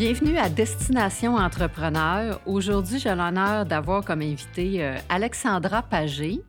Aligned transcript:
Bienvenue 0.00 0.38
à 0.38 0.48
Destination 0.48 1.34
Entrepreneur. 1.34 2.40
Aujourd'hui, 2.46 2.98
j'ai 2.98 3.14
l'honneur 3.14 3.66
d'avoir 3.66 4.02
comme 4.02 4.22
invité 4.22 4.82
euh, 4.82 4.96
Alexandra 5.10 5.82
Pagé, 5.82 6.40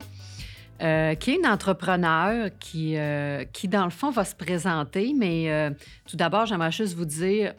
euh, 0.80 1.14
qui 1.16 1.32
est 1.32 1.36
une 1.36 1.46
entrepreneur 1.46 2.48
qui, 2.58 2.96
euh, 2.96 3.44
qui, 3.44 3.68
dans 3.68 3.84
le 3.84 3.90
fond, 3.90 4.08
va 4.08 4.24
se 4.24 4.34
présenter. 4.34 5.12
Mais 5.14 5.70
tout 6.08 6.16
d'abord, 6.16 6.46
j'aimerais 6.46 6.72
juste 6.72 6.94
vous 6.94 7.04
dire 7.04 7.52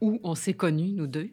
où 0.00 0.20
on 0.22 0.36
s'est 0.36 0.54
connus, 0.54 0.92
nous 0.92 1.08
deux. 1.08 1.30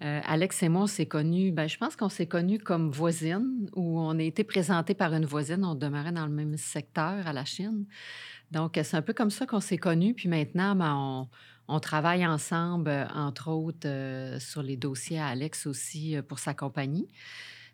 Alex 0.00 0.62
et 0.62 0.70
moi, 0.70 0.84
on 0.84 0.86
s'est 0.86 1.04
connus, 1.04 1.52
ben, 1.52 1.68
je 1.68 1.76
pense 1.76 1.96
qu'on 1.96 2.08
s'est 2.08 2.26
connus 2.26 2.60
comme 2.60 2.90
voisines, 2.90 3.68
où 3.76 4.00
on 4.00 4.18
a 4.18 4.22
été 4.22 4.42
présentés 4.42 4.94
par 4.94 5.12
une 5.12 5.26
voisine. 5.26 5.66
On 5.66 5.74
demeurait 5.74 6.12
dans 6.12 6.26
le 6.26 6.32
même 6.32 6.56
secteur 6.56 7.26
à 7.26 7.34
la 7.34 7.44
Chine. 7.44 7.84
Donc, 8.52 8.80
c'est 8.82 8.96
un 8.96 9.02
peu 9.02 9.12
comme 9.12 9.30
ça 9.30 9.44
qu'on 9.44 9.60
s'est 9.60 9.76
connus. 9.76 10.14
Puis 10.14 10.30
maintenant, 10.30 10.74
ben, 10.74 10.94
on 10.96 11.28
on 11.68 11.80
travaille 11.80 12.26
ensemble, 12.26 12.90
euh, 12.90 13.06
entre 13.14 13.50
autres, 13.50 13.86
euh, 13.86 14.38
sur 14.38 14.62
les 14.62 14.76
dossiers 14.76 15.18
à 15.18 15.28
Alex 15.28 15.66
aussi 15.66 16.16
euh, 16.16 16.22
pour 16.22 16.38
sa 16.38 16.54
compagnie. 16.54 17.08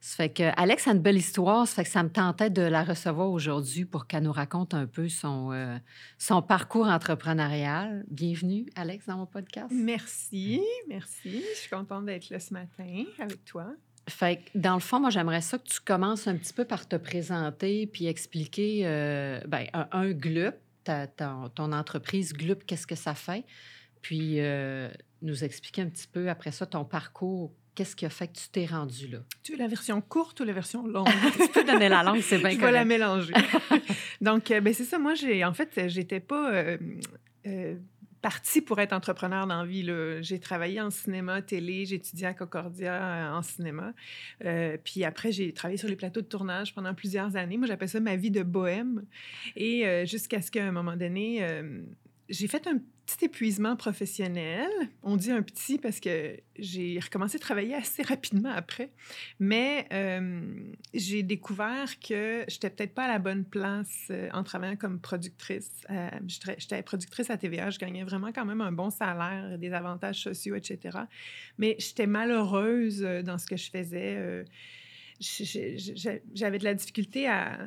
Ça 0.00 0.16
fait 0.16 0.28
que 0.28 0.42
Alex 0.56 0.86
a 0.86 0.92
une 0.92 1.00
belle 1.00 1.16
histoire, 1.16 1.66
ça 1.66 1.76
fait 1.76 1.84
que 1.84 1.90
ça 1.90 2.04
me 2.04 2.08
tentait 2.08 2.50
de 2.50 2.62
la 2.62 2.84
recevoir 2.84 3.30
aujourd'hui 3.32 3.84
pour 3.84 4.06
qu'elle 4.06 4.22
nous 4.22 4.32
raconte 4.32 4.72
un 4.72 4.86
peu 4.86 5.08
son, 5.08 5.50
son 6.18 6.40
parcours 6.40 6.86
entrepreneurial. 6.86 8.04
Bienvenue, 8.08 8.66
Alex, 8.76 9.06
dans 9.06 9.16
mon 9.16 9.26
podcast. 9.26 9.72
Merci, 9.72 10.62
merci. 10.88 11.42
Je 11.52 11.58
suis 11.58 11.68
contente 11.68 12.04
d'être 12.04 12.30
là 12.30 12.38
ce 12.38 12.54
matin 12.54 13.06
avec 13.18 13.44
toi. 13.44 13.66
Fait 14.08 14.36
que, 14.36 14.50
dans 14.56 14.74
le 14.74 14.80
fond, 14.80 15.00
moi, 15.00 15.10
j'aimerais 15.10 15.40
ça 15.40 15.58
que 15.58 15.66
tu 15.66 15.80
commences 15.80 16.28
un 16.28 16.36
petit 16.36 16.52
peu 16.52 16.64
par 16.64 16.86
te 16.86 16.94
présenter 16.94 17.88
puis 17.88 18.06
expliquer 18.06 18.84
ben, 19.48 19.66
un, 19.72 19.88
un 19.90 20.12
GLUP, 20.12 20.54
ton 21.56 21.72
entreprise 21.72 22.34
GLUP, 22.34 22.64
qu'est-ce 22.66 22.86
que 22.86 22.94
ça 22.94 23.14
fait? 23.14 23.44
Puis 24.02 24.40
euh, 24.40 24.88
nous 25.22 25.44
expliquer 25.44 25.82
un 25.82 25.88
petit 25.88 26.06
peu 26.06 26.28
après 26.28 26.50
ça 26.50 26.66
ton 26.66 26.84
parcours. 26.84 27.52
Qu'est-ce 27.74 27.94
qui 27.94 28.06
a 28.06 28.10
fait 28.10 28.26
que 28.26 28.36
tu 28.38 28.48
t'es 28.48 28.66
rendu 28.66 29.06
là? 29.06 29.18
Tu 29.44 29.52
veux 29.52 29.58
la 29.58 29.68
version 29.68 30.00
courte 30.00 30.40
ou 30.40 30.44
la 30.44 30.52
version 30.52 30.86
longue? 30.86 31.08
tu 31.32 31.48
peux 31.48 31.64
donner 31.64 31.88
la 31.88 32.02
langue, 32.02 32.20
c'est 32.20 32.38
bien 32.38 32.50
Je 32.50 32.58
vais 32.58 32.72
la 32.72 32.84
mélanger. 32.84 33.32
Donc, 34.20 34.50
euh, 34.50 34.60
ben, 34.60 34.74
c'est 34.74 34.84
ça. 34.84 34.98
Moi, 34.98 35.14
j'ai 35.14 35.44
en 35.44 35.52
fait, 35.52 35.88
j'étais 35.88 36.18
pas 36.18 36.52
euh, 36.52 37.76
partie 38.20 38.62
pour 38.62 38.80
être 38.80 38.92
entrepreneur 38.92 39.46
dans 39.46 39.62
la 39.62 39.64
vie. 39.64 39.88
J'ai 40.22 40.40
travaillé 40.40 40.80
en 40.80 40.90
cinéma, 40.90 41.40
télé, 41.40 41.86
j'ai 41.86 41.96
étudié 41.96 42.26
à 42.26 42.34
Concordia 42.34 43.32
en 43.32 43.42
cinéma. 43.42 43.92
puis 44.82 45.04
après, 45.04 45.30
j'ai 45.30 45.52
travaillé 45.52 45.78
sur 45.78 45.88
les 45.88 45.96
plateaux 45.96 46.20
de 46.20 46.26
tournage 46.26 46.74
pendant 46.74 46.94
plusieurs 46.94 47.36
années. 47.36 47.58
Moi, 47.58 47.68
j'appelle 47.68 47.88
ça 47.88 48.00
ma 48.00 48.16
vie 48.16 48.32
de 48.32 48.42
bohème. 48.42 49.04
Et 49.54 50.04
jusqu'à 50.04 50.42
ce 50.42 50.50
qu'à 50.50 50.66
un 50.66 50.72
moment 50.72 50.96
donné, 50.96 51.46
j'ai 52.28 52.48
fait 52.48 52.66
un 52.66 52.80
petit 53.08 53.24
épuisement 53.24 53.74
professionnel. 53.74 54.68
On 55.02 55.16
dit 55.16 55.30
un 55.30 55.42
petit 55.42 55.78
parce 55.78 55.98
que 55.98 56.36
j'ai 56.58 56.98
recommencé 57.00 57.36
à 57.36 57.38
travailler 57.38 57.74
assez 57.74 58.02
rapidement 58.02 58.50
après. 58.50 58.90
Mais 59.40 59.86
euh, 59.92 60.42
j'ai 60.92 61.22
découvert 61.22 61.98
que 62.00 62.44
j'étais 62.48 62.68
peut-être 62.68 62.94
pas 62.94 63.04
à 63.04 63.08
la 63.08 63.18
bonne 63.18 63.44
place 63.44 64.08
euh, 64.10 64.28
en 64.34 64.44
travaillant 64.44 64.76
comme 64.76 65.00
productrice. 65.00 65.86
Euh, 65.90 66.10
j'étais 66.58 66.82
productrice 66.82 67.30
à 67.30 67.38
TVA, 67.38 67.70
je 67.70 67.78
gagnais 67.78 68.04
vraiment 68.04 68.30
quand 68.32 68.44
même 68.44 68.60
un 68.60 68.72
bon 68.72 68.90
salaire, 68.90 69.58
des 69.58 69.72
avantages 69.72 70.22
sociaux, 70.22 70.54
etc. 70.54 70.98
Mais 71.56 71.76
j'étais 71.78 72.06
malheureuse 72.06 73.00
dans 73.00 73.38
ce 73.38 73.46
que 73.46 73.56
je 73.56 73.70
faisais. 73.70 74.44
J'avais 76.34 76.58
de 76.58 76.64
la 76.64 76.74
difficulté 76.74 77.26
à 77.26 77.58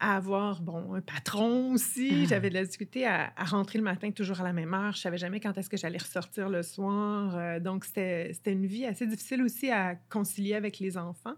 à 0.00 0.16
avoir, 0.16 0.60
bon, 0.60 0.94
un 0.94 1.00
patron 1.00 1.72
aussi. 1.72 2.22
Ah. 2.22 2.26
J'avais 2.28 2.48
de 2.48 2.54
la 2.54 2.64
difficulté 2.64 3.06
à, 3.06 3.32
rentrer 3.38 3.78
le 3.78 3.84
matin 3.84 4.10
toujours 4.10 4.40
à 4.40 4.44
la 4.44 4.52
même 4.52 4.74
heure. 4.74 4.92
Je 4.92 5.00
savais 5.00 5.18
jamais 5.18 5.40
quand 5.40 5.56
est-ce 5.56 5.70
que 5.70 5.76
j'allais 5.76 5.98
ressortir 5.98 6.48
le 6.48 6.62
soir. 6.62 7.36
Euh, 7.36 7.60
donc, 7.60 7.84
c'était 7.84 8.32
une 8.46 8.66
vie 8.66 8.84
assez 8.84 9.06
difficile 9.06 9.42
aussi 9.42 9.70
à 9.70 9.96
concilier 10.10 10.54
avec 10.54 10.78
les 10.78 10.98
enfants. 10.98 11.36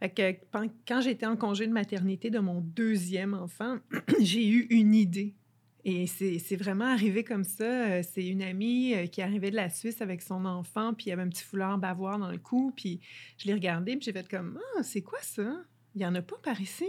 Fait 0.00 0.10
que, 0.10 0.36
quand 0.86 1.00
j'étais 1.00 1.26
en 1.26 1.36
congé 1.36 1.66
de 1.66 1.72
maternité 1.72 2.30
de 2.30 2.40
mon 2.40 2.60
deuxième 2.60 3.34
enfant, 3.34 3.78
j'ai 4.20 4.48
eu 4.48 4.66
une 4.70 4.94
idée. 4.94 5.34
Et 5.84 6.06
c'est 6.06 6.56
vraiment 6.56 6.84
arrivé 6.84 7.24
comme 7.24 7.44
ça. 7.44 7.64
Euh, 7.64 8.02
c'est 8.02 8.24
une 8.24 8.42
amie 8.42 8.94
euh, 8.94 9.06
qui 9.06 9.20
arrivait 9.20 9.50
de 9.50 9.56
la 9.56 9.68
Suisse 9.68 10.00
avec 10.00 10.22
son 10.22 10.44
enfant, 10.44 10.94
puis 10.94 11.06
il 11.06 11.08
y 11.10 11.12
avait 11.12 11.22
un 11.22 11.28
petit 11.28 11.42
foulard 11.42 11.78
bavoir 11.78 12.18
dans 12.18 12.30
le 12.30 12.38
cou, 12.38 12.72
puis 12.76 13.00
je 13.38 13.46
l'ai 13.46 13.54
regardé, 13.54 13.96
puis 13.96 14.04
j'ai 14.04 14.12
fait 14.12 14.28
comme 14.28 14.60
«Ah, 14.78 14.82
c'est 14.84 15.02
quoi 15.02 15.18
ça? 15.22 15.64
Il 15.94 15.98
n'y 15.98 16.06
en 16.06 16.14
a 16.14 16.22
pas 16.22 16.36
par 16.42 16.60
ici?» 16.60 16.86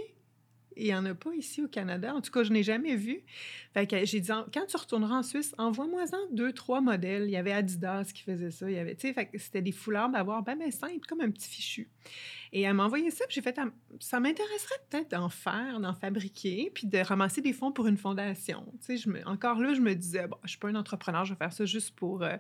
Il 0.78 0.86
n'y 0.86 0.96
en 0.96 1.06
a 1.06 1.14
pas 1.14 1.34
ici 1.34 1.64
au 1.64 1.68
Canada. 1.68 2.14
En 2.14 2.22
tout 2.22 2.32
cas, 2.32 2.44
je 2.44 2.52
n'ai 2.52 2.64
jamais 2.64 2.96
vu. 2.96 3.22
Fait 3.74 3.88
que 3.88 4.06
j'ai 4.06 4.20
dit, 4.20 4.30
quand 4.54 4.66
tu 4.68 4.78
retourneras 4.78 5.18
en 5.18 5.24
Suisse, 5.24 5.54
envoie-moi-en 5.58 6.34
deux, 6.36 6.54
trois 6.54 6.82
modèles. 6.82 7.24
Il 7.26 7.32
y 7.32 7.38
avait 7.38 7.54
Adidas 7.54 8.12
qui 8.14 8.24
faisait 8.24 8.52
ça. 8.52 8.70
Il 8.70 8.76
y 8.76 8.80
avait, 8.80 8.96
tu 8.96 9.14
sais, 9.14 9.30
c'était 9.38 9.62
des 9.62 9.72
foulards 9.72 10.10
d'avoir, 10.10 10.44
ben, 10.44 10.58
ben, 10.58 10.72
simple, 10.72 11.06
comme 11.08 11.22
un 11.22 11.32
petit 11.32 11.50
fichu. 11.50 11.90
Et 12.56 12.62
elle 12.62 12.76
m'a 12.76 12.86
envoyé 12.86 13.10
ça, 13.10 13.26
puis 13.26 13.34
j'ai 13.34 13.42
fait, 13.42 13.60
ça 14.00 14.20
m'intéresserait 14.20 14.76
peut-être 14.88 15.10
d'en 15.10 15.28
faire, 15.28 15.80
d'en 15.80 15.96
fabriquer, 15.96 16.72
puis 16.72 16.86
de 16.86 17.00
ramasser 17.00 17.42
des 17.42 17.52
fonds 17.52 17.72
pour 17.72 17.88
une 17.88 17.98
fondation. 17.98 18.64
Tu 18.74 18.86
sais, 18.86 18.98
je 18.98 19.10
me, 19.10 19.28
encore 19.28 19.60
là, 19.60 19.74
je 19.74 19.82
me 19.82 19.96
disais, 19.96 20.28
bon, 20.28 20.38
je 20.44 20.50
suis 20.50 20.60
pas 20.60 20.68
un 20.68 20.76
entrepreneur, 20.76 21.26
je 21.26 21.34
vais 21.34 21.38
faire 21.38 21.52
ça 21.52 21.66
juste 21.66 21.96
pour, 21.96 22.22
euh, 22.22 22.38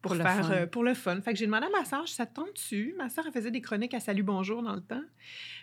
pour, 0.00 0.16
faire, 0.16 0.50
euh, 0.50 0.66
pour 0.66 0.82
le 0.82 0.94
fun. 0.94 1.20
Fait 1.20 1.34
que 1.34 1.38
j'ai 1.38 1.44
demandé 1.44 1.66
à 1.66 1.78
ma 1.78 1.84
soeur, 1.84 2.08
ça 2.08 2.24
te 2.24 2.34
tente 2.34 2.54
dessus. 2.54 2.94
Ma 2.96 3.10
soeur, 3.10 3.26
elle 3.26 3.32
faisait 3.32 3.50
des 3.50 3.60
chroniques 3.60 3.92
à 3.92 4.00
Salut 4.00 4.22
Bonjour 4.22 4.62
dans 4.62 4.74
le 4.74 4.80
temps. 4.80 5.04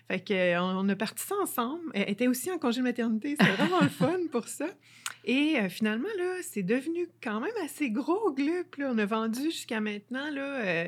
Fait 0.07 0.25
qu'on 0.25 0.33
euh, 0.35 0.59
on 0.59 0.87
a 0.89 0.95
parti 0.95 1.25
ça 1.25 1.35
ensemble. 1.41 1.81
Elle 1.95 2.06
était 2.07 2.27
aussi 2.27 2.51
en 2.51 2.57
congé 2.57 2.79
de 2.79 2.83
maternité. 2.83 3.35
C'était 3.39 3.51
vraiment 3.51 3.81
le 3.81 3.89
fun 3.89 4.17
pour 4.31 4.47
ça. 4.47 4.67
Et 5.25 5.57
finalement, 5.69 6.07
là, 6.17 6.37
c'est 6.41 6.63
devenu 6.63 7.07
quand 7.21 7.39
même 7.39 7.51
assez 7.63 7.89
gros, 7.89 8.31
Glup. 8.33 8.75
Là. 8.77 8.91
On 8.93 8.97
a 8.97 9.05
vendu 9.05 9.43
jusqu'à 9.43 9.81
maintenant, 9.81 10.29
là, 10.31 10.87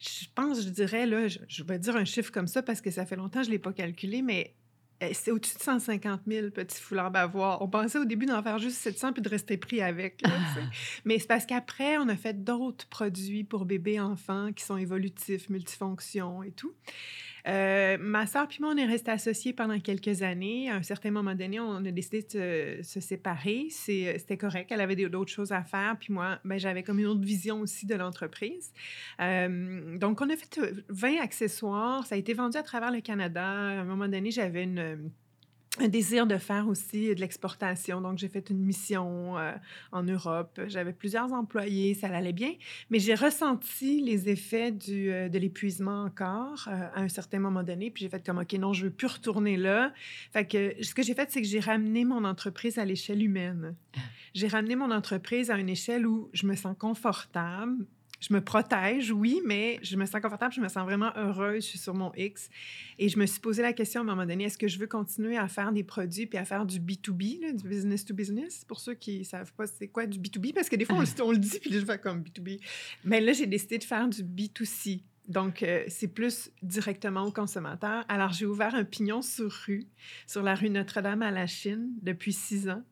je 0.00 0.26
pense, 0.34 0.62
je 0.62 0.68
dirais, 0.68 1.06
là, 1.06 1.28
je, 1.28 1.62
vais 1.62 1.78
dire 1.78 1.96
un 1.96 2.04
chiffre 2.04 2.32
comme 2.32 2.46
ça 2.46 2.62
parce 2.62 2.80
que 2.80 2.90
ça 2.90 3.06
fait 3.06 3.16
longtemps 3.16 3.40
que 3.40 3.46
je 3.46 3.50
ne 3.50 3.54
l'ai 3.54 3.58
pas 3.58 3.72
calculé, 3.72 4.22
mais 4.22 4.54
eh, 5.00 5.12
c'est 5.12 5.30
au-dessus 5.30 5.56
de 5.56 5.62
150 5.62 6.22
000 6.26 6.50
petits 6.50 6.80
foulards 6.80 7.10
bavoirs. 7.10 7.60
On 7.60 7.68
pensait 7.68 7.98
au 7.98 8.04
début 8.04 8.26
d'en 8.26 8.42
faire 8.42 8.58
juste 8.58 8.76
700 8.78 9.12
puis 9.12 9.22
de 9.22 9.28
rester 9.28 9.56
pris 9.58 9.82
avec. 9.82 10.22
Mais 11.04 11.18
c'est 11.18 11.26
parce 11.26 11.44
qu'après, 11.44 11.98
on 11.98 12.08
a 12.08 12.16
fait 12.16 12.44
d'autres 12.44 12.86
produits 12.88 13.44
pour 13.44 13.66
bébés, 13.66 14.00
enfants 14.00 14.52
qui 14.54 14.64
sont 14.64 14.78
évolutifs, 14.78 15.50
multifonctions 15.50 16.42
et 16.42 16.50
tout. 16.50 16.72
Euh, 17.46 17.96
ma 18.00 18.26
soeur 18.26 18.48
puis 18.48 18.58
moi, 18.60 18.72
on 18.74 18.76
est 18.76 18.86
restés 18.86 19.10
associés 19.10 19.52
pendant 19.52 19.78
quelques 19.78 20.22
années. 20.22 20.70
À 20.70 20.76
un 20.76 20.82
certain 20.82 21.10
moment 21.10 21.34
donné, 21.34 21.60
on 21.60 21.84
a 21.84 21.90
décidé 21.90 22.22
de 22.22 22.82
se, 22.82 23.00
séparer. 23.00 23.68
Euh, 23.68 24.14
c'était 24.18 24.36
correct. 24.36 24.70
Elle 24.72 24.80
avait 24.80 24.96
d'autres 24.96 25.30
choses 25.30 25.52
à 25.52 25.62
faire. 25.62 25.96
Puis 25.98 26.12
moi, 26.12 26.38
ben, 26.44 26.58
j'avais 26.58 26.82
comme 26.82 26.98
une 26.98 27.06
autre 27.06 27.20
vision 27.20 27.60
aussi 27.60 27.86
de 27.86 27.94
l'entreprise. 27.94 28.72
Euh, 29.20 29.96
donc, 29.98 30.20
on 30.20 30.28
a 30.28 30.36
fait 30.36 30.60
20 30.88 31.20
accessoires. 31.20 32.06
Ça 32.06 32.16
a 32.16 32.18
été 32.18 32.34
vendu 32.34 32.56
à 32.56 32.62
travers 32.62 32.90
le 32.90 33.00
Canada. 33.00 33.44
À 33.44 33.80
un 33.80 33.84
moment 33.84 34.08
donné, 34.08 34.30
j'avais 34.30 34.64
une 34.64 35.10
un 35.80 35.88
désir 35.88 36.26
de 36.26 36.38
faire 36.38 36.68
aussi 36.68 37.14
de 37.14 37.20
l'exportation. 37.20 38.00
Donc, 38.00 38.18
j'ai 38.18 38.28
fait 38.28 38.50
une 38.50 38.58
mission 38.58 39.38
euh, 39.38 39.52
en 39.92 40.02
Europe. 40.02 40.60
J'avais 40.66 40.92
plusieurs 40.92 41.32
employés, 41.32 41.94
ça 41.94 42.08
allait 42.08 42.32
bien, 42.32 42.52
mais 42.90 42.98
j'ai 42.98 43.14
ressenti 43.14 44.00
les 44.00 44.28
effets 44.28 44.72
du, 44.72 45.10
euh, 45.10 45.28
de 45.28 45.38
l'épuisement 45.38 46.04
encore 46.04 46.68
euh, 46.68 46.88
à 46.94 47.00
un 47.00 47.08
certain 47.08 47.38
moment 47.38 47.62
donné. 47.62 47.90
Puis 47.90 48.04
j'ai 48.04 48.08
fait 48.08 48.24
comme, 48.24 48.38
OK, 48.38 48.52
non, 48.54 48.72
je 48.72 48.84
veux 48.84 48.90
plus 48.90 49.08
retourner 49.08 49.56
là. 49.56 49.92
Fait 50.32 50.46
que 50.46 50.74
ce 50.82 50.94
que 50.94 51.02
j'ai 51.02 51.14
fait, 51.14 51.30
c'est 51.30 51.42
que 51.42 51.48
j'ai 51.48 51.60
ramené 51.60 52.04
mon 52.04 52.24
entreprise 52.24 52.78
à 52.78 52.84
l'échelle 52.84 53.22
humaine. 53.22 53.74
Ah. 53.96 54.00
J'ai 54.34 54.48
ramené 54.48 54.76
mon 54.76 54.90
entreprise 54.90 55.50
à 55.50 55.58
une 55.58 55.70
échelle 55.70 56.06
où 56.06 56.28
je 56.32 56.46
me 56.46 56.54
sens 56.54 56.76
confortable, 56.78 57.86
je 58.20 58.32
me 58.32 58.40
protège, 58.40 59.12
oui, 59.12 59.40
mais 59.44 59.78
je 59.82 59.96
me 59.96 60.06
sens 60.06 60.20
confortable, 60.20 60.52
je 60.54 60.60
me 60.60 60.68
sens 60.68 60.84
vraiment 60.84 61.12
heureuse, 61.16 61.64
je 61.64 61.68
suis 61.68 61.78
sur 61.78 61.94
mon 61.94 62.12
X. 62.16 62.48
Et 62.98 63.08
je 63.08 63.18
me 63.18 63.26
suis 63.26 63.40
posé 63.40 63.62
la 63.62 63.72
question 63.72 64.00
à 64.00 64.04
un 64.04 64.06
moment 64.06 64.26
donné, 64.26 64.44
est-ce 64.44 64.58
que 64.58 64.68
je 64.68 64.78
veux 64.78 64.86
continuer 64.86 65.36
à 65.36 65.48
faire 65.48 65.72
des 65.72 65.84
produits 65.84 66.26
puis 66.26 66.38
à 66.38 66.44
faire 66.44 66.64
du 66.64 66.80
B2B, 66.80 67.54
du 67.56 67.68
business 67.68 68.04
to 68.04 68.14
business, 68.14 68.64
pour 68.64 68.80
ceux 68.80 68.94
qui 68.94 69.20
ne 69.20 69.24
savent 69.24 69.52
pas 69.52 69.66
c'est 69.66 69.88
quoi 69.88 70.06
du 70.06 70.18
B2B, 70.18 70.54
parce 70.54 70.68
que 70.68 70.76
des 70.76 70.84
fois, 70.84 70.96
on, 70.96 71.30
le 71.30 71.38
dit, 71.38 71.58
puis 71.60 71.72
je 71.72 71.84
fais 71.84 71.98
comme 71.98 72.22
B2B. 72.22 72.60
Mais 73.04 73.20
là, 73.20 73.32
j'ai 73.32 73.46
décidé 73.46 73.78
de 73.78 73.84
faire 73.84 74.08
du 74.08 74.22
B2C. 74.22 75.02
Donc, 75.28 75.62
euh, 75.62 75.84
c'est 75.88 76.08
plus 76.08 76.50
directement 76.62 77.24
au 77.24 77.32
consommateur. 77.32 78.04
Alors, 78.08 78.32
j'ai 78.32 78.46
ouvert 78.46 78.74
un 78.74 78.84
pignon 78.84 79.22
sur 79.22 79.50
rue, 79.50 79.86
sur 80.26 80.42
la 80.42 80.54
rue 80.54 80.70
Notre-Dame 80.70 81.22
à 81.22 81.30
la 81.32 81.46
Chine, 81.46 81.90
depuis 82.02 82.32
six 82.32 82.68
ans. 82.68 82.82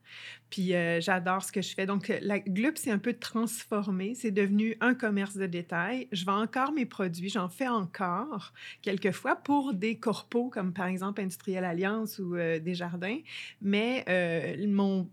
Puis, 0.51 0.75
euh, 0.75 1.01
j'adore 1.01 1.43
ce 1.43 1.53
que 1.53 1.63
je 1.63 1.75
fais. 1.75 1.87
Donc, 1.87 2.13
la 2.21 2.41
Glup 2.41 2.77
s'est 2.77 2.91
un 2.91 2.99
peu 2.99 3.15
transformée. 3.15 4.15
C'est 4.15 4.33
devenu 4.33 4.77
un 4.81 4.95
commerce 4.95 5.37
de 5.37 5.47
détail. 5.47 6.09
Je 6.11 6.25
vends 6.25 6.43
encore 6.43 6.73
mes 6.73 6.87
produits. 6.87 7.29
J'en 7.29 7.49
fais 7.49 7.69
encore, 7.69 8.53
quelquefois, 8.83 9.37
pour 9.37 9.73
des 9.73 9.97
corpos, 9.97 10.51
comme 10.51 10.73
par 10.73 10.87
exemple 10.87 11.21
Industriel 11.21 11.65
Alliance 11.65 12.19
ou 12.19 12.35
euh, 12.35 12.59
Desjardins. 12.59 13.19
Mais 13.63 14.05
mon, 14.67 15.09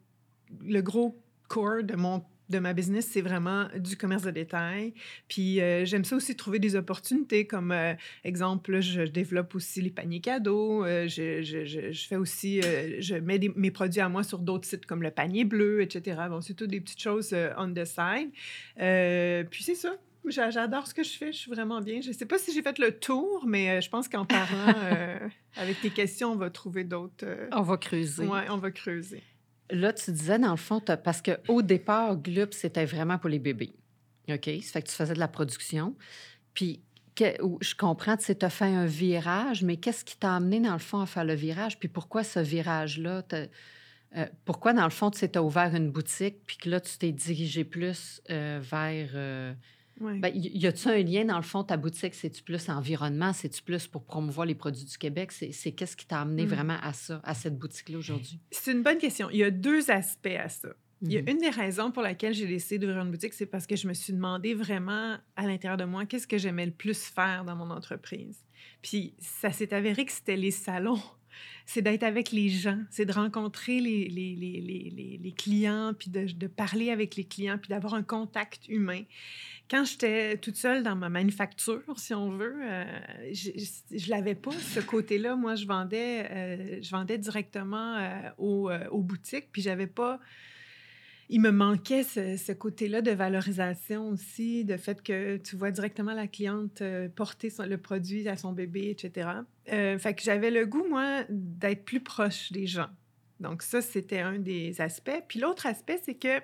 le 0.65 0.81
gros 0.81 1.21
core 1.47 1.83
de 1.83 1.95
mon 1.95 2.23
de 2.51 2.59
ma 2.59 2.73
business, 2.73 3.07
c'est 3.11 3.21
vraiment 3.21 3.67
du 3.75 3.97
commerce 3.97 4.23
de 4.23 4.31
détail. 4.31 4.93
Puis 5.27 5.59
euh, 5.59 5.85
j'aime 5.85 6.05
ça 6.05 6.15
aussi 6.15 6.35
trouver 6.35 6.59
des 6.59 6.75
opportunités, 6.75 7.47
comme 7.47 7.71
euh, 7.71 7.93
exemple, 8.23 8.81
je 8.81 9.01
développe 9.01 9.55
aussi 9.55 9.81
les 9.81 9.89
paniers 9.89 10.21
cadeaux. 10.21 10.85
Euh, 10.85 11.07
je, 11.07 11.41
je, 11.41 11.65
je, 11.65 12.07
fais 12.07 12.17
aussi, 12.17 12.61
je 12.61 13.15
mets 13.15 13.39
mes 13.55 13.71
produits 13.71 14.01
à 14.01 14.09
moi 14.09 14.23
sur 14.23 14.39
d'autres 14.39 14.67
sites 14.67 14.85
comme 14.85 15.01
le 15.01 15.11
panier 15.11 15.45
bleu, 15.45 15.81
etc. 15.81 16.21
Bon, 16.29 16.41
c'est 16.41 16.53
toutes 16.53 16.69
des 16.69 16.81
petites 16.81 17.01
choses 17.01 17.35
on 17.57 17.73
the 17.73 17.85
side. 17.85 18.29
puis 19.49 19.63
c'est 19.63 19.75
ça. 19.75 19.95
J'adore 20.25 20.85
ce 20.85 20.93
que 20.93 21.01
je 21.01 21.17
fais, 21.17 21.31
je 21.31 21.37
suis 21.37 21.49
vraiment 21.49 21.81
bien. 21.81 21.99
Je 22.01 22.09
ne 22.09 22.13
sais 22.13 22.27
pas 22.27 22.37
si 22.37 22.53
j'ai 22.53 22.61
fait 22.61 22.77
le 22.77 22.91
tour, 22.91 23.43
mais 23.47 23.81
je 23.81 23.89
pense 23.89 24.07
qu'en 24.07 24.25
parlant 24.25 24.75
avec 25.55 25.81
tes 25.81 25.89
questions, 25.89 26.33
on 26.33 26.35
va 26.35 26.51
trouver 26.51 26.83
d'autres. 26.83 27.25
on 27.51 27.63
va 27.63 27.77
creuser. 27.77 28.27
Oui, 28.27 28.39
on 28.49 28.57
va 28.57 28.69
creuser. 28.69 29.23
Là, 29.71 29.93
tu 29.93 30.11
disais, 30.11 30.39
dans 30.39 30.51
le 30.51 30.57
fond, 30.57 30.81
parce 30.81 31.21
qu'au 31.21 31.61
départ, 31.61 32.17
Glup, 32.17 32.53
c'était 32.53 32.85
vraiment 32.85 33.17
pour 33.17 33.29
les 33.29 33.39
bébés. 33.39 33.73
OK? 34.29 34.49
Ça 34.61 34.71
fait 34.71 34.81
que 34.81 34.89
tu 34.89 34.95
faisais 34.95 35.13
de 35.13 35.19
la 35.19 35.27
production. 35.27 35.95
Puis, 36.53 36.81
je 37.17 37.75
comprends, 37.75 38.17
tu 38.17 38.35
as 38.41 38.49
fait 38.49 38.65
un 38.65 38.85
virage, 38.85 39.63
mais 39.63 39.77
qu'est-ce 39.77 40.03
qui 40.05 40.17
t'a 40.17 40.35
amené, 40.35 40.59
dans 40.59 40.73
le 40.73 40.79
fond, 40.79 41.01
à 41.01 41.05
faire 41.05 41.25
le 41.25 41.35
virage? 41.35 41.79
Puis 41.79 41.89
pourquoi 41.89 42.23
ce 42.23 42.39
virage-là? 42.39 43.23
Euh, 43.33 44.25
pourquoi, 44.45 44.73
dans 44.73 44.83
le 44.83 44.89
fond, 44.89 45.11
tu 45.11 45.25
as 45.33 45.43
ouvert 45.43 45.75
une 45.75 45.91
boutique, 45.91 46.37
puis 46.45 46.57
que 46.57 46.69
là, 46.69 46.79
tu 46.79 46.97
t'es 46.97 47.11
dirigé 47.11 47.63
plus 47.63 48.21
euh, 48.29 48.59
vers 48.61 49.55
ben, 50.01 50.31
y 50.33 50.67
a-tu 50.67 50.87
un 50.87 51.03
lien, 51.03 51.25
dans 51.25 51.37
le 51.37 51.43
fond, 51.43 51.63
ta 51.63 51.77
boutique? 51.77 52.15
C'est-tu 52.15 52.43
plus 52.43 52.69
environnement? 52.69 53.33
C'est-tu 53.33 53.61
plus 53.61 53.87
pour 53.87 54.03
promouvoir 54.03 54.45
les 54.45 54.55
produits 54.55 54.85
du 54.85 54.97
Québec? 54.97 55.31
C'est 55.31 55.71
qu'est-ce 55.71 55.95
qui 55.95 56.05
t'a 56.05 56.21
amené 56.21 56.45
mmh. 56.45 56.49
vraiment 56.49 56.77
à 56.81 56.93
ça, 56.93 57.21
à 57.23 57.33
cette 57.33 57.57
boutique-là 57.57 57.97
aujourd'hui? 57.97 58.39
C'est 58.51 58.71
une 58.71 58.83
bonne 58.83 58.97
question. 58.97 59.29
Il 59.29 59.37
y 59.37 59.43
a 59.43 59.51
deux 59.51 59.91
aspects 59.91 60.27
à 60.27 60.49
ça. 60.49 60.69
Il 61.03 61.11
y 61.11 61.17
a 61.17 61.21
mmh 61.21 61.29
une 61.29 61.37
des 61.39 61.49
raisons 61.49 61.91
pour 61.91 62.03
laquelle 62.03 62.33
j'ai 62.33 62.45
décidé 62.45 62.77
d'ouvrir 62.77 63.01
une 63.01 63.09
boutique, 63.09 63.33
c'est 63.33 63.47
parce 63.47 63.65
que 63.65 63.75
je 63.75 63.87
me 63.87 63.93
suis 63.93 64.13
demandé 64.13 64.53
vraiment 64.53 65.17
à 65.35 65.47
l'intérieur 65.47 65.77
de 65.77 65.83
moi 65.83 66.05
qu'est-ce 66.05 66.27
que 66.27 66.37
j'aimais 66.37 66.67
le 66.67 66.71
plus 66.71 67.05
faire 67.05 67.43
dans 67.43 67.55
mon 67.55 67.71
entreprise. 67.71 68.45
Puis 68.83 69.15
ça 69.19 69.51
s'est 69.51 69.73
avéré 69.73 70.05
que 70.05 70.11
c'était 70.11 70.35
les 70.35 70.51
salons 70.51 71.01
c'est 71.65 71.81
d'être 71.81 72.03
avec 72.03 72.31
les 72.31 72.49
gens, 72.49 72.79
c'est 72.89 73.05
de 73.05 73.13
rencontrer 73.13 73.79
les, 73.79 75.33
clients, 75.37 75.93
puis 75.97 76.09
de, 76.09 76.25
de, 76.31 76.47
parler 76.47 76.91
avec 76.91 77.15
les 77.15 77.23
clients, 77.23 77.57
puis 77.57 77.69
d'avoir 77.69 77.93
un 77.93 78.03
contact 78.03 78.67
humain. 78.67 79.03
Quand 79.69 79.85
j'étais 79.85 80.37
toute 80.37 80.57
seule 80.57 80.83
dans 80.83 80.97
ma 80.97 81.07
manufacture, 81.07 81.81
si 81.95 82.13
on 82.13 82.31
veut, 82.31 82.57
euh, 82.61 82.83
je 83.31 83.51
ne 83.51 84.09
l'avais 84.09 84.35
pas, 84.35 84.51
ce 84.51 84.81
côté-là. 84.81 85.37
Moi, 85.37 85.55
je 85.55 85.65
vendais, 85.65 86.27
euh, 86.29 86.79
je 86.81 86.91
vendais 86.91 87.17
directement 87.17 87.95
euh, 87.95 88.29
aux, 88.37 88.69
aux, 88.91 89.01
boutiques, 89.01 89.47
puis 89.53 89.61
j'avais 89.61 89.87
pas 89.87 90.19
il 91.31 91.39
me 91.39 91.51
manquait 91.51 92.03
ce, 92.03 92.51
côté-là 92.51 93.01
de 93.01 93.11
valorisation 93.11 94.09
aussi, 94.09 94.65
de 94.65 94.75
fait 94.75 95.01
que 95.01 95.37
tu 95.37 95.55
vois 95.55 95.71
directement 95.71 96.13
la 96.13 96.27
cliente 96.27 96.81
euh, 96.81 97.07
porter 97.07 97.49
le 97.65 97.77
produit 97.77 98.27
à 98.27 98.35
son 98.35 98.51
bébé, 98.51 98.89
etc. 98.89 99.29
Euh, 99.71 99.97
fait 99.97 100.13
que 100.13 100.23
j'avais 100.23 100.51
le 100.51 100.65
goût, 100.65 100.85
moi, 100.89 101.23
d'être 101.29 101.85
plus 101.85 102.01
proche 102.01 102.51
des 102.51 102.67
gens. 102.67 102.89
Donc 103.39 103.61
ça, 103.61 103.81
c'était 103.81 104.19
un 104.19 104.39
des 104.39 104.81
aspects. 104.81 105.23
Puis 105.29 105.39
l'autre 105.39 105.67
aspect, 105.67 106.01
c'est 106.03 106.15
que 106.15 106.41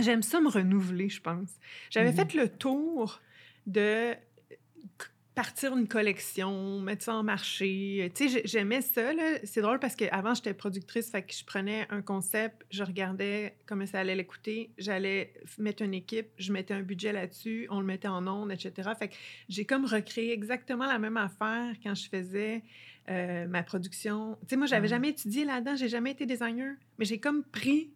j'aime 0.00 0.22
ça 0.22 0.40
me 0.40 0.48
renouveler, 0.48 1.10
je 1.10 1.20
pense. 1.20 1.50
J'avais 1.90 2.12
mmh 2.12 2.16
fait 2.16 2.34
le 2.34 2.48
tour 2.48 3.20
de 3.66 4.14
partir 5.34 5.76
une 5.76 5.88
collection, 5.88 6.80
mettre 6.80 7.04
ça 7.04 7.14
en 7.14 7.22
marché. 7.22 8.10
Tu 8.14 8.28
sais, 8.28 8.42
j'aimais 8.44 8.82
ça. 8.82 9.10
C'est 9.42 9.60
drôle 9.60 9.80
parce 9.80 9.96
qu'avant, 9.96 10.34
j'étais 10.34 10.54
productrice, 10.54 11.10
fait 11.10 11.22
que 11.22 11.34
je 11.34 11.44
prenais 11.44 11.86
un 11.90 12.02
concept, 12.02 12.64
je 12.70 12.84
regardais 12.84 13.56
comment 13.66 13.86
ça 13.86 14.00
allait 14.00 14.14
l'écouter, 14.14 14.70
j'allais 14.78 15.34
mettre 15.58 15.82
une 15.82 15.94
équipe, 15.94 16.28
je 16.38 16.52
mettais 16.52 16.74
un 16.74 16.82
budget 16.82 17.12
là-dessus, 17.12 17.66
on 17.70 17.80
le 17.80 17.86
mettait 17.86 18.08
en 18.08 18.26
ondes, 18.26 18.52
etc. 18.52 18.90
Fait 18.98 19.08
que 19.08 19.14
j'ai 19.48 19.64
comme 19.64 19.84
recréé 19.84 20.32
exactement 20.32 20.86
la 20.86 20.98
même 20.98 21.16
affaire 21.16 21.74
quand 21.82 21.94
je 21.94 22.08
faisais 22.08 22.62
euh, 23.10 23.46
ma 23.48 23.62
production. 23.62 24.38
Tu 24.42 24.50
sais, 24.50 24.56
moi, 24.56 24.66
j'avais 24.66 24.88
jamais 24.88 25.10
étudié 25.10 25.44
là-dedans, 25.44 25.74
j'ai 25.74 25.88
jamais 25.88 26.12
été 26.12 26.26
designer, 26.26 26.76
mais 26.98 27.04
j'ai 27.04 27.18
comme 27.18 27.42
pris 27.42 27.92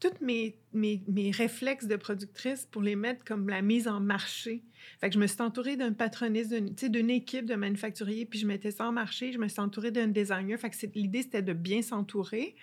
tous 0.00 0.24
mes, 0.24 0.56
mes, 0.72 1.02
mes, 1.06 1.30
réflexes 1.30 1.86
de 1.86 1.96
productrice 1.96 2.66
pour 2.70 2.82
les 2.82 2.96
mettre 2.96 3.24
comme 3.24 3.48
la 3.48 3.62
mise 3.62 3.86
en 3.86 4.00
marché. 4.00 4.64
Fait 5.00 5.08
que 5.08 5.14
je 5.14 5.20
me 5.20 5.26
suis 5.26 5.40
entourée 5.42 5.76
d'un 5.76 5.92
patroniste, 5.92 6.52
d'une 6.52 7.10
équipe 7.10 7.44
de 7.44 7.54
manufacturiers, 7.54 8.24
puis 8.24 8.38
je 8.38 8.46
mettais 8.46 8.70
ça 8.70 8.88
en 8.88 8.92
marché. 8.92 9.32
Je 9.32 9.38
me 9.38 9.46
suis 9.46 9.60
entourée 9.60 9.90
d'un 9.90 10.08
designer. 10.08 10.58
Fait 10.58 10.70
que 10.70 10.76
l'idée, 10.94 11.22
c'était 11.22 11.42
de 11.42 11.52
bien 11.52 11.82
s'entourer. 11.82 12.56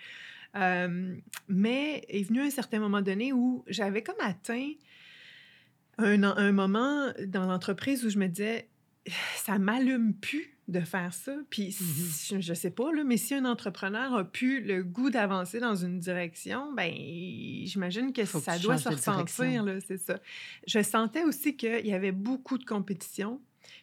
Euh, 0.56 1.14
mais 1.48 2.04
est 2.08 2.24
venu 2.24 2.40
un 2.40 2.50
certain 2.50 2.80
moment 2.80 3.02
donné 3.02 3.32
où 3.32 3.64
j'avais 3.68 4.02
comme 4.02 4.20
atteint 4.20 4.70
un, 5.98 6.22
un 6.22 6.52
moment 6.52 7.12
dans 7.26 7.46
l'entreprise 7.46 8.04
où 8.04 8.10
je 8.10 8.18
me 8.18 8.26
disais, 8.26 8.68
ça 9.36 9.58
m'allume 9.58 10.14
plus 10.14 10.57
de 10.68 10.80
faire 10.80 11.12
ça. 11.14 11.34
Puis, 11.50 11.68
mmh 11.80 12.40
je, 12.40 12.50
ne 12.50 12.54
sais 12.54 12.70
pas, 12.70 12.92
là, 12.92 13.02
mais 13.02 13.16
si 13.16 13.34
un 13.34 13.44
entrepreneur 13.46 14.14
a 14.14 14.24
pu 14.24 14.60
le 14.60 14.84
goût 14.84 15.10
d'avancer 15.10 15.60
dans 15.60 15.74
une 15.74 15.98
direction, 15.98 16.72
ben 16.74 16.92
j'imagine 17.64 18.12
que 18.12 18.24
ça 18.24 18.58
doit 18.58 18.78
se 18.78 18.88
ressentir, 18.88 19.64
c'est 19.86 19.98
ça. 19.98 20.20
Je 20.66 20.82
sentais 20.82 21.24
aussi 21.24 21.56
qu'il 21.56 21.86
y 21.86 21.94
avait 21.94 22.12
beaucoup 22.12 22.58
de 22.58 22.64
compétition. 22.64 23.40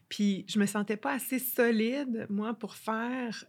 Puis, 0.09 0.45
je 0.47 0.59
me 0.59 0.67
sentais 0.67 0.97
pas 0.97 1.13
assez 1.13 1.39
solide, 1.39 2.27
moi, 2.29 2.53
pour 2.53 2.75
faire... 2.75 3.45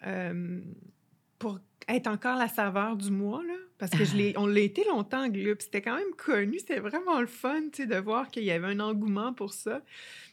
pour 1.38 1.61
être 1.88 2.06
encore 2.09 2.37
la 2.37 2.49
saveur 2.49 2.97
du 2.97 3.11
mois, 3.11 3.43
là, 3.44 3.55
parce 3.79 3.93
que 3.93 4.05
je 4.05 4.33
on 4.38 4.47
l'a 4.47 4.61
été 4.61 4.85
longtemps, 4.85 5.29
Glup. 5.29 5.62
C'était 5.62 5.83
quand 5.83 5.97
même 5.97 6.15
connu. 6.17 6.59
C'était 6.59 6.81
vraiment 6.81 7.21
le 7.21 7.27
fun, 7.27 7.62
tu 7.73 7.83
sais, 7.83 7.87
de 7.87 7.97
voir 7.97 8.29
qu'il 8.29 8.44
y 8.44 8.50
avait 8.50 8.67
un 8.67 8.81
engouement 8.81 9.33
pour 9.33 9.53
ça. 9.53 9.83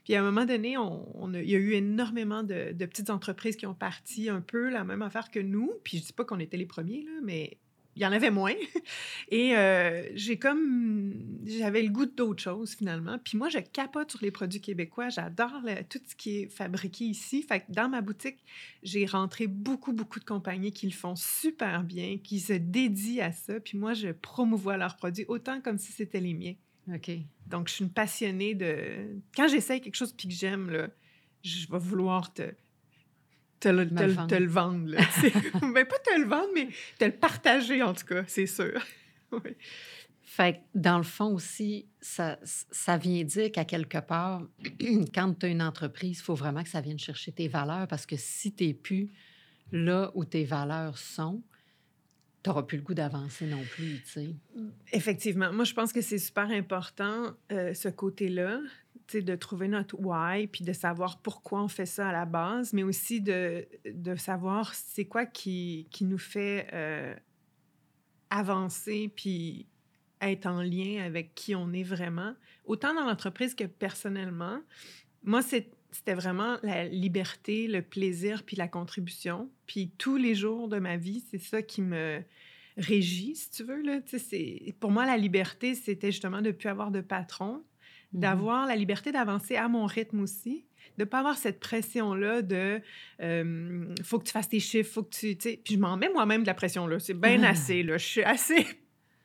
Puis 0.04 0.16
à 0.16 0.22
un 0.22 0.24
moment 0.24 0.46
donné, 0.46 0.78
on, 0.78 1.32
il 1.34 1.50
y 1.50 1.56
a 1.56 1.60
eu 1.60 1.74
énormément 1.74 2.44
de, 2.44 2.74
petites 2.74 3.10
entreprises 3.10 3.56
qui 3.56 3.66
ont 3.66 3.74
parti 3.74 4.30
un 4.30 4.42
peu 4.42 4.70
la 4.70 4.84
même 4.84 5.02
affaire 5.02 5.32
que 5.32 5.40
nous. 5.40 5.72
Puis 5.84 6.00
je 6.00 6.06
dis 6.06 6.14
pas 6.14 6.26
qu'on 6.26 6.40
était 6.40 6.58
les 6.58 6.66
premiers, 6.66 7.04
là, 7.04 7.12
mais 7.24 7.58
il 7.96 8.02
y 8.02 8.06
en 8.06 8.12
avait 8.12 8.32
moins. 8.32 8.54
Et 9.30 9.56
euh, 9.56 10.08
j'ai 10.16 10.38
comme. 10.38 11.14
J'avais 11.46 11.82
le 11.82 11.90
goût 11.90 12.06
d'autre 12.06 12.42
chose, 12.42 12.76
finalement. 12.76 13.18
Puis 13.24 13.38
moi, 13.38 13.50
je 13.50 13.60
capote 13.60 14.12
sur 14.12 14.22
les 14.24 14.32
produits 14.32 14.62
québécois. 14.62 15.10
J'adore 15.10 15.62
tout 15.90 16.00
ce 16.08 16.16
qui 16.16 16.42
est 16.42 16.48
fabriqué 16.48 17.06
ici. 17.06 17.44
Fait 17.44 17.60
que 17.60 17.66
dans 17.70 17.90
ma 17.90 18.02
boutique, 18.02 18.38
j'ai 18.82 19.06
rentré 19.06 19.48
beaucoup, 19.48 19.94
beaucoup 19.94 20.20
de 20.20 20.26
compagnies 20.26 20.72
qui 20.72 20.88
le 20.88 20.94
font 20.94 21.16
super 21.16 21.84
bien, 21.84 22.18
qui 22.18 22.40
se 22.40 22.54
dédient 22.54 23.28
à 23.28 23.32
ça. 23.32 23.60
Puis 23.60 23.78
moi, 23.78 23.94
je 23.94 24.10
promouvois 24.10 24.78
leurs 24.78 24.96
produits 24.96 25.26
autant 25.28 25.62
comme 25.62 25.78
si 25.78 25.92
c'était 25.92 26.22
les 26.22 26.34
miens. 26.34 26.56
OK. 26.94 27.12
Donc, 27.48 27.68
je 27.68 27.76
suis 27.76 27.84
une 27.84 27.92
passionnée 27.92 28.56
de. 28.56 29.22
Quand 29.36 29.48
j'essaye 29.48 29.82
quelque 29.82 29.96
chose 29.96 30.14
puis 30.14 30.28
que 30.28 30.34
j'aime, 30.34 30.70
là, 30.70 30.88
je 31.44 31.68
vais 31.70 31.78
vouloir 31.78 32.34
te, 32.34 32.44
te, 33.64 33.70
le, 33.70 33.90
te, 33.90 34.36
le, 34.36 34.48
vendre. 34.48 34.90
Là, 34.90 35.00
ben, 35.62 35.86
pas 35.86 36.00
te 36.00 36.20
le 36.20 36.26
vendre, 36.26 36.50
mais 36.54 36.68
te 37.00 37.06
le 37.06 37.12
partager, 37.12 37.82
en 37.82 37.94
tout 37.94 38.06
cas, 38.06 38.24
c'est 38.28 38.46
sûr. 38.46 38.80
oui. 39.32 39.56
Fait 40.22 40.54
que 40.54 40.60
dans 40.76 40.98
le 40.98 41.04
fond 41.04 41.34
aussi, 41.34 41.88
ça, 42.02 42.40
ça 42.44 42.98
vient 42.98 43.24
dire 43.24 43.52
qu'à 43.52 43.66
quelque 43.66 44.00
part, 44.00 44.42
quand 45.14 45.40
tu 45.40 45.46
as 45.46 45.50
une 45.50 45.62
entreprise, 45.62 46.20
il 46.20 46.24
faut 46.24 46.36
vraiment 46.36 46.64
que 46.64 46.70
ça 46.70 46.82
vienne 46.82 47.00
chercher 47.00 47.32
tes 47.32 47.48
valeurs 47.48 47.88
parce 47.88 48.06
que 48.06 48.16
si 48.18 48.54
tu 48.54 48.66
n'es 48.66 48.74
plus 48.74 49.12
là 49.72 50.12
où 50.16 50.26
tes 50.26 50.44
valeurs 50.44 50.98
sont, 50.98 51.42
tu 52.44 52.50
n'auras 52.50 52.64
plus 52.64 52.78
le 52.78 52.84
goût 52.84 52.94
d'avancer 52.94 53.46
non 53.46 53.64
plus, 53.64 54.02
tu 54.04 54.10
sais. 54.10 54.36
Effectivement. 54.92 55.54
Moi, 55.54 55.64
je 55.64 55.74
pense 55.74 55.94
que 55.94 56.02
c'est 56.02 56.18
super 56.18 56.50
important, 56.50 57.32
euh, 57.52 57.74
ce 57.74 57.90
côté-là, 57.90 58.60
de 59.12 59.36
trouver 59.36 59.68
notre 59.68 60.00
why, 60.00 60.48
puis 60.48 60.64
de 60.64 60.74
savoir 60.74 61.22
pourquoi 61.22 61.64
on 61.64 61.68
fait 61.68 61.86
ça 61.86 62.10
à 62.10 62.12
la 62.12 62.26
base, 62.26 62.74
mais 62.74 62.84
aussi 62.84 63.22
de, 63.22 63.68
de 63.86 64.16
savoir 64.16 64.74
c'est 64.74 65.06
quoi 65.06 65.26
qui, 65.26 65.88
qui 65.92 66.06
nous 66.06 66.18
fait 66.18 66.68
euh, 66.74 67.16
avancer, 68.30 69.12
puis 69.16 69.68
être 70.22 70.46
en 70.46 70.62
lien 70.62 71.04
avec 71.04 71.36
qui 71.36 71.56
on 71.56 71.72
est 71.74 71.84
vraiment, 71.84 72.34
autant 72.66 72.94
dans 72.94 73.06
l'entreprise 73.06 73.56
que 73.56 73.66
personnellement. 73.66 74.62
Moi, 75.24 75.42
c'était 75.42 76.14
vraiment 76.14 76.58
la 76.64 76.86
liberté, 76.86 77.68
le 77.68 77.82
plaisir, 77.82 78.44
puis 78.44 78.56
la 78.56 78.68
contribution. 78.68 79.50
Puis 79.68 79.92
tous 79.98 80.18
les 80.18 80.36
jours 80.36 80.68
de 80.68 80.80
ma 80.80 80.98
vie, 80.98 81.24
c'est 81.30 81.40
ça 81.40 81.62
qui 81.62 81.82
me 81.82 82.24
régit, 82.78 83.36
si 83.36 83.50
tu 83.52 83.64
veux. 83.64 83.82
Là. 83.82 84.00
Pour 84.80 84.92
moi, 84.92 85.06
la 85.06 85.18
liberté, 85.18 85.76
c'était 85.76 86.12
justement 86.12 86.42
de 86.42 86.48
ne 86.48 86.52
plus 86.52 86.70
avoir 86.70 86.92
de 86.92 87.02
patron, 87.02 87.64
mmh 88.14 88.20
d'avoir 88.20 88.68
la 88.68 88.76
liberté 88.76 89.12
d'avancer 89.12 89.56
à 89.56 89.68
mon 89.68 89.86
rythme 89.86 90.22
aussi, 90.22 90.66
de 90.98 91.04
ne 91.04 91.06
pas 91.06 91.20
avoir 91.20 91.38
cette 91.38 91.60
pression-là 91.60 92.42
de 92.42 92.82
faut 94.04 94.20
que 94.20 94.26
tu 94.26 94.32
fasses 94.32 94.50
tes 94.50 94.60
chiffres, 94.60 94.94
faut 94.94 95.04
que 95.04 95.10
tu. 95.10 95.36
Puis 95.36 95.76
je 95.76 95.80
m'en 95.80 95.98
mets 95.98 96.10
moi-même 96.10 96.42
de 96.42 96.48
la 96.48 96.54
pression-là. 96.54 97.00
C'est 97.00 97.14
bien 97.14 97.42
assez. 97.44 97.84
Là. 97.84 97.98
Je 97.98 98.06
suis 98.06 98.24
assez 98.24 98.68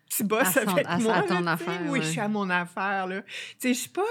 tu 0.08 0.24
bosses 0.24 0.56
avec 0.56 0.86
moi. 1.00 1.16
À 1.16 1.22
ton 1.22 1.46
affaire. 1.46 1.80
Oui, 1.88 2.00
je 2.02 2.08
suis 2.08 2.20
à 2.20 2.28
mon 2.28 2.48
affaire. 2.50 3.06
Là. 3.06 3.22
Tu 3.22 3.28
sais, 3.58 3.74
je 3.74 3.78
suis 3.80 3.90
pas 3.90 4.02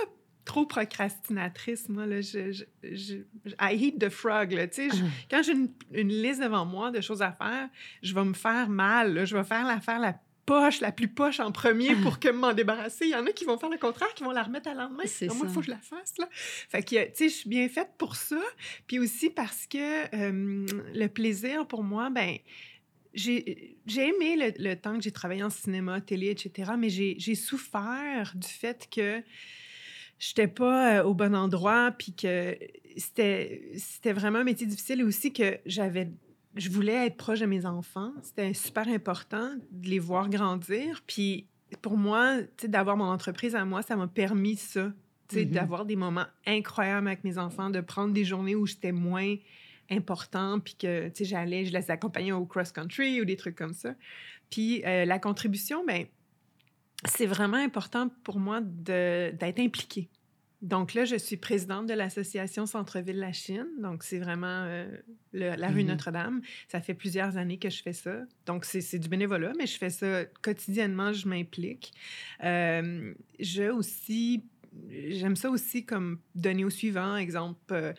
trop 0.45 0.65
procrastinatrice, 0.65 1.89
moi. 1.89 2.05
Là, 2.05 2.21
je, 2.21 2.51
je, 2.51 2.63
je, 2.83 3.15
I 3.59 3.75
eat 3.75 3.99
the 3.99 4.09
frog. 4.09 4.53
Là, 4.53 4.67
tu 4.67 4.89
sais, 4.89 4.97
ah. 5.01 5.05
quand 5.29 5.43
j'ai 5.43 5.53
une, 5.53 5.69
une, 5.91 6.09
liste 6.09 6.41
devant 6.41 6.65
moi 6.65 6.91
de 6.91 7.01
choses 7.01 7.21
à 7.21 7.31
faire, 7.31 7.69
je 8.01 8.13
vais 8.13 8.23
me 8.23 8.33
faire 8.33 8.69
mal. 8.69 9.25
je 9.25 9.35
vais 9.35 9.43
faire 9.43 9.65
l'affaire 9.65 9.99
la 9.99 10.19
poche, 10.47 10.81
la 10.81 10.91
plus 10.91 11.09
poche 11.09 11.39
en 11.39 11.51
premier 11.51 11.95
pour 11.97 12.19
que 12.21 12.29
m'en 12.29 12.53
débarrasser. 12.53 13.05
Il 13.05 13.11
y 13.11 13.15
en 13.15 13.27
a 13.27 13.31
qui 13.31 13.45
vont 13.45 13.59
faire 13.59 13.69
le 13.69 13.77
contraire, 13.77 14.11
qui 14.15 14.23
vont 14.23 14.31
la 14.31 14.41
remettre 14.41 14.69
à 14.69 14.73
lendemain. 14.73 15.03
Moi, 15.03 15.05
il 15.05 15.49
faut 15.49 15.59
que 15.59 15.65
je 15.65 15.71
la 15.71 15.77
fasse. 15.77 16.17
Là. 16.17 16.27
Fait 16.31 16.81
que, 16.81 17.05
tu 17.05 17.11
sais, 17.13 17.29
je 17.29 17.33
suis 17.35 17.49
bien 17.49 17.69
faite 17.69 17.91
pour 17.99 18.15
ça. 18.15 18.41
Puis 18.87 18.97
aussi 18.97 19.29
parce 19.29 19.67
que 19.67 20.07
le 20.11 21.07
plaisir, 21.07 21.67
pour 21.67 21.83
moi, 21.83 22.09
ben 22.09 22.37
j'ai 23.13 23.77
aimé 23.97 24.53
le, 24.57 24.75
temps 24.75 24.95
que 24.95 25.03
j'ai 25.03 25.11
travaillé 25.11 25.43
en 25.43 25.49
cinéma, 25.49 26.01
télé, 26.01 26.29
etc., 26.29 26.71
mais 26.77 26.89
j'ai 26.89 27.35
souffert 27.35 28.33
du 28.35 28.47
fait 28.47 28.87
que 28.89 29.21
je 30.19 30.29
n'étais 30.29 30.47
pas 30.47 31.05
au 31.05 31.13
bon 31.13 31.35
endroit, 31.35 31.91
puis 31.91 32.13
que 32.13 32.57
c'était 32.95 34.13
vraiment 34.13 34.39
un 34.39 34.43
métier 34.43 34.65
difficile 34.65 35.01
et 35.01 35.03
aussi 35.03 35.33
que 35.33 35.59
j'avais 35.65 36.09
je 36.57 36.69
voulais 36.69 37.07
être 37.07 37.17
proche 37.17 37.39
de 37.39 37.45
mes 37.45 37.65
enfants. 37.65 38.13
C'était 38.21 38.53
super 38.53 38.87
important 38.87 39.55
de 39.71 39.89
les 39.89 39.99
voir 39.99 40.29
grandir. 40.29 41.03
Puis 41.07 41.47
pour 41.81 41.97
moi, 41.97 42.37
d'avoir 42.63 42.97
mon 42.97 43.05
entreprise 43.05 43.55
à 43.55 43.65
moi, 43.65 43.81
ça 43.81 43.95
m'a 43.95 44.07
permis 44.07 44.55
ça. 44.55 44.91
Mm-hmm. 45.31 45.49
D'avoir 45.49 45.85
des 45.85 45.97
moments 45.97 46.25
incroyables 46.45 47.07
avec 47.07 47.23
mes 47.25 47.37
enfants, 47.37 47.69
de 47.69 47.81
prendre 47.81 48.13
des 48.13 48.23
journées 48.23 48.55
où 48.55 48.65
j'étais 48.65 48.93
moins 48.93 49.35
important, 49.91 50.59
puis 50.59 50.75
que 50.75 51.11
j'allais, 51.19 51.65
je 51.65 51.73
les 51.73 51.91
accompagnais 51.91 52.31
au 52.31 52.45
cross-country 52.45 53.21
ou 53.21 53.25
des 53.25 53.35
trucs 53.35 53.55
comme 53.55 53.73
ça. 53.73 53.93
Puis 54.49 54.83
euh, 54.85 55.05
la 55.05 55.19
contribution, 55.19 55.83
ben, 55.85 56.05
c'est 57.05 57.25
vraiment 57.25 57.57
important 57.57 58.09
pour 58.23 58.39
moi 58.39 58.61
d'être 58.61 59.59
impliquée. 59.59 60.09
Donc 60.61 60.95
là, 60.95 61.05
je 61.05 61.15
suis 61.15 61.37
présidente 61.37 61.85
de 61.85 61.93
l'association 61.93 62.65
Centre-Ville 62.65 63.19
La 63.19 63.31
Chine. 63.31 63.67
Donc, 63.79 64.03
c'est 64.03 64.17
vraiment 64.17 64.63
euh, 64.65 64.89
la 65.31 65.67
rue 65.67 65.83
mm-hmm. 65.83 65.85
Notre-Dame. 65.85 66.41
Ça 66.67 66.81
fait 66.81 66.95
plusieurs 66.95 67.37
années 67.37 67.59
que 67.59 67.69
je 67.69 67.81
fais 67.81 67.93
ça. 67.93 68.21
Donc, 68.45 68.65
c'est 68.65 68.97
du 68.97 69.07
bénévolat, 69.07 69.53
mais 69.57 69.67
je 69.67 69.77
fais 69.77 69.91
ça 69.91 70.25
quotidiennement, 70.41 71.13
je 71.13 71.27
m'implique. 71.27 71.93
Euh, 72.43 73.13
je 73.39 73.69
aussi, 73.69 74.45
j'aime 74.89 75.35
ça 75.35 75.51
aussi 75.51 75.85
comme 75.85 76.19
donner 76.33 76.65
au 76.65 76.71
suivant, 76.71 77.17
exemple, 77.17 77.93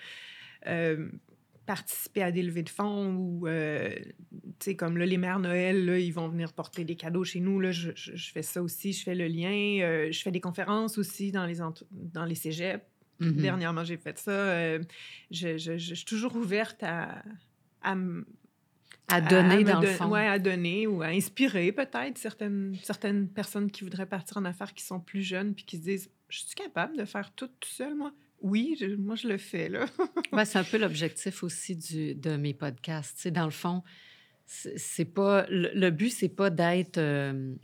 euh, 0.67 1.09
participer 1.69 2.23
à 2.23 2.33
des 2.33 2.43
levées 2.43 2.63
de 2.63 2.71
fonds 2.71 3.15
ou, 3.15 3.47
euh, 3.47 3.91
tu 3.91 4.41
sais, 4.61 4.75
comme 4.75 4.97
là, 4.97 5.05
les 5.05 5.19
mères 5.19 5.39
Noël, 5.39 5.85
là, 5.85 5.99
ils 5.99 6.15
vont 6.15 6.27
venir 6.27 6.55
porter 6.55 6.83
des 6.83 6.97
cadeaux 6.97 7.25
chez 7.25 7.41
nous. 7.41 7.61
Là, 7.61 7.73
je, 7.73 7.91
je, 7.95 8.33
fais 8.33 8.41
ça 8.41 8.63
aussi, 8.63 8.95
je 8.95 9.03
fais 9.03 9.15
le 9.15 9.27
lien. 9.27 9.83
Euh, 9.83 10.11
je 10.11 10.19
fais 10.23 10.31
des 10.31 10.41
conférences 10.41 10.97
aussi 10.97 11.31
dans 11.31 11.45
les, 11.45 11.59
dans 11.91 12.25
les 12.25 12.35
cégeps. 12.35 12.83
Mm-hmm. 13.21 13.43
Dernièrement, 13.43 13.85
j'ai 13.85 13.99
fait 13.99 14.19
ça. 14.19 14.31
Euh, 14.31 14.79
je, 15.31 15.59
je, 15.59 15.77
suis 15.77 16.07
toujours 16.07 16.35
ouverte 16.37 16.83
à, 16.83 17.23
à, 17.83 17.95
à 19.09 19.21
donner, 19.21 19.63
dans 19.63 19.81
le 19.81 19.89
fond. 19.89 20.11
Oui, 20.11 20.21
à 20.21 20.39
donner 20.39 20.87
ou 20.87 21.03
à 21.03 21.09
inspirer 21.09 21.71
peut-être 21.73 22.17
certaines, 22.17 22.77
certaines 22.83 23.29
personnes 23.29 23.71
qui 23.71 23.85
voudraient 23.85 24.07
partir 24.07 24.39
en 24.39 24.47
affaires 24.47 24.73
qui 24.73 24.85
sont 24.85 25.01
plus 25.01 25.23
jeunes 25.23 25.55
puis 25.55 25.67
qui 25.67 25.77
se 25.77 25.83
disent 25.83 26.11
Je 26.31 26.39
suis 26.39 26.55
capable 26.55 26.97
de 26.97 27.05
faire 27.05 27.31
tout 27.35 27.51
tout 27.61 27.69
seul, 27.69 27.95
moi 27.95 28.15
oui, 28.41 28.77
moi, 28.99 29.17
je 29.17 29.29
le 29.29 29.39
fais, 29.39 29.69
là. 29.69 29.87
c'est 30.45 30.59
un 30.59 30.65
peu 30.65 30.79
l'objectif 30.79 31.43
aussi 31.43 31.77
du, 31.77 32.15
de 32.15 32.37
mes 32.37 32.55
podcasts. 32.55 33.17
Tu 33.17 33.23
sais, 33.23 33.31
dans 33.31 33.45
le 33.45 33.51
fond, 33.51 33.83
c'est 34.47 35.05
pas... 35.05 35.47
Le, 35.49 35.91
but, 35.91 36.11
c'est 36.11 36.29
pas 36.29 36.51
d'être 36.51 36.99
euh, 36.99 37.55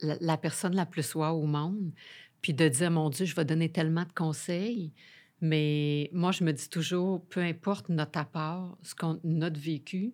la, 0.00 0.36
personne 0.36 0.74
la 0.74 0.86
plus 0.86 1.02
soi 1.02 1.32
au 1.32 1.46
monde, 1.46 1.92
puis 2.42 2.54
de 2.54 2.68
dire, 2.68 2.90
mon 2.90 3.08
Dieu, 3.10 3.24
je 3.24 3.34
vais 3.34 3.44
donner 3.44 3.70
tellement 3.70 4.04
de 4.04 4.12
conseils. 4.12 4.92
Mais 5.40 6.10
moi, 6.12 6.32
je 6.32 6.44
me 6.44 6.52
dis 6.52 6.68
toujours, 6.68 7.24
peu 7.26 7.40
importe 7.40 7.88
notre 7.88 8.18
apport, 8.18 8.76
ce 8.82 8.94
qu'on, 8.94 9.20
notre 9.24 9.58
vécu, 9.58 10.12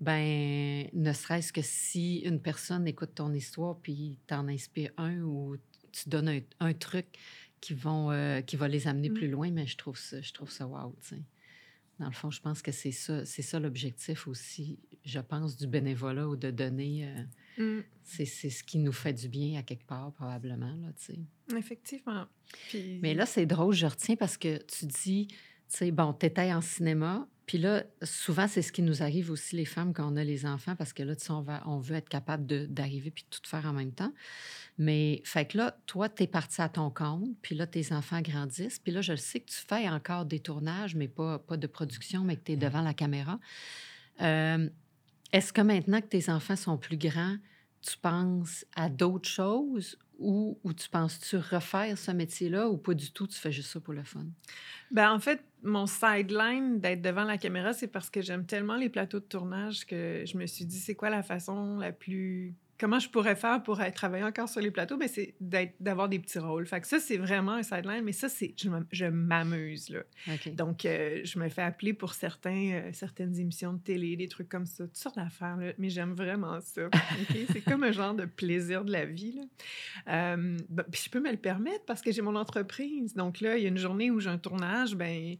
ben 0.00 0.88
ne 0.94 1.12
serait-ce 1.12 1.52
que 1.52 1.60
si 1.62 2.20
une 2.20 2.40
personne 2.40 2.88
écoute 2.88 3.10
ton 3.14 3.32
histoire 3.32 3.78
puis 3.78 4.18
t'en 4.26 4.48
inspire 4.48 4.90
un 4.96 5.20
ou 5.20 5.56
tu 5.92 6.08
donnes 6.08 6.40
un 6.58 6.72
truc 6.72 7.06
qui 7.62 7.74
vont 7.74 8.10
euh, 8.10 8.42
qui 8.42 8.56
va 8.56 8.68
les 8.68 8.88
amener 8.88 9.08
mmh. 9.08 9.14
plus 9.14 9.28
loin, 9.28 9.50
mais 9.50 9.66
je 9.66 9.78
trouve 9.78 9.96
ça, 9.96 10.20
je 10.20 10.32
trouve 10.32 10.50
ça 10.50 10.66
wow, 10.66 10.94
Dans 11.98 12.06
le 12.06 12.12
fond, 12.12 12.30
je 12.30 12.40
pense 12.40 12.60
que 12.60 12.72
c'est 12.72 12.90
ça, 12.90 13.24
c'est 13.24 13.40
ça 13.40 13.60
l'objectif 13.60 14.26
aussi, 14.26 14.80
je 15.04 15.20
pense, 15.20 15.56
du 15.56 15.66
bénévolat 15.68 16.28
ou 16.28 16.36
de 16.36 16.50
donner. 16.50 17.08
Euh, 17.56 17.62
mmh. 17.62 17.84
C'est 18.02 18.26
ce 18.26 18.64
qui 18.64 18.78
nous 18.78 18.92
fait 18.92 19.12
du 19.12 19.28
bien 19.28 19.60
à 19.60 19.62
quelque 19.62 19.86
part, 19.86 20.12
probablement, 20.12 20.74
là, 20.74 20.92
tu 20.98 21.14
sais. 21.14 21.18
Effectivement. 21.56 22.26
Mais 23.00 23.14
là, 23.14 23.24
c'est 23.24 23.46
drôle, 23.46 23.74
je 23.74 23.86
retiens 23.86 24.16
parce 24.16 24.36
que 24.36 24.58
tu 24.64 24.86
dis, 24.86 25.28
tu 25.28 25.36
sais, 25.68 25.90
bon, 25.92 26.12
t'étais 26.12 26.52
en 26.52 26.60
cinéma, 26.60 27.28
puis 27.46 27.58
là, 27.58 27.84
souvent, 28.02 28.46
c'est 28.46 28.62
ce 28.62 28.72
qui 28.72 28.82
nous 28.82 29.02
arrive 29.02 29.30
aussi, 29.30 29.56
les 29.56 29.64
femmes, 29.64 29.92
quand 29.92 30.10
on 30.10 30.16
a 30.16 30.24
les 30.24 30.46
enfants, 30.46 30.76
parce 30.76 30.92
que 30.92 31.02
là, 31.02 31.16
tu 31.16 31.24
sais, 31.24 31.30
on, 31.32 31.42
va, 31.42 31.62
on 31.66 31.78
veut 31.78 31.96
être 31.96 32.08
capable 32.08 32.46
d'arriver 32.68 33.10
puis 33.10 33.24
de 33.24 33.36
tout 33.36 33.48
faire 33.48 33.66
en 33.66 33.72
même 33.72 33.92
temps. 33.92 34.12
Mais, 34.78 35.20
fait 35.24 35.46
que 35.46 35.58
là, 35.58 35.76
toi, 35.86 36.08
tu 36.08 36.22
es 36.22 36.26
parti 36.26 36.62
à 36.62 36.68
ton 36.68 36.90
compte, 36.90 37.30
puis 37.42 37.54
là, 37.54 37.66
tes 37.66 37.92
enfants 37.92 38.20
grandissent, 38.20 38.78
puis 38.78 38.92
là, 38.92 39.00
je 39.00 39.16
sais 39.16 39.40
que 39.40 39.50
tu 39.50 39.58
fais 39.58 39.88
encore 39.88 40.24
des 40.24 40.40
tournages, 40.40 40.94
mais 40.94 41.08
pas, 41.08 41.38
pas 41.40 41.56
de 41.56 41.66
production, 41.66 42.22
mais 42.22 42.36
que 42.36 42.44
tu 42.44 42.52
es 42.52 42.56
devant 42.56 42.82
la 42.82 42.94
caméra. 42.94 43.40
Euh, 44.20 44.68
est-ce 45.32 45.52
que 45.52 45.62
maintenant 45.62 46.00
que 46.00 46.06
tes 46.06 46.30
enfants 46.30 46.56
sont 46.56 46.78
plus 46.78 46.96
grands, 46.96 47.36
tu 47.80 47.98
penses 47.98 48.64
à 48.76 48.88
d'autres 48.88 49.28
choses 49.28 49.98
ou, 50.22 50.72
tu 50.72 50.88
penses-tu 50.88 51.36
refaire 51.36 51.98
ce 51.98 52.10
métier-là 52.10 52.68
ou 52.68 52.76
pas 52.76 52.94
du 52.94 53.12
tout, 53.12 53.26
tu 53.26 53.38
fais 53.38 53.52
juste 53.52 53.70
ça 53.70 53.80
pour 53.80 53.92
le 53.92 54.04
fun? 54.04 54.24
Ben 54.90 55.10
en 55.10 55.18
fait, 55.18 55.42
mon 55.62 55.86
sideline 55.86 56.80
d'être 56.80 57.02
devant 57.02 57.24
la 57.24 57.38
caméra, 57.38 57.72
c'est 57.72 57.88
parce 57.88 58.10
que 58.10 58.20
j'aime 58.20 58.46
tellement 58.46 58.76
les 58.76 58.88
plateaux 58.88 59.20
de 59.20 59.24
tournage 59.24 59.86
que 59.86 60.24
je 60.26 60.36
me 60.36 60.46
suis 60.46 60.64
dit, 60.64 60.78
c'est 60.78 60.94
quoi 60.94 61.10
la 61.10 61.22
façon 61.22 61.78
la 61.78 61.92
plus 61.92 62.54
comment 62.82 62.98
je 62.98 63.08
pourrais 63.08 63.36
faire 63.36 63.62
pour 63.62 63.80
travailler 63.94 64.24
encore 64.24 64.48
sur 64.48 64.60
les 64.60 64.72
plateaux, 64.72 64.96
mais 64.96 65.06
c'est 65.06 65.36
d'avoir 65.78 66.08
des 66.08 66.18
petits 66.18 66.40
rôles. 66.40 66.66
Fait 66.66 66.80
que 66.80 66.88
ça, 66.88 66.98
c'est 66.98 67.16
vraiment 67.16 67.52
un 67.52 67.62
sideline, 67.62 68.02
mais 68.02 68.10
ça, 68.10 68.28
c'est 68.28 68.56
je 68.90 69.04
m'amuse, 69.04 69.88
là. 69.88 70.00
Donc, 70.54 70.84
euh, 70.84 71.20
je 71.22 71.38
me 71.38 71.48
fais 71.48 71.62
appeler 71.62 71.94
pour 71.94 72.12
certains, 72.14 72.72
euh, 72.72 72.90
certaines 72.92 73.38
émissions 73.38 73.74
de 73.74 73.78
télé, 73.78 74.16
des 74.16 74.26
trucs 74.26 74.48
comme 74.48 74.66
ça, 74.66 74.82
toutes 74.84 74.96
sortes 74.96 75.14
d'affaires, 75.14 75.56
mais 75.78 75.90
j'aime 75.90 76.14
vraiment 76.14 76.60
ça. 76.60 76.88
c'est 77.52 77.60
comme 77.60 77.84
un 77.84 77.92
genre 77.92 78.14
de 78.14 78.24
plaisir 78.24 78.84
de 78.84 78.90
la 78.90 79.04
vie, 79.04 79.30
là. 79.30 79.42
Euh, 80.08 80.58
ben, 80.68 80.84
puis 80.90 81.02
je 81.04 81.08
peux 81.10 81.20
me 81.20 81.30
le 81.30 81.36
permettre 81.36 81.84
parce 81.84 82.02
que 82.02 82.10
j'ai 82.10 82.22
mon 82.22 82.34
entreprise. 82.34 83.14
Donc 83.14 83.40
là, 83.40 83.58
il 83.58 83.62
y 83.62 83.66
a 83.66 83.68
une 83.68 83.78
journée 83.78 84.10
où 84.10 84.18
j'ai 84.18 84.30
un 84.30 84.38
tournage, 84.38 84.96
ben 84.96 85.36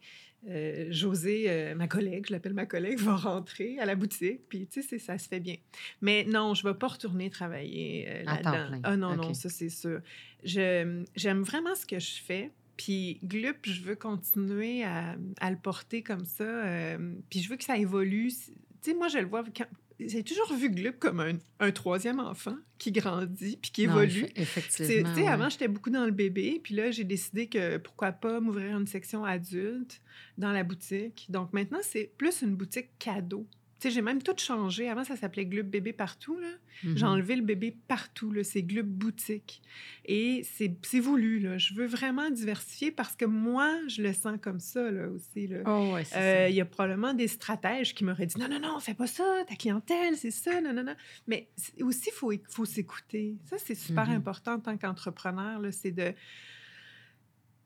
euh, 0.48 0.86
José, 0.90 1.44
euh, 1.46 1.74
ma 1.74 1.86
collègue, 1.86 2.26
je 2.26 2.32
l'appelle 2.32 2.54
ma 2.54 2.66
collègue, 2.66 2.98
va 3.00 3.16
rentrer 3.16 3.78
à 3.78 3.86
la 3.86 3.94
boutique, 3.94 4.40
puis 4.48 4.66
tu 4.66 4.82
sais, 4.82 4.98
ça 4.98 5.18
se 5.18 5.28
fait 5.28 5.40
bien. 5.40 5.56
Mais 6.00 6.24
non, 6.24 6.54
je 6.54 6.66
ne 6.66 6.72
vais 6.72 6.78
pas 6.78 6.88
retourner 6.88 7.30
travailler 7.30 8.06
euh, 8.08 8.22
là-dedans. 8.24 8.80
Ah 8.82 8.96
non, 8.96 9.16
non, 9.16 9.34
ça 9.34 9.48
c'est 9.48 9.68
sûr. 9.68 10.00
J'aime 10.44 11.06
vraiment 11.42 11.74
ce 11.74 11.86
que 11.86 11.98
je 11.98 12.20
fais, 12.22 12.50
puis 12.76 13.20
Glup, 13.22 13.58
je 13.62 13.82
veux 13.82 13.96
continuer 13.96 14.82
à, 14.82 15.16
à 15.40 15.50
le 15.50 15.56
porter 15.56 16.02
comme 16.02 16.24
ça, 16.24 16.96
puis 17.30 17.40
je 17.40 17.48
veux 17.48 17.56
que 17.56 17.64
ça 17.64 17.76
évolue. 17.76 18.32
Tu 18.32 18.90
sais, 18.90 18.94
moi, 18.94 19.06
je 19.06 19.18
le 19.18 19.26
vois 19.26 19.44
quand, 19.56 19.66
j'ai 20.08 20.22
toujours 20.22 20.52
vu 20.54 20.70
Glup 20.70 20.98
comme 20.98 21.20
un, 21.20 21.38
un, 21.60 21.70
troisième 21.70 22.20
enfant 22.20 22.56
qui 22.78 22.92
grandit 22.92 23.58
puis 23.60 23.70
qui 23.70 23.82
évolue. 23.84 24.26
effectivement. 24.36 25.14
Tu 25.14 25.22
sais, 25.22 25.26
avant, 25.26 25.48
j'étais 25.48 25.68
beaucoup 25.68 25.90
dans 25.90 26.04
le 26.04 26.10
bébé, 26.10 26.60
puis 26.62 26.74
là, 26.74 26.90
j'ai 26.90 27.04
décidé 27.04 27.48
que 27.48 27.78
pourquoi 27.78 28.12
pas 28.12 28.40
m'ouvrir 28.40 28.78
une 28.78 28.86
section 28.86 29.24
adulte 29.24 30.00
dans 30.38 30.52
la 30.52 30.64
boutique. 30.64 31.26
Donc 31.28 31.52
maintenant, 31.52 31.80
c'est 31.82 32.12
plus 32.16 32.42
une 32.42 32.54
boutique 32.54 32.90
cadeau 32.98 33.46
j'ai 33.90 34.02
même 34.02 34.22
tout 34.22 34.34
changé. 34.36 34.88
Avant, 34.88 35.04
ça 35.04 35.16
s'appelait 35.16 35.46
Glub 35.46 35.68
Bébé 35.68 35.92
Partout. 35.92 36.38
J'ai 36.82 36.88
mm-hmm. 36.88 37.04
enlevé 37.04 37.36
le 37.36 37.42
bébé 37.42 37.76
partout. 37.88 38.34
C'est 38.42 38.62
Glub 38.62 38.86
Boutique. 38.86 39.62
Et 40.04 40.44
c'est 40.44 41.00
voulu. 41.00 41.38
Là. 41.38 41.58
Je 41.58 41.74
veux 41.74 41.86
vraiment 41.86 42.30
diversifier 42.30 42.90
parce 42.90 43.14
que 43.14 43.24
moi, 43.24 43.76
je 43.88 44.02
le 44.02 44.12
sens 44.12 44.38
comme 44.40 44.60
ça 44.60 44.90
là, 44.90 45.08
aussi. 45.08 45.46
Là. 45.46 45.58
Oh, 45.66 45.96
euh, 46.16 46.46
il 46.48 46.54
y 46.54 46.60
a 46.60 46.64
probablement 46.64 47.14
des 47.14 47.28
stratèges 47.28 47.94
qui 47.94 48.04
m'auraient 48.04 48.26
dit 48.26 48.38
non, 48.38 48.48
non, 48.48 48.60
non, 48.60 48.80
fais 48.80 48.94
pas 48.94 49.06
ça, 49.06 49.24
ta 49.48 49.54
clientèle, 49.54 50.16
c'est 50.16 50.30
ça, 50.30 50.60
non, 50.60 50.72
non, 50.72 50.84
non. 50.84 50.94
Mais 51.26 51.48
aussi, 51.80 52.08
il 52.08 52.12
faut, 52.12 52.32
faut 52.48 52.64
s'écouter. 52.64 53.36
Ça, 53.46 53.56
c'est 53.58 53.74
super 53.74 54.08
mm-hmm. 54.08 54.16
important 54.16 54.54
en 54.54 54.60
tant 54.60 54.76
qu'entrepreneur. 54.76 55.60
C'est 55.70 55.92
de, 55.92 56.12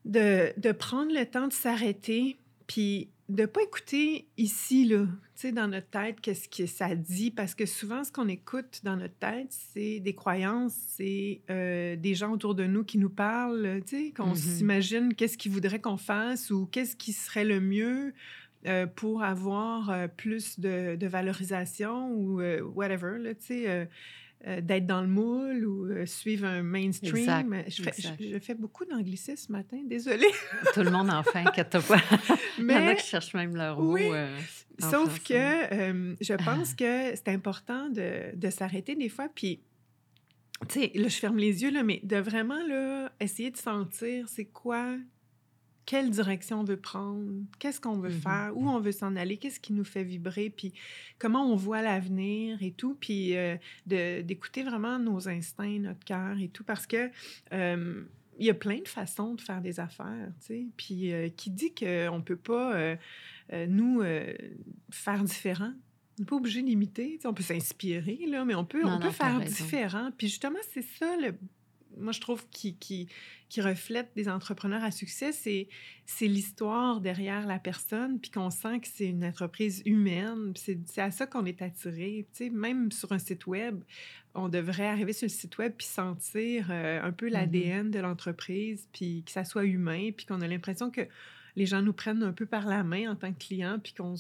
de, 0.05 0.53
de 0.57 0.73
prendre 0.73 1.13
le 1.13 1.25
temps 1.27 1.49
de 1.49 1.53
s'arrêter 1.53 2.39
puis 2.67 3.11
de 3.29 3.43
ne 3.43 3.47
pas 3.47 3.63
écouter 3.63 4.27
ici, 4.37 4.85
là, 4.85 5.05
tu 5.05 5.11
sais, 5.35 5.53
dans 5.53 5.67
notre 5.69 5.89
tête, 5.89 6.21
qu'est-ce 6.21 6.49
que 6.49 6.67
ça 6.67 6.95
dit, 6.95 7.31
parce 7.31 7.55
que 7.55 7.67
souvent, 7.67 8.05
ce 8.05 8.13
qu'on 8.13 8.29
écoute 8.29 8.81
dans 8.85 8.97
notre 8.97 9.17
tête, 9.17 9.49
c'est 9.51 9.99
des 10.01 10.15
croyances, 10.15 10.75
c'est 10.97 11.41
euh, 11.51 11.97
des 11.97 12.15
gens 12.15 12.33
autour 12.33 12.55
de 12.55 12.65
nous 12.65 12.85
qui 12.85 12.99
nous 12.99 13.11
parlent, 13.11 13.81
tu 13.87 13.97
sais, 13.97 14.13
qu'on 14.13 14.33
mm-hmm. 14.33 14.57
s'imagine 14.57 15.15
qu'est-ce 15.15 15.37
qu'ils 15.37 15.53
voudraient 15.53 15.81
qu'on 15.81 15.97
fasse 15.97 16.51
ou 16.51 16.67
qu'est-ce 16.67 16.95
qui 16.95 17.13
serait 17.13 17.45
le 17.45 17.61
mieux 17.61 18.15
euh, 18.67 18.87
pour 18.87 19.25
avoir 19.25 19.91
euh, 19.91 20.07
plus 20.09 20.61
de, 20.61 20.95
de, 20.97 21.07
valorisation 21.07 22.11
ou 22.13 22.41
whatever, 22.75 23.19
tu 23.41 23.47
sais 23.47 23.89
euh, 24.47 24.61
d'être 24.61 24.87
dans 24.87 25.01
le 25.01 25.09
moule 25.09 25.65
ou 25.67 25.87
euh, 25.87 26.07
suivre 26.07 26.47
un 26.47 26.63
mainstream. 26.63 27.17
Exact, 27.55 27.71
je, 27.71 27.83
fais, 27.83 27.91
exact. 27.91 28.17
je- 28.23 28.29
je 28.35 28.39
fais 28.39 28.55
beaucoup 28.55 28.85
d'anglicisme 28.85 29.47
ce 29.47 29.53
matin, 29.53 29.79
désolée. 29.85 30.27
Tout 30.75 30.83
le 30.83 30.91
monde 30.91 31.11
en 31.11 31.23
fait, 31.23 31.39
inquiète-toi 31.39 31.81
pas. 31.83 32.01
Il 32.59 32.65
y 32.65 32.73
en 32.73 32.77
a 32.77 32.81
Mais 32.81 32.97
qui 32.97 33.07
cherchent 33.07 33.35
même 33.35 33.57
leur 33.57 33.81
mot. 33.81 33.93
Oui. 33.95 34.09
euh, 34.13 34.37
en 34.83 34.91
sauf 34.91 35.23
que 35.23 35.33
euh, 35.35 36.15
je 36.21 36.35
pense 36.35 36.75
que 36.75 37.15
c'est 37.17 37.29
important 37.29 37.89
de, 37.89 38.37
de 38.37 38.51
s'arrêter 38.51 38.95
des 38.95 39.09
fois. 39.09 39.29
Puis, 39.35 39.61
tu 40.69 40.81
sais, 40.81 40.93
là, 40.95 41.09
je 41.09 41.17
ferme 41.17 41.39
les 41.39 41.63
yeux, 41.63 41.71
là, 41.71 41.83
mais 41.83 42.01
de 42.03 42.17
vraiment 42.17 42.63
là, 42.67 43.11
essayer 43.21 43.51
de 43.51 43.57
sentir 43.57 44.29
c'est 44.29 44.45
quoi, 44.47 44.97
quelle 45.87 46.11
direction 46.11 46.61
on 46.61 46.65
veut 46.65 46.77
prendre, 46.77 47.25
qu'est-ce 47.59 47.81
qu'on 47.81 47.97
veut 47.99 48.11
Mhm. 48.11 48.21
faire, 48.21 48.53
où 48.57 48.69
on 48.69 48.81
veut 48.81 48.93
s'en 48.93 49.15
aller, 49.17 49.37
qu'est-ce 49.39 49.61
qui 49.61 49.73
nous 49.73 49.85
fait 49.85 50.03
vibrer, 50.05 50.51
puis 50.51 50.73
comment 51.19 51.51
on 51.51 51.57
voit 51.57 51.81
l'avenir 51.81 52.63
et 52.63 52.73
tout. 52.73 52.97
Puis 53.01 53.37
euh, 53.37 53.57
d'écouter 53.87 54.63
vraiment 54.65 54.99
nos 54.99 55.29
instincts, 55.29 55.79
notre 55.79 56.05
cœur 56.05 56.39
et 56.39 56.49
tout, 56.49 56.65
parce 56.65 56.87
que. 56.87 57.09
euh, 57.53 58.05
il 58.39 58.45
y 58.45 58.51
a 58.51 58.55
plein 58.55 58.81
de 58.81 58.89
façons 58.89 59.33
de 59.35 59.41
faire 59.41 59.63
des 59.63 59.81
affaires, 59.81 60.29
tu 60.41 60.47
sais. 60.49 60.67
Puis 60.77 61.11
euh, 61.11 61.31
qui 61.31 61.49
dit 61.49 61.75
qu'on 61.75 62.17
ne 62.19 62.23
peut 62.23 62.37
pas, 62.37 62.97
nous, 63.67 64.03
faire 64.91 65.25
différent? 65.25 65.73
On 66.19 66.23
n'est 66.23 66.27
pas 66.27 66.37
obligé 66.37 66.63
d'imiter. 66.63 67.13
tu 67.17 67.21
sais, 67.23 67.29
On 67.29 67.33
peut 67.35 67.43
s'inspirer, 67.43 68.19
là, 68.29 68.45
mais 68.45 68.55
on 68.55 68.65
peut, 68.67 68.83
Non, 68.83 68.97
on 68.97 68.99
peut 69.01 69.09
faire 69.11 69.41
différent. 69.41 70.11
Puis 70.19 70.29
justement, 70.29 70.59
c'est 70.73 70.83
ça, 70.83 71.17
le, 71.17 71.35
moi, 71.99 72.13
je 72.13 72.21
trouve, 72.21 72.47
qui, 72.51 72.77
qui, 72.77 73.09
qui 73.49 73.61
reflète 73.61 74.11
des 74.17 74.29
entrepreneurs 74.29 74.85
à 74.85 74.91
succès, 74.91 75.33
c'est, 75.33 75.69
c'est 76.05 76.27
l'histoire 76.27 77.01
derrière 77.01 77.47
la 77.47 77.59
personne, 77.59 78.21
puis 78.21 78.31
qu'on 78.31 78.51
sent 78.51 78.81
que 78.81 78.89
c'est 78.89 79.07
une 79.07 79.25
entreprise 79.25 79.83
humaine. 79.85 80.53
Puis 80.55 80.63
c'est, 80.65 80.79
c'est 80.87 81.03
à 81.03 81.11
ça 81.11 81.27
qu'on 81.27 81.45
est 81.45 81.63
attiré. 81.63 82.27
Tu 82.33 82.45
sais, 82.45 82.51
même 82.51 82.93
sur 82.93 83.13
un 83.13 83.19
site 83.19 83.47
web, 83.47 83.83
on 84.35 84.49
devrait 84.49 84.87
arriver 84.87 85.13
sur 85.13 85.27
le 85.27 85.31
site 85.31 85.57
web 85.59 85.73
puis 85.77 85.87
sentir 85.87 86.69
euh, 86.71 87.03
un 87.03 87.13
peu 87.13 87.29
l'ADN 87.29 87.91
de 87.91 87.99
l'entreprise, 87.99 88.89
puis 88.93 89.23
que 89.25 89.33
ça 89.33 89.45
soit 89.45 89.65
humain, 89.65 90.11
puis 90.17 90.27
qu'on 90.27 90.41
a 90.41 90.49
l'impression 90.49 90.91
que 90.91 91.03
les 91.57 91.67
gens 91.67 91.83
nous 91.83 91.95
prennent 91.95 92.23
un 92.23 92.33
peu 92.33 92.47
par 92.47 92.67
la 92.67 92.85
main 92.85 93.11
en 93.11 93.17
tant 93.17 93.33
que 93.33 93.39
clients, 93.39 93.79
puis 93.83 93.95
qu'on, 93.95 94.15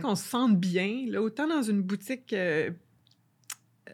qu'on 0.00 0.14
se 0.14 0.28
sente 0.28 0.58
bien, 0.58 1.04
là, 1.08 1.20
autant 1.20 1.48
dans 1.48 1.62
une 1.62 1.82
boutique 1.82 2.32
euh, 2.32 2.70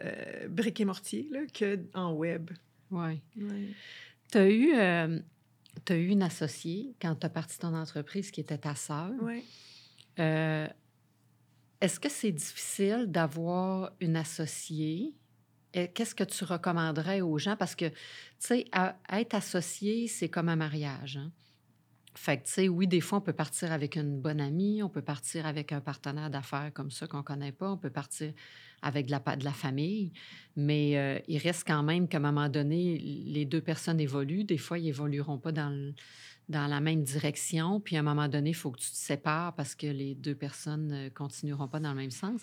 euh, 0.02 0.48
et 0.76 0.84
mortier 0.84 1.28
là, 1.30 1.40
que 1.52 1.80
en 1.94 2.12
web. 2.12 2.50
Ouais. 2.90 3.20
Ouais. 3.36 3.68
Tu 4.32 4.38
as 4.38 4.48
eu, 4.50 4.74
euh, 4.74 5.18
eu 5.90 6.06
une 6.08 6.22
associée 6.22 6.94
quand 7.00 7.14
tu 7.16 7.26
as 7.26 7.30
parti 7.30 7.58
ton 7.58 7.74
entreprise 7.74 8.30
qui 8.30 8.40
était 8.40 8.58
ta 8.58 8.74
sœur. 8.74 9.12
Ouais. 9.20 9.42
Euh, 10.18 10.68
Est-ce 11.80 12.00
que 12.00 12.08
c'est 12.08 12.32
difficile 12.32 13.06
d'avoir 13.08 13.92
une 14.00 14.16
associée? 14.16 15.14
Qu'est-ce 15.72 16.14
que 16.14 16.24
tu 16.24 16.42
recommanderais 16.44 17.20
aux 17.20 17.36
gens? 17.38 17.54
Parce 17.54 17.74
que, 17.74 17.88
tu 17.90 17.94
sais, 18.38 18.64
être 19.10 19.34
associé, 19.34 20.08
c'est 20.08 20.30
comme 20.30 20.48
un 20.48 20.56
mariage. 20.56 21.18
hein. 21.18 21.30
Fait 22.16 22.38
tu 22.38 22.50
sais, 22.50 22.68
oui, 22.68 22.86
des 22.86 23.00
fois, 23.00 23.18
on 23.18 23.20
peut 23.20 23.32
partir 23.32 23.72
avec 23.72 23.96
une 23.96 24.20
bonne 24.20 24.40
amie, 24.40 24.82
on 24.82 24.88
peut 24.88 25.02
partir 25.02 25.46
avec 25.46 25.72
un 25.72 25.80
partenaire 25.80 26.30
d'affaires 26.30 26.70
comme 26.72 26.90
ça 26.90 27.06
qu'on 27.06 27.22
connaît 27.22 27.52
pas, 27.52 27.70
on 27.70 27.76
peut 27.76 27.90
partir 27.90 28.32
avec 28.82 29.06
de 29.06 29.10
la, 29.10 29.36
de 29.36 29.44
la 29.44 29.52
famille, 29.52 30.12
mais 30.56 30.96
euh, 30.96 31.18
il 31.28 31.38
reste 31.38 31.64
quand 31.66 31.82
même 31.82 32.08
qu'à 32.08 32.16
un 32.18 32.20
moment 32.20 32.48
donné, 32.48 32.98
les 32.98 33.44
deux 33.44 33.60
personnes 33.60 34.00
évoluent. 34.00 34.44
Des 34.44 34.58
fois, 34.58 34.78
ils 34.78 34.88
évolueront 34.88 35.38
pas 35.38 35.52
dans, 35.52 35.92
dans 36.48 36.66
la 36.66 36.80
même 36.80 37.02
direction, 37.02 37.80
puis 37.80 37.96
à 37.96 38.00
un 38.00 38.02
moment 38.02 38.28
donné, 38.28 38.50
il 38.50 38.54
faut 38.54 38.70
que 38.70 38.80
tu 38.80 38.90
te 38.90 38.96
sépares 38.96 39.54
parce 39.54 39.74
que 39.74 39.86
les 39.86 40.14
deux 40.14 40.34
personnes 40.34 40.86
ne 40.86 41.08
continueront 41.08 41.68
pas 41.68 41.80
dans 41.80 41.90
le 41.90 41.96
même 41.96 42.10
sens. 42.10 42.40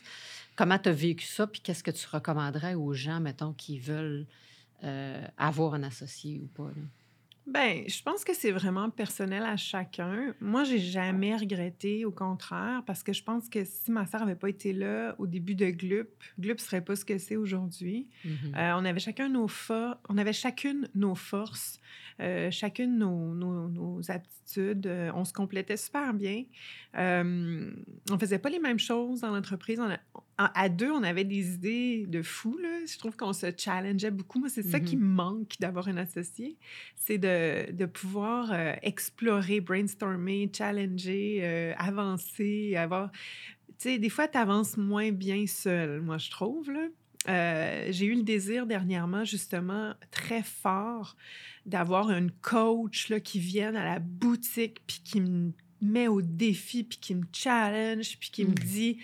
Comment 0.56 0.78
tu 0.78 0.90
as 0.90 0.94
vécu 0.94 1.26
ça, 1.26 1.48
puis 1.48 1.62
qu'est-ce 1.62 1.84
que 1.84 1.92
tu 1.92 2.06
recommanderais 2.08 2.76
aux 2.76 2.94
gens, 2.94 3.20
mettons, 3.20 3.54
qui 3.54 3.80
veulent 3.80 4.28
euh, 4.84 5.26
avoir 5.38 5.74
un 5.74 5.84
associé 5.84 6.40
ou 6.40 6.48
pas? 6.48 6.70
Ben, 7.46 7.84
je 7.88 8.02
pense 8.02 8.24
que 8.24 8.34
c'est 8.34 8.52
vraiment 8.52 8.90
personnel 8.90 9.44
à 9.44 9.58
chacun. 9.58 10.34
Moi, 10.40 10.64
j'ai 10.64 10.80
jamais 10.80 11.36
regretté, 11.36 12.06
au 12.06 12.12
contraire, 12.12 12.84
parce 12.86 13.04
que 13.04 13.12
je 13.12 13.22
pense 13.22 13.50
que 13.50 13.66
si 13.66 13.92
ma 13.92 14.06
sœur 14.06 14.22
avait 14.22 14.36
pas 14.36 14.48
été 14.50 14.72
là 14.72 15.14
au 15.20 15.28
début 15.28 15.54
de 15.54 15.70
Glup, 15.70 16.10
Glup 16.40 16.60
serait 16.62 16.80
pas 16.84 16.96
ce 16.96 17.04
que 17.04 17.18
c'est 17.18 17.36
aujourd'hui. 17.36 18.08
Mhm. 18.24 18.56
Euh, 18.56 18.72
on 18.78 18.86
avait 18.86 19.00
chacun 19.02 19.28
nos 19.28 19.48
on 20.10 20.18
avait 20.18 20.32
chacune 20.34 20.88
nos 20.96 21.16
forces, 21.16 21.80
euh, 22.22 22.50
chacune 22.50 22.98
nos, 22.98 23.34
nos- 23.34 23.68
nos 23.68 24.10
aptitudes. 24.10 24.88
Euh, 24.88 25.12
on 25.14 25.26
se 25.26 25.34
complétait 25.34 25.78
super 25.78 26.14
bien. 26.14 26.44
Euh, 26.98 27.72
on 28.10 28.18
faisait 28.20 28.40
pas 28.40 28.50
les 28.50 28.60
mêmes 28.60 28.80
choses 28.80 29.22
dans 29.22 29.32
l'entreprise. 29.32 29.82
On 29.82 29.90
à, 30.54 30.70
deux, 30.70 30.92
on 30.92 31.04
avait 31.04 31.24
des 31.24 31.54
idées 31.54 32.06
de 32.08 32.22
fou. 32.22 32.58
Là. 32.58 32.86
Je 32.86 32.98
trouve 32.98 33.16
qu'on 33.16 33.34
se 33.34 33.48
challengeait 33.58 34.12
beaucoup. 34.12 34.40
Moi, 34.40 34.50
c'est 34.50 34.64
ça 34.64 34.80
qui 34.80 34.98
me 34.98 35.06
manque 35.06 35.54
d'avoir 35.60 35.88
un 35.88 35.98
associé, 35.98 36.58
c'est 36.96 37.18
de, 37.18 37.72
de 37.72 37.86
pouvoir 37.86 38.52
euh, 38.52 38.74
explorer, 38.82 39.62
brainstormer, 39.62 40.52
challenger, 40.56 41.40
euh, 41.44 41.74
avancer, 41.78 42.76
avoir... 42.76 43.12
Tu 43.80 43.90
sais, 43.90 43.98
des 43.98 44.10
fois, 44.10 44.28
tu 44.28 44.38
avances 44.38 44.78
moins 44.78 45.12
bien 45.12 45.46
seul, 45.48 46.02
moi, 46.02 46.18
je 46.18 46.30
trouve, 46.30 46.72
là. 46.72 46.88
Euh, 47.30 47.88
j'ai 47.90 48.06
eu 48.06 48.16
le 48.16 48.24
désir 48.24 48.66
dernièrement, 48.66 49.24
justement, 49.24 49.94
très 50.12 50.44
fort, 50.44 51.16
d'avoir 51.66 52.12
une 52.12 52.32
coach 52.32 53.08
là, 53.08 53.20
qui 53.22 53.40
vienne 53.40 53.78
à 53.78 53.86
la 53.86 54.00
boutique, 54.00 54.82
puis 54.86 55.02
qui 55.04 55.22
me 55.22 55.54
met 55.82 56.08
au 56.10 56.22
défi, 56.22 56.84
puis 56.84 56.98
qui 56.98 57.16
me 57.16 57.24
challenge, 57.32 58.18
puis 58.20 58.30
qui 58.30 58.46
me 58.46 58.52
Mm. 58.52 58.56
dit 58.56 59.00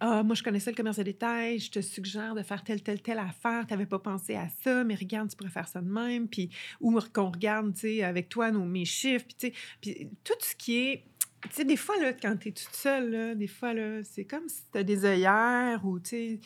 Ah, 0.00 0.22
moi, 0.22 0.36
je 0.36 0.44
connaissais 0.44 0.70
le 0.70 0.76
commerce 0.76 0.98
de 0.98 1.02
détail, 1.02 1.58
je 1.58 1.72
te 1.72 1.80
suggère 1.80 2.34
de 2.36 2.42
faire 2.42 2.62
telle, 2.62 2.82
telle, 2.82 3.02
telle 3.02 3.18
affaire, 3.18 3.66
tu 3.66 3.72
n'avais 3.72 3.86
pas 3.86 3.98
pensé 3.98 4.36
à 4.36 4.48
ça, 4.62 4.84
mais 4.84 4.94
regarde, 4.94 5.28
tu 5.28 5.36
pourrais 5.36 5.50
faire 5.50 5.66
ça 5.66 5.80
de 5.80 5.90
même, 5.90 6.28
puis 6.28 6.50
ou 6.80 6.96
qu'on 7.12 7.30
regarde, 7.30 7.74
tu 7.74 7.80
sais, 7.80 8.04
avec 8.04 8.28
toi, 8.28 8.52
nos, 8.52 8.64
mes 8.64 8.84
chiffres, 8.84 9.26
puis 9.26 9.36
tu 9.36 9.46
sais, 9.48 9.52
puis 9.80 10.08
tout 10.22 10.34
ce 10.40 10.54
qui 10.54 10.78
est 10.78 11.04
tu 11.42 11.48
sais, 11.52 11.64
des 11.64 11.76
fois, 11.76 11.96
là, 12.00 12.12
quand 12.12 12.36
tu 12.36 12.48
es 12.48 12.52
toute 12.52 12.74
seule, 12.74 13.10
là, 13.10 13.34
des 13.34 13.46
fois, 13.46 13.72
là, 13.74 14.02
c'est 14.02 14.24
comme 14.24 14.48
si 14.48 14.62
tu 14.72 14.78
as 14.78 14.82
des 14.82 15.04
œillères 15.04 15.84
ou, 15.84 16.00
tu 16.00 16.08
sais... 16.10 16.40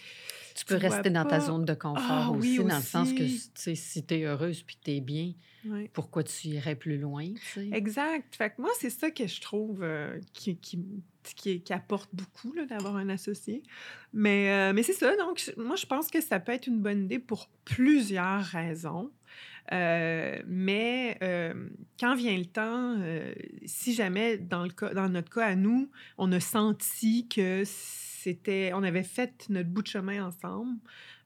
Tu 0.55 0.65
peux 0.67 0.77
rester 0.77 1.09
dans 1.11 1.25
ta 1.25 1.41
zone 1.41 1.65
de 1.65 1.75
confort 1.75 2.05
Ah 2.09 2.31
aussi, 2.31 2.59
oui, 2.59 2.65
dans 2.67 2.77
le 2.77 2.83
sens 2.83 3.11
que, 3.13 3.19
tu 3.19 3.25
aussi. 3.25 3.51
sais, 3.55 3.75
si 3.75 4.05
tu 4.05 4.15
es 4.15 4.25
heureuse 4.25 4.63
puis 4.63 4.77
tu 4.85 4.91
es 4.93 5.01
bien, 5.01 5.33
pourquoi 5.93 6.23
tu 6.25 6.49
irais 6.49 6.75
plus 6.75 6.99
loin, 6.99 7.25
tu 7.33 7.41
sais? 7.55 7.69
Exact. 7.73 8.35
Fait 8.37 8.51
que 8.51 8.61
moi, 8.61 8.71
c'est 8.79 8.91
ça 8.91 9.11
que 9.11 9.27
je 9.27 9.41
trouve 9.41 9.83
euh, 9.83 10.19
qui, 10.35 10.57
qui, 10.57 10.79
qui, 11.37 11.61
qui 11.63 11.73
apporte 11.73 12.11
beaucoup 12.13 12.53
là, 12.53 12.67
d'avoir 12.67 12.97
un 12.97 13.09
associé. 13.09 13.63
Mais, 14.13 14.51
euh, 14.51 14.73
mais 14.75 14.83
c'est 14.83 14.93
ça. 14.93 15.17
Donc, 15.17 15.53
moi, 15.57 15.77
je 15.77 15.87
pense 15.87 16.09
que 16.09 16.21
ça 16.21 16.39
peut 16.39 16.53
être 16.53 16.67
une 16.67 16.81
bonne 16.81 17.05
idée 17.05 17.19
pour 17.19 17.49
plusieurs 17.65 18.43
raisons. 18.43 19.11
Euh, 19.71 20.43
mais 20.47 21.17
euh, 21.23 21.69
quand 22.01 22.15
vient 22.17 22.37
le 22.37 22.47
temps, 22.47 22.97
euh, 22.99 23.33
si 23.65 23.95
jamais 23.95 24.37
dans, 24.37 24.65
le 24.65 24.71
cas, 24.71 24.93
dans 24.93 25.09
notre 25.09 25.31
cas 25.31 25.47
à 25.47 25.55
nous, 25.55 25.91
on 26.19 26.33
a 26.33 26.41
senti 26.41 27.29
que 27.29 27.63
c'était, 27.65 28.73
on 28.75 28.83
avait 28.83 29.05
fait 29.05 29.47
notre 29.49 29.69
bout 29.69 29.83
de 29.83 29.87
chemin 29.89 30.27
ensemble, 30.27 30.79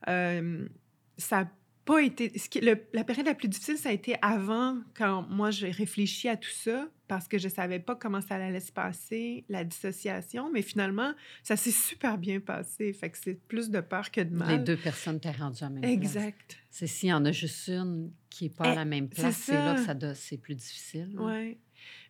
ça 0.05 1.43
n'a 1.43 1.51
pas 1.85 2.01
été. 2.01 2.37
Ce 2.37 2.49
qui, 2.49 2.59
le- 2.59 2.83
la 2.93 3.03
période 3.03 3.25
la 3.25 3.33
plus 3.33 3.47
difficile, 3.47 3.77
ça 3.77 3.89
a 3.89 3.91
été 3.91 4.15
avant, 4.21 4.77
quand 4.95 5.23
moi 5.29 5.51
j'ai 5.51 5.71
réfléchi 5.71 6.27
à 6.29 6.37
tout 6.37 6.49
ça, 6.51 6.87
parce 7.07 7.27
que 7.27 7.37
je 7.37 7.47
savais 7.47 7.79
pas 7.79 7.95
comment 7.95 8.19
ça 8.21 8.35
allait 8.35 8.59
se 8.59 8.71
passer, 8.71 9.45
la 9.47 9.63
dissociation, 9.63 10.51
mais 10.51 10.61
finalement, 10.61 11.13
ça 11.41 11.55
s'est 11.55 11.71
super 11.71 12.17
bien 12.17 12.41
passé. 12.41 12.91
Fait 12.93 13.09
que 13.09 13.17
c'est 13.17 13.39
plus 13.47 13.69
de 13.69 13.79
peur 13.79 14.11
que 14.11 14.21
de 14.21 14.35
mal. 14.35 14.57
Les 14.57 14.63
deux 14.63 14.75
personnes 14.75 15.19
t'es 15.19 15.31
rendu 15.31 15.63
à 15.63 15.69
même 15.69 15.81
place. 15.81 15.93
Exact. 15.93 16.57
C'est 16.69 16.87
s'il 16.87 17.09
y 17.09 17.13
en 17.13 17.23
a 17.25 17.31
juste 17.31 17.69
une 17.69 18.11
qui 18.29 18.45
n'est 18.45 18.49
pas 18.49 18.65
à 18.65 18.71
Eh, 18.73 18.75
la 18.75 18.85
même 18.85 19.09
place, 19.09 19.35
c'est 19.37 19.53
là 19.53 19.75
que 19.75 19.81
ça. 19.85 19.93
doit- 19.93 20.15
c'est 20.15 20.37
plus 20.37 20.55
difficile. 20.55 21.15
hein. 21.17 21.23
Ouais. 21.25 21.57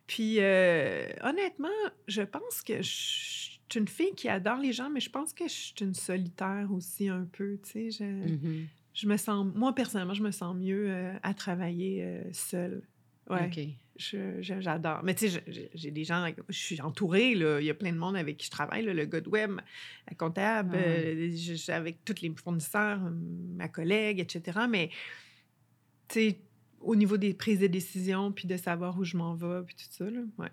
Puis, 0.06 0.36
euh, 0.40 1.06
honnêtement, 1.22 1.68
je 2.06 2.22
pense 2.22 2.62
que 2.62 2.80
je 2.82 2.88
suis 2.90 3.60
une 3.76 3.88
fille 3.88 4.14
qui 4.16 4.28
adore 4.28 4.58
les 4.58 4.72
gens, 4.72 4.88
mais 4.90 5.00
je 5.00 5.10
pense 5.10 5.32
que 5.34 5.44
je 5.46 5.52
suis 5.52 5.74
une 5.80 5.94
solitaire 5.94 6.68
aussi 6.72 7.08
un 7.08 7.28
peu, 7.30 7.58
tu 7.62 7.70
sais. 7.70 7.90
Je, 7.90 8.04
Mhm. 8.04 8.66
je 8.94 9.06
me 9.06 9.16
sens, 9.18 9.46
moi, 9.54 9.74
personnellement, 9.74 10.14
je 10.14 10.22
me 10.22 10.30
sens 10.30 10.56
mieux 10.56 10.86
euh, 10.90 11.12
à 11.22 11.34
travailler 11.34 12.02
euh, 12.04 12.22
seule. 12.32 12.82
Ouais. 13.28 13.50
J'adore. 14.40 15.00
Mais 15.02 15.14
tu 15.14 15.28
sais, 15.28 15.42
j'ai 15.74 15.90
des 15.90 16.04
gens, 16.04 16.26
je 16.48 16.56
suis 16.58 16.80
entourée, 16.80 17.34
là. 17.34 17.60
Il 17.60 17.66
y 17.66 17.70
a 17.70 17.74
plein 17.74 17.92
de 17.92 17.98
monde 17.98 18.16
avec 18.16 18.38
qui 18.38 18.46
je 18.46 18.50
travaille, 18.50 18.84
là, 18.84 18.94
le 18.94 19.04
gars 19.04 19.20
de 19.20 19.28
web, 19.28 19.50
la 20.08 20.14
comptable, 20.16 20.76
Ah 20.76 21.02
je- 21.34 21.70
avec 21.72 22.04
tous 22.04 22.22
les 22.22 22.32
fournisseurs, 22.42 23.00
ma 23.56 23.68
collègue, 23.68 24.20
etc. 24.20 24.60
Mais, 24.70 24.88
tu 26.08 26.20
sais, 26.20 26.40
au 26.80 26.96
niveau 26.96 27.16
des 27.16 27.34
prises 27.34 27.60
de 27.60 27.66
décision, 27.66 28.32
puis 28.32 28.46
de 28.46 28.56
savoir 28.56 28.98
où 28.98 29.04
je 29.04 29.16
m'en 29.16 29.34
vais, 29.34 29.62
puis 29.66 29.76
tout 29.76 29.90
ça, 29.90 30.08
là, 30.08 30.20
ouais. 30.38 30.52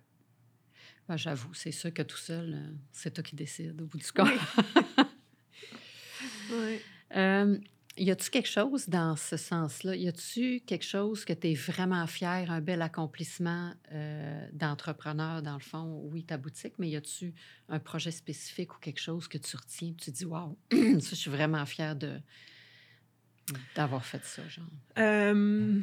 Ben, 1.07 1.17
J'avoue, 1.17 1.53
c'est 1.53 1.71
sûr 1.71 1.93
que 1.93 2.01
tout 2.01 2.17
seul, 2.17 2.53
euh, 2.53 2.73
c'est 2.91 3.13
toi 3.13 3.23
qui 3.23 3.35
décides 3.35 3.79
au 3.81 3.85
bout 3.85 3.97
du 3.97 4.11
compte. 4.11 4.29
Ouais. 6.51 6.79
Euh, 7.15 7.57
y 7.97 8.11
a-tu 8.11 8.29
quelque 8.29 8.49
chose 8.49 8.89
dans 8.89 9.15
ce 9.15 9.37
sens-là? 9.37 9.95
Y 9.95 10.07
a-tu 10.07 10.61
quelque 10.61 10.85
chose 10.85 11.25
que 11.25 11.33
tu 11.33 11.51
es 11.51 11.53
vraiment 11.53 12.05
fier, 12.07 12.51
un 12.51 12.61
bel 12.61 12.81
accomplissement 12.81 13.73
euh, 13.91 14.47
d'entrepreneur, 14.53 15.41
dans 15.41 15.53
le 15.53 15.61
fond? 15.61 16.01
Oui, 16.11 16.23
ta 16.23 16.37
boutique, 16.37 16.73
mais 16.77 16.89
y 16.89 16.95
a-tu 16.95 17.33
un 17.69 17.79
projet 17.79 18.11
spécifique 18.11 18.75
ou 18.75 18.79
quelque 18.79 19.01
chose 19.01 19.27
que 19.27 19.37
tu 19.37 19.55
retiens? 19.55 19.93
Tu 19.97 20.11
dis, 20.11 20.25
waouh, 20.25 20.57
ça, 20.71 21.09
je 21.09 21.15
suis 21.15 21.31
vraiment 21.31 21.65
fière 21.65 21.95
de, 21.95 22.19
d'avoir 23.75 24.05
fait 24.05 24.23
ça, 24.23 24.47
genre? 24.47 24.65
Euh, 24.97 25.79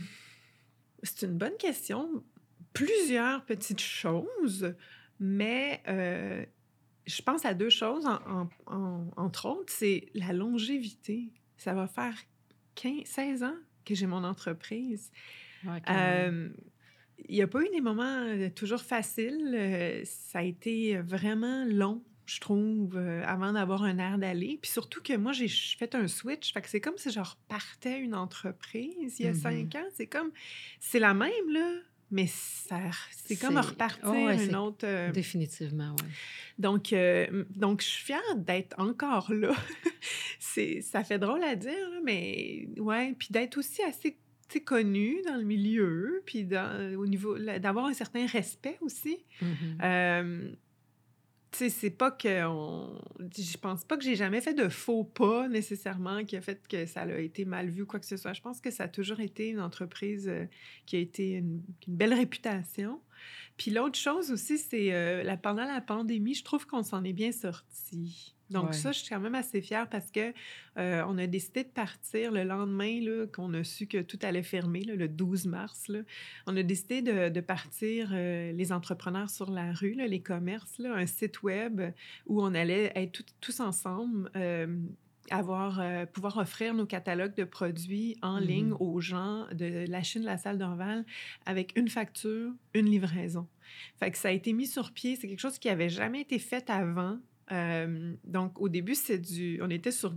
c'est 1.03 1.27
une 1.27 1.39
bonne 1.39 1.57
question. 1.59 2.25
Plusieurs 2.73 3.45
petites 3.45 3.81
choses, 3.81 4.75
mais 5.21 5.83
euh, 5.89 6.45
je 7.07 7.23
pense 7.23 7.45
à 7.45 7.55
deux 7.55 7.71
choses, 7.71 8.07
entre 9.17 9.47
autres, 9.47 9.73
c'est 9.73 10.07
la 10.15 10.33
longévité. 10.33 11.29
Ça 11.57 11.75
va 11.75 11.87
faire 11.87 12.15
15, 12.77 13.05
16 13.05 13.43
ans 13.43 13.57
que 13.85 13.95
j'ai 13.95 14.07
mon 14.07 14.25
entreprise. 14.25 15.11
Euh, 15.89 16.49
il 17.29 17.37
n'y 17.37 17.43
a 17.43 17.47
pas 17.47 17.61
eu 17.61 17.69
des 17.69 17.81
moments 17.81 18.27
toujours 18.55 18.81
faciles. 18.81 20.03
ça 20.05 20.41
a 20.41 20.43
été 20.43 20.99
vraiment 20.99 21.65
long 21.67 22.03
je 22.27 22.41
trouve, 22.41 22.97
euh, 22.97 23.23
avant 23.27 23.53
d'avoir 23.53 23.83
un 23.83 23.99
air 23.99 24.19
d'aller. 24.19 24.59
Puis 24.61 24.71
surtout 24.71 25.03
que 25.03 25.17
moi, 25.17 25.33
j'ai 25.33 25.49
fait 25.49 25.95
un 25.95 26.07
switch. 26.07 26.53
Fait 26.53 26.63
que 26.63 26.69
c'est 26.69 26.81
comme 26.81 26.97
si 26.97 27.11
je 27.11 27.21
repartais 27.21 27.99
une 27.99 28.15
entreprise 28.15 29.19
il 29.19 29.27
y 29.27 29.29
a 29.29 29.33
mm-hmm. 29.33 29.41
cinq 29.41 29.75
ans. 29.75 29.89
C'est 29.95 30.07
comme... 30.07 30.31
C'est 30.81 30.99
la 30.99 31.15
même, 31.15 31.51
là, 31.51 31.73
mais 32.11 32.27
c'est 32.27 33.37
comme 33.37 33.57
repartir 33.57 34.09
oh, 34.09 34.29
une 34.29 34.55
autre... 34.55 34.87
Euh, 34.87 35.11
définitivement, 35.11 35.97
oui. 35.99 36.09
Donc, 36.59 36.93
euh, 36.93 37.45
donc, 37.57 37.81
je 37.81 37.87
suis 37.87 38.05
fière 38.05 38.37
d'être 38.37 38.79
encore 38.79 39.33
là. 39.33 39.55
ça 40.83 41.05
fait 41.05 41.19
drôle 41.19 41.43
à 41.43 41.57
dire, 41.57 41.89
mais 42.05 42.69
ouais. 42.77 43.15
Puis 43.19 43.29
d'être 43.31 43.57
aussi 43.57 43.83
assez 43.83 44.19
connue 44.67 45.23
dans 45.27 45.37
le 45.37 45.45
milieu, 45.45 46.23
puis 46.27 46.45
dans, 46.45 46.95
au 46.99 47.07
niveau... 47.07 47.39
d'avoir 47.39 47.87
un 47.87 47.95
certain 47.95 48.27
respect 48.27 48.77
aussi. 48.83 49.25
Mm-hmm 49.43 50.55
tu 51.53 51.59
sais, 51.59 51.69
c'est 51.69 51.91
pas 51.91 52.11
que. 52.11 52.29
Je 52.29 53.59
pense 53.59 53.85
pas 53.85 53.99
que 53.99 54.03
j'ai 54.03 54.17
jamais 54.17 54.41
fait 54.41 54.55
de 54.55 54.69
faux 54.71 55.05
pas 55.05 55.49
nécessairement 55.49 56.25
qui 56.25 56.37
a 56.37 56.41
fait 56.41 56.67
que 56.67 56.87
ça 56.87 57.03
a 57.03 57.19
été 57.19 57.45
mal 57.45 57.69
vu, 57.69 57.85
quoi 57.85 58.01
que 58.01 58.07
ce 58.07 58.17
soit. 58.17 58.33
Je 58.33 58.41
pense 58.41 58.61
que 58.61 58.71
ça 58.71 58.85
a 58.85 58.89
toujours 58.89 59.21
été 59.21 59.49
une 59.49 59.61
entreprise 59.61 60.29
euh, 60.29 60.47
qui 60.87 60.97
a 60.97 60.99
été 60.99 61.33
une, 61.33 61.63
belle 61.87 62.15
réputation. 62.15 63.01
Puis 63.57 63.71
l'autre 63.71 63.99
chose 63.99 64.31
aussi, 64.31 64.59
c'est 64.59 64.93
euh, 64.93 65.37
pendant 65.37 65.65
la 65.65 65.81
pandémie, 65.81 66.35
je 66.35 66.45
trouve 66.45 66.67
qu'on 66.67 66.83
s'en 66.83 67.05
est 67.05 67.13
bien 67.13 67.33
sorti. 67.33 68.35
Donc 68.53 68.75
ça, 68.75 68.93
je 68.93 68.99
suis 68.99 69.09
quand 69.09 69.21
même 69.21 69.35
assez 69.35 69.61
fière 69.61 69.89
parce 69.89 70.11
que 70.11 70.33
euh, 70.79 71.03
on 71.09 71.19
a 71.19 71.27
décidé 71.27 71.65
de 71.65 71.69
partir 71.69 72.31
le 72.31 72.45
lendemain 72.45 73.01
qu'on 73.33 73.53
a 73.55 73.65
su 73.65 73.87
que 73.87 73.99
tout 73.99 74.19
allait 74.23 74.43
fermer, 74.43 74.83
le 74.83 75.09
12 75.09 75.47
mars. 75.47 75.89
Là. 75.89 76.01
On 76.47 76.57
a 76.57 76.63
décidé 76.63 77.03
de, 77.03 77.41
partir 77.41 78.11
euh, 78.13 78.53
les 78.53 78.73
entrepreneurs 78.73 79.31
sur 79.31 79.51
la 79.51 79.73
rue, 79.73 79.95
les 79.95 80.21
commerces, 80.21 80.81
un 80.81 81.07
site 81.07 81.43
web 81.43 81.81
où 82.27 82.43
on 82.43 82.55
allait 82.55 82.93
être 82.95 83.23
tous 83.41 83.61
ensemble. 83.61 84.31
Euh, 84.37 84.67
avoir, 85.33 85.81
pouvoir 86.13 86.37
offrir 86.37 86.75
nos 86.75 86.87
catalogues 86.87 87.35
de 87.35 87.45
produits 87.45 88.17
en 88.23 88.41
mmh 88.41 88.45
ligne 88.45 88.73
aux 88.79 89.01
gens 89.01 89.47
de 89.53 89.85
la 89.89 90.03
Chine, 90.03 90.23
la 90.23 90.39
salle 90.39 90.59
d'Orval, 90.59 91.05
avec 91.47 91.77
une 91.77 91.89
facture, 91.89 92.53
une 92.75 92.87
livraison. 92.87 93.47
Fait 93.99 94.11
que 94.11 94.19
ça 94.19 94.29
a 94.29 94.33
été 94.33 94.53
mis 94.53 94.67
sur 94.67 94.93
pied. 94.93 95.17
C'est 95.17 95.29
quelque 95.29 95.41
chose 95.41 95.59
qui 95.59 95.69
avait 95.69 95.89
jamais 95.89 96.21
été 96.21 96.39
fait 96.39 96.69
avant. 96.71 97.19
Euh, 97.51 98.15
donc, 98.25 98.61
au 98.61 98.69
début, 98.69 98.95
c'est 98.95 99.19
du. 99.19 99.61
On 99.63 99.71
était 99.71 99.93
sur 99.93 100.15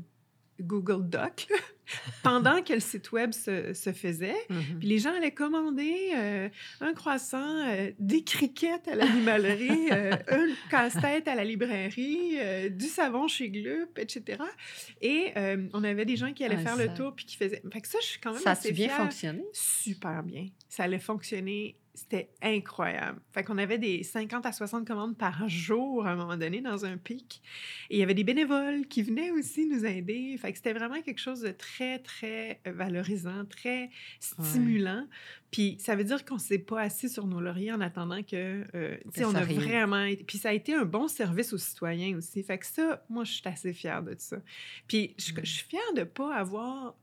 Google 0.62 1.10
Doc 1.10 1.48
pendant 2.24 2.62
que 2.62 2.74
le 2.74 2.80
site 2.80 3.12
web 3.12 3.32
se, 3.32 3.74
se 3.74 3.91
faisait. 3.91 4.36
Mm-hmm. 4.50 4.80
Puis 4.80 4.88
les 4.88 5.00
gens 5.00 5.13
allaient 5.13 5.34
commander 5.34 6.12
euh, 6.15 6.50
un 6.82 6.94
croissant, 6.94 7.68
euh, 7.68 7.91
des 8.00 8.24
criquettes 8.24 8.88
à 8.88 8.96
l'animalerie, 8.96 9.91
un 9.91 10.48
casse-tête 10.70 11.28
à 11.28 11.36
la 11.36 11.44
librairie, 11.44 12.38
du 12.72 12.88
savon 12.88 13.28
chez 13.28 13.50
Glup, 13.50 13.98
etc. 13.98 14.41
Et 15.02 15.34
on 15.74 15.84
avait 15.84 16.06
des 16.06 16.15
gens 16.15 16.34
qui 16.34 16.44
allaient 16.44 16.58
faire 16.58 16.78
le 16.78 16.94
tour 16.94 17.13
puis 17.15 17.26
qui 17.26 17.38
faisaient. 17.38 17.62
Fait 17.72 17.82
que 17.82 17.88
ça, 17.88 18.00
je 18.02 18.08
suis 18.08 18.20
quand 18.20 18.34
même 18.34 18.41
ça 18.41 18.52
a 18.52 18.72
bien 18.72 18.89
fonctionné? 18.89 19.44
Super 19.54 20.24
bien. 20.24 20.48
Ça 20.70 20.84
allait 20.84 21.00
fonctionner 21.00 21.78
c'était 21.95 22.29
incroyable. 22.41 23.21
Fait 23.31 23.43
qu'on 23.43 23.58
avait 23.58 23.77
des 23.77 24.03
50 24.03 24.45
à 24.45 24.51
60 24.51 24.86
commandes 24.86 25.17
par 25.17 25.47
jour 25.47 26.05
à 26.05 26.12
un 26.12 26.15
moment 26.15 26.36
donné 26.36 26.60
dans 26.62 26.86
un 26.86 26.97
pic. 26.97 27.41
Et 27.89 27.95
il 27.95 27.99
y 27.99 28.03
avait 28.03 28.13
des 28.13 28.25
bénévoles 28.25 28.86
qui 28.88 29.01
venaient 29.01 29.31
aussi 29.31 29.65
nous 29.65 29.86
aider. 29.86 30.38
Fait 30.38 30.51
que 30.51 30.58
c'était 30.58 30.73
vraiment 30.73 31.01
quelque 31.01 31.19
chose 31.19 31.41
de 31.41 31.51
très, 31.51 31.99
très 31.99 32.60
valorisant, 32.65 33.45
très 33.45 33.89
stimulant. 34.19 35.08
Puis 35.51 35.77
ça 35.79 35.95
veut 35.95 36.03
dire 36.03 36.25
qu'on 36.25 36.36
ne 36.36 36.39
s'est 36.39 36.60
pas 36.60 36.81
assis 36.81 37.08
sur 37.08 37.27
nos 37.27 37.39
lauriers 37.39 37.71
en 37.71 37.79
attendant 37.79 38.21
que, 38.23 38.65
euh, 38.75 38.97
tu 39.13 39.21
sais, 39.21 39.25
on 39.25 39.34
a 39.34 39.45
vraiment... 39.45 40.05
Puis 40.27 40.38
ça 40.38 40.49
a 40.49 40.53
été 40.53 40.75
un 40.75 40.86
bon 40.86 41.08
service 41.08 41.53
aux 41.53 41.58
citoyens 41.58 42.17
aussi. 42.17 42.43
Fait 42.43 42.58
que 42.58 42.65
ça, 42.65 43.05
moi, 43.08 43.23
je 43.23 43.31
suis 43.31 43.47
assez 43.47 43.71
fière 43.71 44.03
de 44.03 44.15
ça. 44.17 44.38
Puis 44.88 45.15
je, 45.17 45.31
je 45.41 45.49
suis 45.49 45.65
fière 45.65 45.93
de 45.93 46.01
ne 46.01 46.05
pas 46.05 46.36
avoir... 46.36 46.95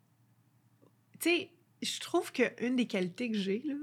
Tu 1.18 1.30
sais, 1.30 1.50
je 1.80 2.00
trouve 2.00 2.30
qu'une 2.30 2.76
des 2.76 2.86
qualités 2.86 3.30
que 3.30 3.38
j'ai, 3.38 3.62
là, 3.64 3.74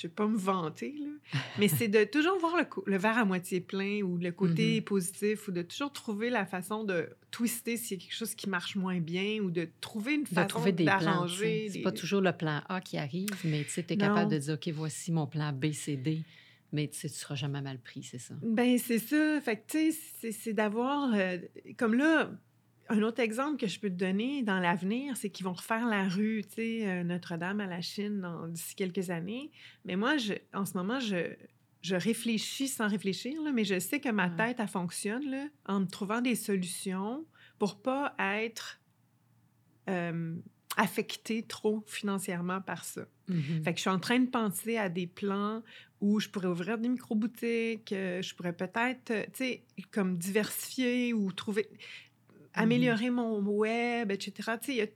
je 0.00 0.06
vais 0.06 0.14
pas 0.14 0.26
me 0.26 0.36
vanter, 0.36 0.94
là, 0.98 1.40
mais 1.58 1.68
c'est 1.68 1.88
de 1.88 2.04
toujours 2.04 2.38
voir 2.38 2.56
le, 2.86 2.96
verre 2.96 3.18
à 3.18 3.24
moitié 3.26 3.60
plein 3.60 4.00
ou 4.00 4.16
le 4.16 4.32
côté 4.32 4.80
mm-hmm. 4.80 4.84
positif 4.84 5.48
ou 5.48 5.52
de 5.52 5.60
toujours 5.60 5.92
trouver 5.92 6.30
la 6.30 6.46
façon 6.46 6.84
de 6.84 7.10
twister 7.30 7.76
s'il 7.76 7.98
y 7.98 8.00
a 8.00 8.02
quelque 8.02 8.16
chose 8.16 8.34
qui 8.34 8.48
marche 8.48 8.76
moins 8.76 8.98
bien 8.98 9.40
ou 9.40 9.50
de 9.50 9.68
trouver 9.82 10.14
une 10.14 10.26
façon 10.26 10.64
d'arranger. 10.70 11.68
C'est 11.70 11.82
pas 11.82 11.92
toujours 11.92 12.22
le 12.22 12.32
plan 12.32 12.62
A 12.68 12.80
qui 12.80 12.96
arrive, 12.96 13.28
mais 13.44 13.64
tu 13.64 13.80
es 13.80 13.96
capable 13.96 14.30
de 14.30 14.38
dire, 14.38 14.54
OK, 14.54 14.68
voici 14.68 15.12
mon 15.12 15.26
plan 15.26 15.52
B, 15.52 15.72
C, 15.72 15.96
D. 15.96 16.22
Mais 16.72 16.86
tu 16.88 17.00
tu 17.00 17.08
seras 17.08 17.34
jamais 17.34 17.60
mal 17.60 17.80
pris, 17.80 18.04
c'est 18.04 18.18
ça? 18.18 18.34
Ben 18.42 18.78
c'est 18.78 19.00
ça. 19.00 19.40
Fait 19.40 19.56
que, 19.56 19.66
tu 19.66 19.92
sais, 19.92 20.30
c'est 20.30 20.52
d'avoir... 20.52 21.12
Euh, 21.14 21.38
comme 21.76 21.94
là, 21.94 22.30
un 22.90 23.02
autre 23.02 23.20
exemple 23.20 23.56
que 23.56 23.68
je 23.68 23.78
peux 23.78 23.88
te 23.88 23.94
donner 23.94 24.42
dans 24.42 24.58
l'avenir, 24.58 25.16
c'est 25.16 25.30
qu'ils 25.30 25.46
vont 25.46 25.52
refaire 25.52 25.86
la 25.86 26.08
rue, 26.08 26.42
tu 26.48 26.54
sais, 26.56 26.88
euh, 26.88 27.04
Notre-Dame 27.04 27.60
à 27.60 27.66
la 27.66 27.80
Chine 27.80 28.26
d'ici 28.48 28.74
quelques 28.74 29.10
années. 29.10 29.50
Mais 29.84 29.96
moi, 29.96 30.16
je, 30.16 30.34
en 30.52 30.66
ce 30.66 30.76
moment, 30.76 30.98
je, 30.98 31.34
je 31.82 31.94
réfléchis 31.94 32.66
sans 32.66 32.88
réfléchir, 32.88 33.40
là, 33.42 33.52
mais 33.52 33.64
je 33.64 33.78
sais 33.78 34.00
que 34.00 34.08
ma 34.08 34.28
tête, 34.28 34.56
elle 34.58 34.68
fonctionne 34.68 35.24
là, 35.30 35.46
en 35.66 35.80
me 35.80 35.86
trouvant 35.86 36.20
des 36.20 36.34
solutions 36.34 37.24
pour 37.60 37.80
pas 37.80 38.14
être 38.18 38.80
euh, 39.88 40.34
affectée 40.76 41.44
trop 41.44 41.84
financièrement 41.86 42.60
par 42.60 42.84
ça. 42.84 43.06
Mm-hmm. 43.28 43.62
Fait 43.62 43.72
que 43.72 43.76
je 43.76 43.82
suis 43.82 43.90
en 43.90 44.00
train 44.00 44.18
de 44.18 44.28
penser 44.28 44.76
à 44.76 44.88
des 44.88 45.06
plans 45.06 45.62
où 46.00 46.18
je 46.18 46.28
pourrais 46.28 46.48
ouvrir 46.48 46.78
des 46.78 46.88
micro-boutiques, 46.88 47.92
euh, 47.92 48.20
je 48.20 48.34
pourrais 48.34 48.54
peut-être, 48.54 49.12
tu 49.32 49.32
sais, 49.34 49.64
comme 49.92 50.18
diversifier 50.18 51.12
ou 51.12 51.30
trouver 51.30 51.68
améliorer 52.54 53.10
mon 53.10 53.40
web, 53.40 54.10
etc. 54.10 54.52
Tu 54.62 54.74
sais, 54.74 54.94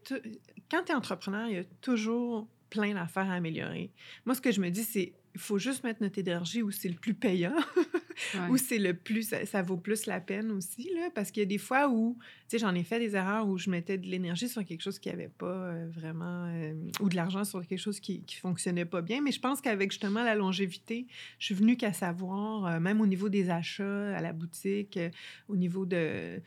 quand 0.71 0.85
tu 0.85 0.93
es 0.93 0.95
entrepreneur, 0.95 1.49
il 1.49 1.55
y 1.55 1.59
a 1.59 1.65
toujours 1.81 2.49
plein 2.71 2.95
d'affaires 2.95 3.31
à 3.31 3.35
améliorer. 3.35 3.91
Moi, 4.25 4.35
ce 4.35 4.41
que 4.41 4.51
je 4.51 4.61
me 4.61 4.71
dis, 4.71 4.85
c'est 4.85 5.13
il 5.35 5.41
faut 5.41 5.59
juste 5.59 5.83
mettre 5.83 6.01
notre 6.01 6.19
énergie 6.19 6.63
où 6.63 6.71
c'est 6.71 6.89
le 6.89 6.95
plus 6.95 7.15
payant, 7.15 7.57
où 8.51 8.57
c'est 8.57 8.79
le 8.79 8.95
plus, 8.95 9.35
ça, 9.45 9.63
vaut 9.63 9.77
plus 9.77 10.07
la 10.07 10.21
peine 10.21 10.53
aussi, 10.53 10.89
là, 10.95 11.11
parce 11.13 11.33
qu'il 11.33 11.43
y 11.43 11.47
a 11.47 11.49
des 11.49 11.59
fois 11.59 11.89
où, 11.89 12.17
tu 12.49 12.51
sais, 12.51 12.59
j'en 12.59 12.73
ai 12.75 12.85
fait 12.85 13.01
des 13.01 13.17
erreurs 13.17 13.49
où 13.49 13.59
je 13.59 13.69
mettais 13.69 13.99
de 13.99 14.07
l'énergie 14.07 14.49
sur 14.49 14.65
quelque 14.65 14.83
chose 14.83 15.01
qui 15.01 15.09
n'avait 15.09 15.29
pas 15.29 15.47
euh, 15.47 15.89
vraiment, 15.91 16.47
euh, 16.47 16.75
ou 17.01 17.09
de 17.09 17.17
l'argent 17.17 17.43
sur 17.43 17.67
quelque 17.67 17.81
chose 17.81 17.99
qui 17.99 18.21
ne 18.21 18.33
fonctionnait 18.41 18.85
pas 18.85 19.03
bien. 19.03 19.23
Mais 19.23 19.33
je 19.33 19.41
pense 19.41 19.61
qu'avec 19.61 19.91
justement 19.91 20.23
la 20.23 20.37
longévité, 20.37 21.09
je 21.41 21.47
suis 21.47 21.55
venue 21.55 21.77
qu'à 21.77 21.93
savoir, 21.93 22.67
euh, 22.67 22.79
même 22.79 23.01
au 23.01 23.07
niveau 23.07 23.29
des 23.29 23.51
achats 23.51 24.17
à 24.17 24.21
la 24.21 24.33
boutique, 24.33 25.01
au 25.49 25.57
niveau 25.57 25.85
de 25.85 26.41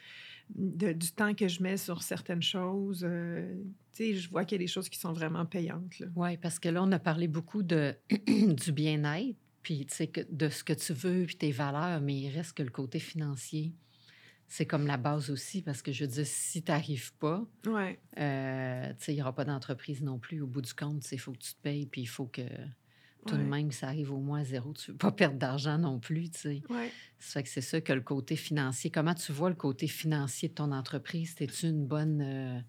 du 0.50 1.12
temps 1.12 1.34
que 1.34 1.48
je 1.48 1.62
mets 1.62 1.78
sur 1.78 2.04
certaines 2.04 2.42
choses. 2.42 3.06
Euh, 3.08 3.54
tu 3.94 4.04
sais, 4.04 4.14
je 4.16 4.30
vois 4.30 4.46
qu'il 4.46 4.56
y 4.56 4.62
a 4.62 4.64
des 4.64 4.72
choses 4.72 4.90
qui 4.90 4.98
sont 4.98 5.14
vraiment 5.14 5.46
payantes. 5.46 6.04
Oui, 6.16 6.38
parce 6.38 6.60
que 6.60 6.70
là, 6.70 6.84
on 6.84 6.92
a 6.92 7.00
parlé 7.00 7.28
beaucoup 7.28 7.64
de, 7.64 7.96
du 8.28 8.72
bien-être, 8.72 9.38
puis 9.62 9.86
tu 9.86 9.96
sais, 9.96 10.12
de 10.30 10.50
ce 10.50 10.64
que 10.64 10.74
tu 10.74 10.94
veux, 10.94 11.26
puis 11.26 11.36
tes 11.36 11.52
valeurs, 11.52 12.02
mais 12.02 12.16
il 12.16 12.30
reste 12.30 12.54
que 12.54 12.64
le 12.64 12.70
côté 12.70 13.00
financier. 13.00 13.74
C'est 14.50 14.66
comme 14.66 14.88
la 14.88 14.96
base 14.96 15.30
aussi, 15.30 15.62
parce 15.62 15.82
que 15.82 15.92
je 15.92 16.06
veux 16.06 16.12
dire, 16.12 16.26
si 16.26 16.64
tu 16.64 16.72
n'arrives 16.72 17.14
pas, 17.16 17.46
ouais. 17.66 18.00
Euh, 18.18 18.94
tu 18.98 19.04
sais, 19.04 19.12
il 19.12 19.16
n'y 19.16 19.22
aura 19.22 19.36
pas 19.36 19.44
d'entreprise 19.44 20.02
non 20.02 20.20
plus. 20.20 20.42
Au 20.42 20.48
bout 20.48 20.62
du 20.62 20.74
compte, 20.74 21.06
il 21.12 21.20
faut 21.20 21.34
que 21.34 21.40
tu 21.40 21.54
te 21.54 21.62
payes, 21.62 21.86
puis 21.86 22.02
il 22.02 22.08
faut 22.08 22.28
que 22.28 22.44
tout 23.28 23.38
de 23.38 23.44
même, 23.44 23.72
ça 23.72 23.88
arrive 23.88 24.12
au 24.12 24.20
moins 24.20 24.42
à 24.42 24.44
zéro. 24.44 24.74
Tu 24.74 24.92
ne 24.92 24.94
veux 24.94 24.98
pas 24.98 25.12
perdre 25.12 25.38
d'argent 25.38 25.78
non 25.78 26.00
plus, 26.00 26.30
tu 26.30 26.40
sais. 26.40 26.62
Ouais. 26.70 26.92
Ça 27.20 27.44
que 27.44 27.50
c'est 27.50 27.62
ça 27.62 27.82
que 27.82 27.94
le 27.94 28.02
côté 28.02 28.36
financier. 28.36 28.90
Comment 28.90 29.14
tu 29.14 29.32
vois 29.32 29.50
le 29.50 29.56
côté 29.56 29.88
financier 29.88 30.50
de 30.50 30.54
ton 30.54 30.72
entreprise? 30.72 31.36
Es-tu 31.40 31.68
une 31.68 31.86
bonne 31.86 32.22
euh, 32.22 32.60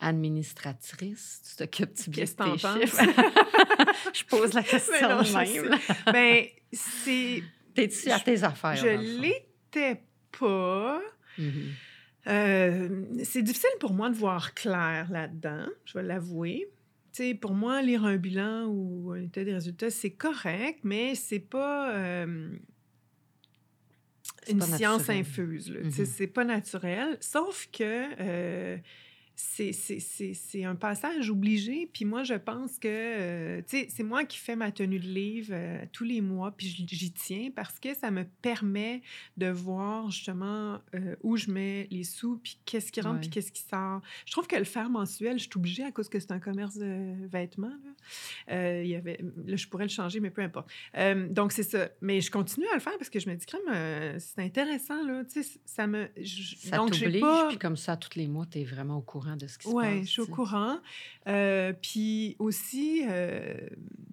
administratrice? 0.00 1.42
Tu 1.48 1.56
t'occupes-tu 1.56 2.10
bien 2.10 2.24
de 2.24 2.30
tes 2.30 2.58
chiffres? 2.58 3.02
Je 4.14 4.24
pose 4.24 4.54
la 4.54 4.62
question 4.64 5.22
même. 5.34 5.78
ben, 6.12 6.44
c'est... 6.72 7.42
T'es-tu 7.74 8.10
à 8.10 8.18
tes 8.18 8.42
affaires? 8.42 8.76
Je 8.76 9.20
l'étais 9.20 10.02
pas. 10.38 11.00
Mm-hmm. 11.38 11.72
Euh, 12.28 13.04
c'est 13.24 13.42
difficile 13.42 13.70
pour 13.80 13.92
moi 13.92 14.10
de 14.10 14.14
voir 14.14 14.54
clair 14.54 15.08
là-dedans, 15.10 15.66
je 15.84 15.94
vais 15.94 16.02
l'avouer 16.02 16.68
pour 17.40 17.54
moi, 17.54 17.82
lire 17.82 18.04
un 18.04 18.16
bilan 18.16 18.66
ou 18.66 19.12
un 19.12 19.22
état 19.22 19.44
des 19.44 19.54
résultats, 19.54 19.90
c'est 19.90 20.10
correct, 20.10 20.80
mais 20.84 21.14
c'est 21.14 21.38
pas 21.38 21.92
euh, 21.94 22.50
une 24.48 24.60
science 24.60 25.08
infuse. 25.08 25.70
Mm-hmm. 25.70 26.04
C'est 26.04 26.26
pas 26.26 26.44
naturel. 26.44 27.16
Sauf 27.20 27.68
que 27.72 28.04
euh, 28.20 28.76
c'est 29.40 30.64
un 30.64 30.74
passage 30.74 31.30
obligé. 31.30 31.88
Puis 31.92 32.04
moi, 32.04 32.24
je 32.24 32.34
pense 32.34 32.78
que, 32.78 32.88
euh, 32.88 33.62
tu 33.68 33.78
sais, 33.78 33.88
c'est 33.88 34.02
moi 34.02 34.24
qui 34.24 34.36
fais 34.36 34.56
ma 34.56 34.72
tenue 34.72 34.98
de 34.98 35.06
livre 35.06 35.50
euh, 35.52 35.84
tous 35.92 36.02
les 36.02 36.20
mois, 36.20 36.50
puis 36.50 36.66
j'y 36.66 37.12
tiens 37.12 37.50
parce 37.54 37.78
que 37.78 37.94
ça 37.94 38.10
me 38.10 38.24
permet 38.24 39.00
de 39.36 39.48
voir 39.48 40.10
justement 40.10 40.80
euh, 40.94 41.14
où 41.22 41.36
je 41.36 41.52
mets 41.52 41.86
les 41.92 42.02
sous, 42.02 42.38
puis 42.38 42.58
qu'est-ce 42.64 42.90
qui 42.90 43.00
rentre, 43.00 43.20
puis 43.20 43.30
qu'est-ce 43.30 43.52
qui 43.52 43.62
sort. 43.62 44.00
Je 44.26 44.32
trouve 44.32 44.48
que 44.48 44.56
le 44.56 44.64
faire 44.64 44.90
mensuel, 44.90 45.38
je 45.38 45.44
suis 45.44 45.52
obligée 45.54 45.84
à 45.84 45.92
cause 45.92 46.08
que 46.08 46.18
c'est 46.18 46.32
un 46.32 46.40
commerce 46.40 46.76
de 46.76 47.14
vêtements. 47.28 47.76
Là. 48.48 48.82
y 48.82 48.96
avait, 48.96 49.20
là, 49.46 49.54
je 49.54 49.68
pourrais 49.68 49.84
le 49.84 49.90
changer, 49.90 50.18
mais 50.18 50.30
peu 50.30 50.42
importe. 50.42 50.68
donc, 51.30 51.52
c'est 51.52 51.62
ça. 51.62 51.90
Mais 52.00 52.20
je 52.20 52.30
continue 52.32 52.66
à 52.72 52.74
le 52.74 52.80
faire 52.80 52.98
parce 52.98 53.10
que 53.10 53.20
je 53.20 53.30
me 53.30 53.36
dis, 53.36 53.46
crème, 53.46 54.18
c'est 54.18 54.40
intéressant, 54.40 55.04
là. 55.06 55.24
Tu 55.24 55.44
sais, 55.44 55.60
ça 55.64 55.86
me. 55.86 56.08
ça 56.24 56.78
t'oblige, 56.78 57.20
pas... 57.20 57.48
puis 57.48 57.58
comme 57.58 57.76
ça, 57.76 57.96
tous 57.96 58.16
les 58.16 58.26
mois, 58.26 58.44
tu 58.50 58.58
es 58.58 58.64
vraiment 58.64 58.96
au 58.96 59.02
courant 59.02 59.27
de 59.36 59.46
ce 59.46 59.58
qui 59.58 59.68
se 59.68 59.74
passe. 59.74 59.84
Oui, 59.84 60.04
je 60.04 60.10
suis 60.10 60.22
au 60.22 60.26
courant. 60.26 60.78
Euh, 61.26 61.72
puis 61.80 62.36
aussi, 62.38 63.02
euh, 63.06 63.54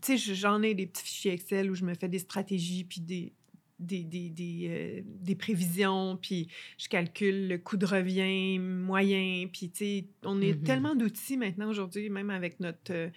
tu 0.02 0.18
sais, 0.18 0.36
j'en 0.36 0.62
ai 0.62 0.74
des 0.74 0.86
petits 0.88 1.04
fichiers 1.04 1.34
Excel 1.34 1.72
où 1.72 1.76
je 1.76 1.84
me 1.84 1.94
fais 1.94 2.08
des 2.08 2.20
stratégies, 2.20 2.84
puis 2.84 3.02
des, 3.02 3.34
des, 3.80 4.04
des, 4.04 4.30
des, 4.30 4.68
euh, 4.70 5.02
des, 5.06 5.36
prévisions, 5.36 6.18
puis 6.22 6.48
je 6.78 6.88
calcule 6.88 7.48
le 7.50 7.58
coût 7.58 7.78
de 7.78 7.86
revient 7.86 8.58
moyen. 8.60 9.48
Puis, 9.52 9.70
tu 9.70 9.78
sais, 9.78 10.06
on 10.24 10.42
a 10.42 10.46
mm-hmm. 10.46 10.64
tellement 10.64 10.96
d'outils 10.96 11.38
maintenant 11.38 11.70
aujourd'hui, 11.70 12.10
même 12.10 12.30
avec 12.30 12.60
notre, 12.60 12.92
euh, 12.92 13.10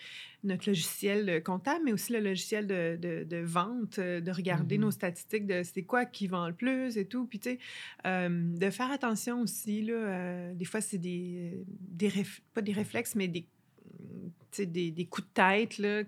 notre 0.43 0.69
logiciel 0.69 1.43
comptable, 1.45 1.83
mais 1.85 1.93
aussi 1.93 2.13
le 2.13 2.21
logiciel 2.21 2.67
de, 2.67 2.99
de, 3.01 3.25
de 3.25 3.37
vente, 3.37 3.99
euh, 3.99 4.21
de 4.21 4.31
regarder 4.33 4.79
nos 4.79 4.89
mm-hmm. 4.89 4.93
statistiques 4.93 5.47
de 5.47 5.63
c'est 5.63 5.85
quoi 5.85 6.05
qui 6.05 6.27
vend 6.27 6.49
le 6.49 6.55
plus 6.55 6.97
et 6.97 7.07
tout. 7.07 7.27
Puis, 7.27 7.39
tu 7.39 7.51
sais, 7.51 7.59
de 8.05 8.71
faire 8.71 8.91
attention 8.91 9.43
aussi, 9.43 9.83
là, 9.83 10.53
des 10.55 10.65
fois, 10.65 10.81
c'est 10.81 10.99
des, 10.99 11.53
des 11.69 12.11
pas 12.53 12.63
des 12.63 12.73
réflexes, 12.73 13.15
mais 13.15 13.29
des, 13.29 13.47
des, 14.59 14.91
des 14.91 15.07
coups 15.07 15.27
de 15.29 15.33
tête, 15.33 15.79
là, 15.79 16.03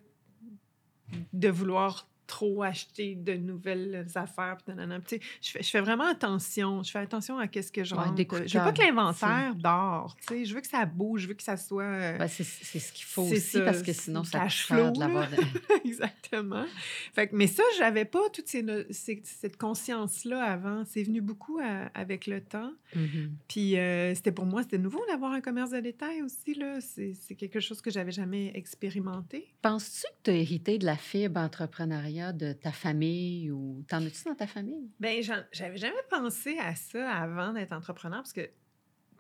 de 1.33 1.49
vouloir 1.49 2.09
trop 2.31 2.63
acheter 2.63 3.17
de 3.17 3.35
nouvelles 3.35 4.07
affaires. 4.15 4.57
je, 4.69 5.51
fais, 5.51 5.63
je 5.63 5.69
fais 5.69 5.81
vraiment 5.81 6.07
attention. 6.07 6.85
Je 6.85 6.93
fais 6.93 7.01
attention 7.01 7.39
à 7.39 7.49
qu'est-ce 7.49 7.73
que 7.73 7.83
je 7.83 7.93
rentre. 7.93 8.15
je 8.17 8.59
veux 8.59 8.65
pas 8.65 8.73
que 8.73 8.83
l'inventaire 8.83 9.57
dort. 9.57 10.17
Je 10.31 10.55
veux 10.55 10.61
que 10.61 10.69
ça 10.69 10.87
bouge. 10.87 11.23
Je 11.23 11.29
veux 11.29 11.35
que 11.35 11.43
ça 11.43 11.57
soit... 11.57 11.83
Euh, 11.83 12.29
c'est 12.29 12.79
ce 12.79 12.93
qu'il 12.93 13.05
faut 13.05 13.23
aussi 13.23 13.59
parce 13.59 13.83
que 13.83 13.93
sinon, 13.93 14.23
ça 14.23 14.41
cache 14.41 14.67
flow, 14.67 14.93
de 14.93 15.01
l'avoir. 15.01 15.29
Exactement. 15.85 16.65
Fait 17.13 17.31
mais 17.33 17.49
ça, 17.49 17.65
j'avais 17.79 18.05
pas 18.05 18.31
toute 18.33 18.47
cette 18.47 19.57
conscience-là 19.57 20.41
avant. 20.45 20.85
C'est 20.85 21.03
venu 21.03 21.21
beaucoup 21.21 21.59
avec 21.95 22.29
le 22.29 22.41
temps. 22.41 22.73
Mm-hmm. 22.95 23.29
Puis 23.49 23.77
euh, 23.77 24.15
c'était 24.15 24.33
pour 24.33 24.47
moi, 24.47 24.63
c'était 24.63 24.79
nouveau 24.79 25.05
d'avoir 25.09 25.33
un 25.33 25.41
commerce 25.41 25.71
de 25.71 25.81
détail 25.81 26.23
aussi. 26.23 26.57
C'est 26.81 27.35
quelque 27.35 27.59
chose 27.59 27.81
que 27.81 27.91
j'avais 27.91 28.13
jamais 28.13 28.53
expérimenté. 28.55 29.53
Penses-tu 29.63 30.07
que 30.07 30.23
tu 30.23 30.31
as 30.31 30.35
hérité 30.35 30.79
de 30.79 30.87
la 30.87 30.97
fibre 30.97 31.41
entrepreneuriale? 31.41 32.20
De 32.33 32.53
ta 32.53 32.73
famille 32.73 33.51
ou 33.51 33.85
t'en 33.89 34.05
as-tu 34.05 34.25
dans 34.25 34.35
ta 34.35 34.47
famille? 34.47 34.91
Bien, 34.99 35.21
j'avais 35.53 35.77
jamais 35.77 35.95
pensé 36.09 36.59
à 36.59 36.75
ça 36.75 37.11
avant 37.11 37.53
d'être 37.53 37.73
entrepreneur 37.73 38.21
parce 38.21 38.33
que, 38.33 38.43
tu 38.43 38.51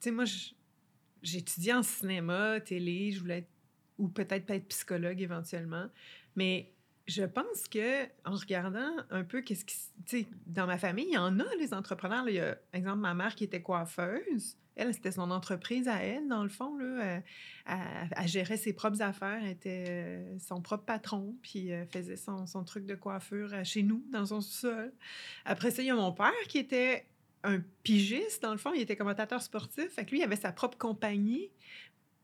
sais, 0.00 0.10
moi, 0.10 0.24
j'étudiais 1.22 1.74
en 1.74 1.82
cinéma, 1.82 2.60
télé, 2.60 3.12
je 3.12 3.20
voulais 3.20 3.38
être, 3.38 3.50
ou 3.98 4.08
peut-être 4.08 4.46
pas 4.46 4.56
être 4.56 4.68
psychologue 4.68 5.20
éventuellement, 5.20 5.86
mais 6.36 6.72
je 7.06 7.24
pense 7.24 7.66
que 7.68 8.04
en 8.24 8.36
regardant 8.36 8.96
un 9.10 9.24
peu 9.24 9.42
qu'est-ce 9.42 9.64
qui, 9.64 9.76
tu 10.06 10.20
sais, 10.20 10.28
dans 10.46 10.66
ma 10.66 10.78
famille, 10.78 11.06
il 11.08 11.14
y 11.14 11.18
en 11.18 11.40
a 11.40 11.54
les 11.58 11.74
entrepreneurs. 11.74 12.28
il 12.28 12.36
y 12.36 12.40
a, 12.40 12.54
par 12.54 12.78
exemple, 12.78 13.00
ma 13.00 13.14
mère 13.14 13.34
qui 13.34 13.44
était 13.44 13.62
coiffeuse. 13.62 14.56
Elle, 14.76 14.94
c'était 14.94 15.12
son 15.12 15.30
entreprise 15.30 15.88
à 15.88 16.02
elle, 16.02 16.28
dans 16.28 16.42
le 16.42 16.48
fond. 16.48 16.76
Là, 16.76 17.20
elle, 17.66 18.28
gérait 18.28 18.56
ses 18.56 18.72
propres 18.72 19.02
affaires, 19.02 19.40
elle 19.42 19.50
était 19.50 19.84
euh, 19.88 20.38
son 20.38 20.60
propre 20.60 20.84
patron, 20.84 21.34
puis 21.42 21.68
elle 21.68 21.86
faisait 21.86 22.16
son, 22.16 22.46
son, 22.46 22.64
truc 22.64 22.86
de 22.86 22.94
coiffure 22.94 23.52
euh, 23.52 23.64
chez 23.64 23.82
nous, 23.82 24.02
dans 24.10 24.26
son 24.26 24.40
sous-sol. 24.40 24.92
Après 25.44 25.70
ça, 25.70 25.82
il 25.82 25.86
y 25.86 25.90
a 25.90 25.94
mon 25.94 26.12
père 26.12 26.32
qui 26.48 26.58
était 26.58 27.06
un 27.42 27.60
pigiste, 27.82 28.42
dans 28.42 28.52
le 28.52 28.58
fond. 28.58 28.72
Il 28.74 28.82
était 28.82 28.96
commentateur 28.96 29.40
sportif. 29.42 29.88
Fait 29.90 30.04
que 30.04 30.10
lui, 30.10 30.18
il 30.20 30.22
avait 30.22 30.36
sa 30.36 30.52
propre 30.52 30.76
compagnie. 30.78 31.50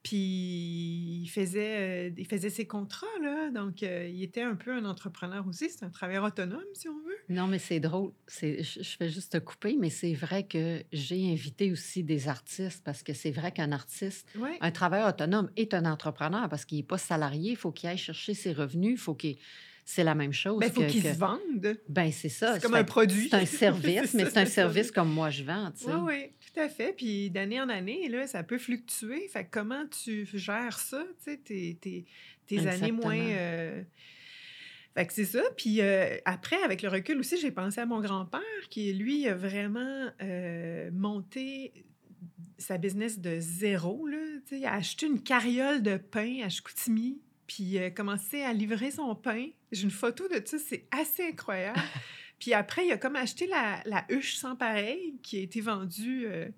Puis 0.07 1.23
il 1.25 1.29
faisait, 1.29 2.09
euh, 2.09 2.11
il 2.17 2.27
faisait 2.27 2.49
ses 2.49 2.65
contrats, 2.65 3.07
là. 3.21 3.51
Donc, 3.51 3.83
euh, 3.83 4.09
il 4.09 4.23
était 4.23 4.43
un 4.43 4.55
peu 4.55 4.71
un 4.73 4.85
entrepreneur 4.85 5.45
aussi. 5.49 5.69
C'est 5.69 5.85
un 5.85 5.91
travailleur 5.91 6.23
autonome, 6.23 6.63
si 6.75 6.89
on 6.89 6.95
veut. 7.01 7.17
Non, 7.29 7.49
mais 7.49 7.59
c'est 7.59 7.81
drôle. 7.81 8.13
Je, 8.29 8.63
je 8.63 8.97
fais 8.97 9.09
juste 9.09 9.33
te 9.33 9.39
couper, 9.39 9.77
mais 9.77 9.91
c'est 9.91 10.15
vrai 10.15 10.47
que 10.47 10.85
j'ai 10.93 11.33
invité 11.33 11.73
aussi 11.73 12.05
des 12.05 12.29
artistes 12.29 12.85
parce 12.85 13.03
que 13.03 13.15
c'est 13.15 13.33
vrai 13.33 13.51
qu'un 13.51 13.73
artiste, 13.73 14.29
un 14.61 14.71
travailleur 14.71 15.09
autonome 15.09 15.51
est 15.57 15.75
un 15.75 15.85
entrepreneur 15.87 16.49
parce 16.49 16.65
qu'il 16.65 16.79
n'est 16.79 16.85
pas 16.85 16.99
salarié. 16.99 17.51
Il 17.53 17.57
faut 17.57 17.73
qu'il 17.73 17.89
aille 17.89 17.99
chercher 17.99 18.35
ses 18.35 18.53
revenus. 18.53 18.93
Il 18.93 18.99
faut 18.99 19.15
qu'il 19.15 19.39
c'est 19.89 20.03
la 20.03 20.17
même 20.17 20.33
chose. 20.33 20.59
Il 20.61 20.67
ben, 20.67 20.75
faut 20.75 20.85
qu'ils 20.91 21.05
se 21.05 21.17
vendent. 21.17 21.79
Ben 21.89 22.11
c'est 22.11 22.29
ça. 22.29 22.55
C'est 22.55 22.63
comme 22.63 22.75
un 22.75 22.83
produit. 22.83 23.29
C'est 23.31 23.37
un 23.37 23.47
service, 23.47 24.15
mais 24.15 24.25
c'est 24.25 24.39
un 24.39 24.45
service 24.45 24.91
comme 24.91 25.13
moi 25.13 25.31
je 25.31 25.45
vends. 25.45 25.73
Oui, 25.87 25.93
oui, 26.03 26.33
tout 26.41 26.61
à 26.61 26.69
fait. 26.69 26.93
Puis 26.93 27.31
d'année 27.31 27.61
en 27.61 27.69
année, 27.69 28.09
là, 28.09 28.27
ça 28.27 28.43
peut 28.43 28.59
fluctuer. 28.59 29.29
Fait 29.29 29.47
comment 29.49 29.87
tu 29.87 30.27
gères 30.35 30.81
ça, 30.81 31.05
tu 31.25 31.31
sais, 31.31 31.37
tes, 31.37 31.79
tes, 31.81 32.05
tes 32.49 32.67
années 32.67 32.91
moins. 32.91 33.17
Euh, 33.17 33.81
fait 34.95 35.07
que 35.07 35.13
c'est 35.13 35.25
ça. 35.25 35.43
Puis 35.57 35.81
euh, 35.81 36.17
après, 36.25 36.61
avec 36.65 36.83
le 36.83 36.89
recul 36.89 37.21
aussi, 37.21 37.37
j'ai 37.37 37.53
pensé 37.53 37.81
à 37.81 37.87
mon 37.87 38.01
grand-père 38.01 38.41
qui, 38.69 38.93
lui, 38.93 39.29
a 39.29 39.37
vraiment 39.37 40.11
euh, 40.21 40.91
monté 40.93 41.73
sa 42.59 42.77
business 42.77 43.21
de 43.21 43.37
zéro. 43.39 44.09
Là. 44.09 44.19
Il 44.51 44.65
a 44.67 44.75
acheté 44.75 45.07
une 45.07 45.23
carriole 45.23 45.81
de 45.81 45.97
pain 45.97 46.41
à 46.45 46.49
Chicoutimi 46.49 47.21
puis 47.47 47.79
a 47.79 47.91
commencé 47.91 48.43
à 48.43 48.53
livrer 48.53 48.91
son 48.91 49.15
pain. 49.15 49.49
J'ai 49.73 49.85
une 49.85 49.91
photo 49.91 50.29
de 50.29 50.41
ça, 50.45 50.59
c'est 50.59 50.87
assez 50.91 51.29
incroyable. 51.29 51.81
puis 52.39 52.55
après, 52.55 52.87
il 52.87 52.93
a 52.93 52.99
comme 52.99 53.17
acheté 53.17 53.47
la, 53.47 53.83
la 53.85 54.05
huche 54.09 54.37
sans 54.37 54.57
pareil 54.57 55.15
qui 55.23 55.39
a 55.39 55.43
été 55.43 55.61
vendue 55.61 56.27
euh, 56.27 56.49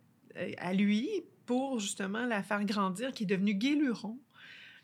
à 0.58 0.72
lui 0.72 1.08
pour 1.46 1.80
justement 1.80 2.26
la 2.26 2.42
faire 2.42 2.64
grandir, 2.64 3.12
qui 3.12 3.24
est 3.24 3.26
devenue 3.26 3.54
Guéluron. 3.54 4.18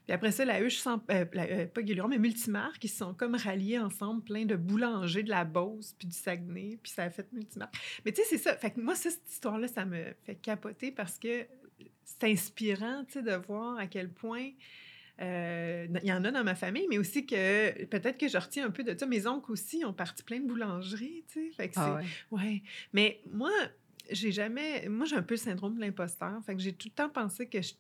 Puis 0.07 0.13
après 0.13 0.33
ça, 0.33 0.45
la 0.45 0.61
huche 0.61 0.79
sans... 0.79 1.03
Euh, 1.11 1.25
euh, 1.35 1.67
pas 1.67 1.83
Guéluron, 1.83 2.09
mais 2.09 2.19
Multimarque, 2.19 2.79
qui 2.79 2.89
se 2.89 2.99
sont 2.99 3.15
comme 3.15 3.35
ralliés 3.35 3.79
ensemble, 3.79 4.23
plein 4.23 4.45
de 4.45 4.57
boulangers 4.57 5.23
de 5.23 5.31
la 5.31 5.45
Beauce, 5.45 5.95
puis 5.99 6.09
du 6.09 6.15
Saguenay, 6.15 6.79
puis 6.83 6.93
ça 6.93 7.05
a 7.05 7.11
fait 7.11 7.31
Multimarque. 7.33 7.75
Mais 8.05 8.13
tu 8.13 8.23
sais, 8.23 8.29
c'est 8.29 8.39
ça. 8.39 8.57
Fait 8.57 8.71
que 8.71 8.81
moi, 8.81 8.95
cette 8.95 9.29
histoire-là, 9.31 9.69
ça 9.69 9.87
me 9.87 10.15
fait 10.25 10.37
capoter 10.37 10.91
parce 10.91 11.19
que 11.19 11.47
c'est 12.05 12.25
inspirant, 12.25 13.05
tu 13.07 13.15
sais, 13.15 13.23
de 13.23 13.35
voir 13.35 13.79
à 13.79 13.87
quel 13.87 14.11
point 14.11 14.51
euh, 15.21 15.87
il 16.03 16.09
y 16.09 16.13
en 16.13 16.25
a 16.25 16.31
dans 16.33 16.43
ma 16.43 16.55
famille, 16.55 16.87
mais 16.89 16.99
aussi 16.99 17.25
que 17.25 17.85
peut-être 17.85 18.19
que 18.19 18.29
je 18.29 18.37
retiens 18.37 18.67
un 18.67 18.71
peu 18.71 18.83
de 18.83 18.99
ça. 18.99 19.07
Mes 19.07 19.27
oncles 19.27 19.53
aussi 19.53 19.85
ont 19.85 19.93
parti 19.93 20.23
plein 20.23 20.41
de 20.41 20.47
boulangeries, 20.47 21.25
tu 21.29 21.51
sais. 21.51 21.57
Fait 21.57 21.69
que 21.69 21.75
ah 21.77 21.97
ouais. 21.97 22.05
ouais. 22.33 22.63
Mais 22.93 23.21
moi, 23.31 23.51
j'ai 24.11 24.33
jamais. 24.33 24.89
Moi, 24.89 25.07
j'ai 25.07 25.17
un 25.17 25.23
peu 25.23 25.35
le 25.35 25.39
syndrome 25.41 25.77
de 25.77 25.81
l'imposteur. 25.81 26.43
Fait 26.45 26.55
que 26.55 26.61
j'ai 26.61 26.73
tout 26.73 26.89
le 26.89 26.95
temps 26.95 27.09
pensé 27.09 27.47
que 27.47 27.63
je 27.63 27.75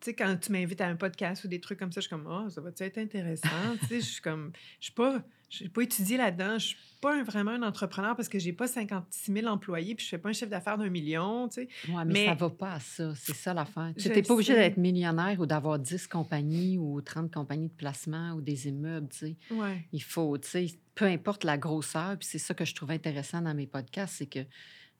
tu 0.00 0.06
sais, 0.06 0.14
quand 0.14 0.36
tu 0.40 0.52
m'invites 0.52 0.80
à 0.80 0.86
un 0.86 0.96
podcast 0.96 1.44
ou 1.44 1.48
des 1.48 1.60
trucs 1.60 1.78
comme 1.78 1.90
ça, 1.90 2.00
je 2.00 2.06
suis 2.06 2.10
comme, 2.10 2.28
oh, 2.30 2.48
ça 2.48 2.60
va 2.60 2.70
être 2.78 2.98
intéressant? 2.98 3.48
tu 3.80 3.86
sais, 3.86 4.00
je 4.00 4.06
suis 4.06 4.22
comme, 4.22 4.52
je 4.78 4.86
suis 4.86 4.94
pas, 4.94 5.22
je 5.50 5.64
n'ai 5.64 5.70
pas 5.70 5.82
étudié 5.82 6.16
là-dedans. 6.16 6.58
Je 6.58 6.66
suis 6.68 6.76
pas 7.00 7.22
vraiment 7.22 7.52
un 7.52 7.62
entrepreneur 7.62 8.14
parce 8.14 8.28
que 8.28 8.38
j'ai 8.38 8.52
pas 8.52 8.68
56 8.68 9.32
000 9.32 9.46
employés 9.46 9.94
puis 9.94 10.04
je 10.04 10.10
fais 10.10 10.18
pas 10.18 10.28
un 10.28 10.32
chiffre 10.32 10.50
d'affaires 10.50 10.78
d'un 10.78 10.88
million, 10.88 11.48
tu 11.48 11.62
sais. 11.62 11.68
Oui, 11.88 12.02
mais, 12.06 12.26
ça 12.26 12.34
va 12.34 12.50
pas 12.50 12.72
à 12.74 12.80
ça. 12.80 13.12
C'est 13.16 13.34
ça 13.34 13.54
l'affaire. 13.54 13.92
Tu 13.98 14.08
n'es 14.08 14.22
pas 14.22 14.34
obligé 14.34 14.54
d'être 14.54 14.76
millionnaire 14.76 15.40
ou 15.40 15.46
d'avoir 15.46 15.78
10 15.78 16.06
compagnies 16.06 16.78
ou 16.78 17.00
30 17.00 17.32
compagnies 17.32 17.68
de 17.68 17.74
placement 17.74 18.32
ou 18.34 18.40
des 18.40 18.68
immeubles, 18.68 19.08
tu 19.08 19.18
sais. 19.18 19.36
Ouais. 19.50 19.84
Il 19.92 20.02
faut, 20.02 20.38
tu 20.38 20.48
sais, 20.48 20.66
peu 20.94 21.06
importe 21.06 21.44
la 21.44 21.58
grosseur, 21.58 22.16
puis 22.18 22.28
c'est 22.28 22.38
ça 22.38 22.54
que 22.54 22.64
je 22.64 22.74
trouve 22.74 22.90
intéressant 22.90 23.40
dans 23.40 23.54
mes 23.54 23.66
podcasts, 23.66 24.14
c'est 24.18 24.26
que 24.26 24.40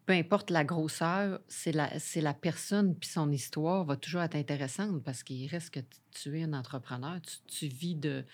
peu 0.09 0.15
importe 0.15 0.49
la 0.49 0.65
grosseur, 0.65 1.39
c'est 1.49 1.71
la, 1.71 1.91
la 2.17 2.33
personne 2.33 2.95
puis 2.95 3.11
son 3.11 3.31
histoire 3.31 3.85
va 3.85 3.95
toujours 3.95 4.23
être 4.23 4.37
intéressante 4.37 5.05
parce 5.05 5.23
qu'il 5.23 5.47
reste 5.51 5.69
que 5.69 5.81
tu 6.13 6.39
es 6.39 6.45
un 6.45 6.55
entrepreneur, 6.55 7.19
tu, 7.47 7.67
vis 7.67 7.95
de, 7.95 8.25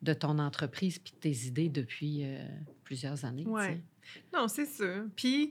de 0.00 0.14
ton 0.14 0.38
entreprise 0.38 0.98
puis 0.98 1.12
tes 1.20 1.46
idées 1.46 1.68
depuis 1.68 2.20
euh, 2.22 2.42
plusieurs 2.82 3.26
années. 3.26 3.44
Oui. 3.46 3.62
Non, 4.32 4.48
c'est 4.48 4.64
sûr. 4.64 5.04
Puis, 5.16 5.50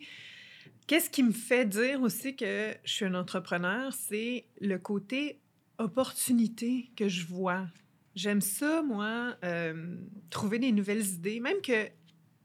qu'est-ce 0.87 1.11
qui 1.11 1.21
me 1.21 1.31
fait 1.31 1.65
dire 1.65 2.01
aussi 2.01 2.35
que 2.35 2.75
je 2.83 2.91
suis 2.91 3.05
un 3.05 3.13
entrepreneur, 3.13 3.93
c'est 3.93 4.45
le 4.59 4.79
côté 4.79 5.39
opportunité 5.77 6.89
que 6.95 7.07
je 7.07 7.23
vois. 7.23 7.67
J'aime 8.15 8.41
ça, 8.41 8.81
moi, 8.81 9.37
euh, 9.43 9.95
trouver 10.31 10.57
des 10.57 10.71
nouvelles 10.71 11.05
idées, 11.05 11.39
même 11.39 11.61
que 11.61 11.87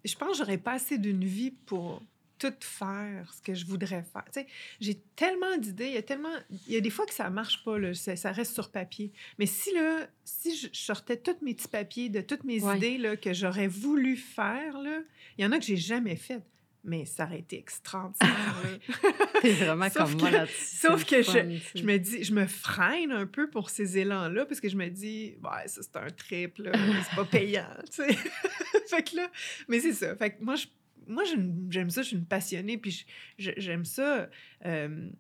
je 0.05 0.17
pense 0.17 0.33
que 0.33 0.37
j'aurais 0.37 0.59
pas 0.59 0.73
assez 0.73 0.99
d'une 0.99 1.25
vie 1.25 1.53
pour 1.53 2.03
tout 2.43 2.55
faire 2.61 3.33
ce 3.33 3.41
que 3.41 3.55
je 3.55 3.65
voudrais 3.67 4.03
faire. 4.03 4.25
Tu 4.33 4.41
sais, 4.41 4.47
j'ai 4.81 4.97
tellement 5.15 5.57
d'idées, 5.59 5.87
il 5.87 5.95
y 5.95 5.99
a 5.99 6.03
tellement... 6.03 6.35
Il 6.51 6.73
y 6.73 6.77
a 6.77 6.81
des 6.81 6.91
fois 6.91 7.07
que 7.07 7.15
ça 7.15 7.31
marche 7.31 7.63
pas, 7.65 7.79
là, 7.79 7.95
ça, 7.95 8.33
reste 8.33 8.55
sur 8.55 8.73
papier. 8.73 9.13
Mais 9.39 9.47
si, 9.47 9.73
là, 9.73 10.09
si 10.25 10.57
je 10.57 10.69
sortais 10.73 11.17
tous 11.17 11.37
mes 11.43 11.55
petits 11.55 11.69
papiers 11.69 12.09
de 12.09 12.21
toutes 12.21 12.43
mes 12.43 12.59
idées 12.77 12.99
là, 12.99 13.17
que 13.17 13.33
j'aurais 13.33 13.69
voulu 13.69 14.17
faire, 14.17 14.81
là, 14.81 14.99
il 15.39 15.45
y 15.45 15.47
en 15.47 15.53
a 15.53 15.59
que 15.59 15.65
j'ai 15.65 15.77
jamais 15.77 16.17
faites. 16.17 16.43
mais 16.83 17.05
ça 17.05 17.27
aurait 17.27 17.39
été 17.39 17.59
extraordinaire. 17.59 18.57
T'es 19.41 19.53
vraiment 19.53 19.89
comme 19.89 20.17
moi 20.19 20.31
là-dessus. 20.33 20.77
Sauf 20.79 21.05
que 21.05 21.23
je, 21.23 21.61
je, 21.77 21.85
me 21.85 21.97
dis, 21.99 22.25
je 22.25 22.35
me 22.35 22.47
freine 22.49 23.13
un 23.13 23.27
peu 23.27 23.49
pour 23.49 23.71
ces 23.71 23.99
élans-là 23.99 24.47
parce 24.47 24.61
que 24.61 24.69
je 24.69 24.77
me 24.77 24.89
dis, 24.89 25.37
ouais, 25.45 25.69
ça 25.69 25.81
c'est 25.83 25.97
un 25.97 26.11
triple, 26.11 26.73
c'est 26.75 27.15
pas 27.15 27.25
payant, 27.25 27.69
tu 27.87 28.03
sais. 28.03 28.13
fait 28.89 29.09
que 29.09 29.17
là, 29.17 29.31
mais 29.69 29.79
c'est 29.79 29.93
ça. 29.93 30.17
Fait 30.17 30.31
que 30.31 30.43
moi, 30.43 30.57
je, 30.57 30.67
moi 31.07 31.25
j'aime 31.69 31.91
ça, 31.91 32.03
je 32.03 32.09
suis 32.09 32.17
une 32.17 32.27
passionnée, 32.27 32.79
puis 32.79 33.05
j'aime 33.39 33.85
ça. 33.85 34.29
Euh, 34.65 35.11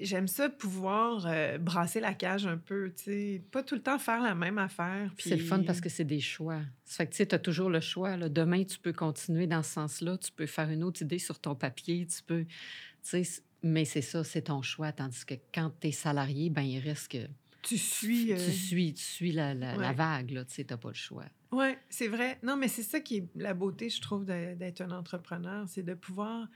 j'aime 0.00 0.28
ça 0.28 0.48
pouvoir 0.48 1.26
euh, 1.26 1.58
brasser 1.58 2.00
la 2.00 2.14
cage 2.14 2.46
un 2.46 2.58
peu, 2.58 2.92
tu 2.96 3.04
sais, 3.04 3.42
pas 3.50 3.62
tout 3.62 3.74
le 3.74 3.82
temps 3.82 3.98
faire 3.98 4.20
la 4.20 4.34
même 4.34 4.58
affaire. 4.58 5.10
Puis... 5.16 5.30
C'est 5.30 5.36
le 5.36 5.44
fun 5.44 5.62
parce 5.62 5.80
que 5.80 5.88
c'est 5.88 6.04
des 6.04 6.20
choix. 6.20 6.60
Ça 6.84 6.98
fait 6.98 7.06
que 7.06 7.10
tu 7.12 7.16
sais, 7.18 7.34
as 7.34 7.38
toujours 7.38 7.70
le 7.70 7.80
choix. 7.80 8.16
Là. 8.16 8.28
Demain, 8.28 8.64
tu 8.64 8.78
peux 8.78 8.92
continuer 8.92 9.46
dans 9.46 9.62
ce 9.62 9.72
sens-là, 9.72 10.18
tu 10.18 10.30
peux 10.32 10.46
faire 10.46 10.70
une 10.70 10.82
autre 10.82 11.02
idée 11.02 11.18
sur 11.18 11.38
ton 11.38 11.54
papier, 11.54 12.06
tu 12.06 12.22
peux, 12.22 12.44
tu 12.44 13.24
sais, 13.24 13.42
mais 13.62 13.84
c'est 13.84 14.02
ça, 14.02 14.22
c'est 14.22 14.42
ton 14.42 14.62
choix. 14.62 14.92
Tandis 14.92 15.24
que 15.24 15.34
quand 15.52 15.72
tu 15.80 15.88
es 15.88 15.92
salarié, 15.92 16.50
ben 16.50 16.62
il 16.62 16.78
reste 16.78 17.10
que 17.12 17.26
tu 17.66 17.78
suis. 17.78 18.26
Tu 18.26 18.32
euh, 18.32 18.50
suis, 18.50 18.94
tu 18.94 19.02
suis 19.02 19.32
la, 19.32 19.54
la, 19.54 19.92
vague, 19.92 20.30
là, 20.30 20.44
tu 20.44 20.54
sais, 20.54 20.64
t'as 20.64 20.76
pas 20.76 20.88
le 20.88 20.94
choix. 20.94 21.24
Oui, 21.52 21.68
c'est 21.88 22.08
vrai. 22.08 22.38
Non, 22.42 22.56
mais 22.56 22.68
c'est 22.68 22.82
ça 22.82 23.00
qui 23.00 23.18
est 23.18 23.28
la 23.34 23.54
beauté, 23.54 23.88
je 23.88 24.00
trouve, 24.00 24.24
d'être 24.24 24.80
un 24.80 24.90
entrepreneur, 24.90 25.68
c'est 25.68 25.82
de 25.82 25.94
pouvoir 25.94 26.48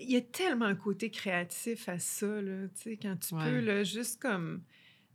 il 0.00 0.10
y 0.10 0.16
a 0.16 0.20
tellement 0.20 0.64
un 0.64 0.74
côté 0.74 1.10
créatif 1.10 1.88
à 1.88 1.98
ça, 1.98 2.40
là, 2.40 2.68
tu 2.68 2.82
sais, 2.82 2.96
quand 2.96 3.16
tu 3.16 3.34
peux, 3.34 3.60
là, 3.60 3.84
juste 3.84 4.20
comme... 4.20 4.62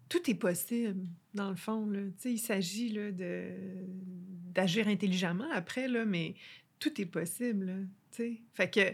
Tout 0.08 0.30
est 0.30 0.36
possible, 0.36 1.08
dans 1.34 1.50
le 1.50 1.56
fond, 1.56 1.88
là. 1.88 2.02
Tu 2.02 2.14
sais, 2.18 2.34
il 2.34 2.38
s'agit, 2.38 2.90
là, 2.90 3.12
de... 3.12 3.50
d'agir 4.54 4.88
intelligemment 4.88 5.50
après, 5.52 5.88
là, 5.88 6.06
mais 6.06 6.36
tout 6.78 7.02
est 7.02 7.08
possible, 7.08 7.66
là, 7.66 7.78
tu 8.12 8.18
sais. 8.18 8.42
Fait 8.54 8.70
que 8.70 8.94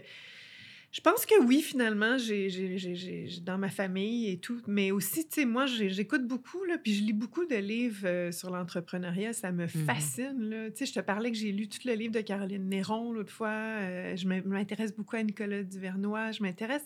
je 0.92 1.00
pense 1.00 1.24
que 1.24 1.42
oui, 1.42 1.62
finalement, 1.62 2.18
j'ai, 2.18 3.26
dans 3.42 3.56
ma 3.56 3.70
famille 3.70 4.30
et 4.30 4.36
tout. 4.36 4.60
Mais 4.66 4.90
aussi, 4.90 5.26
tu 5.26 5.40
sais, 5.40 5.44
moi, 5.46 5.64
j'écoute 5.64 6.26
beaucoup, 6.26 6.62
là, 6.64 6.76
puis 6.76 6.92
je 6.92 7.02
lis 7.02 7.14
beaucoup 7.14 7.46
de 7.46 7.56
livres 7.56 8.04
euh, 8.06 8.30
sur 8.30 8.50
l'entrepreneuriat. 8.50 9.32
Ça 9.32 9.52
me 9.52 9.64
mmh 9.64 9.68
fascine, 9.68 10.50
là. 10.50 10.70
Tu 10.70 10.76
sais, 10.76 10.86
je 10.86 10.92
te 10.92 11.00
parlais 11.00 11.32
que 11.32 11.38
j'ai 11.38 11.50
lu 11.50 11.66
tout 11.66 11.78
le 11.86 11.94
livre 11.94 12.12
de 12.12 12.20
Caroline 12.20 12.68
Néron 12.68 13.10
l'autre 13.10 13.32
fois. 13.32 13.48
Euh, 13.48 14.14
je 14.16 14.28
m'intéresse 14.28 14.94
beaucoup 14.94 15.16
à 15.16 15.22
Nicolas 15.22 15.62
Duvernois. 15.62 16.30
Je 16.32 16.42
m'intéresse 16.42 16.84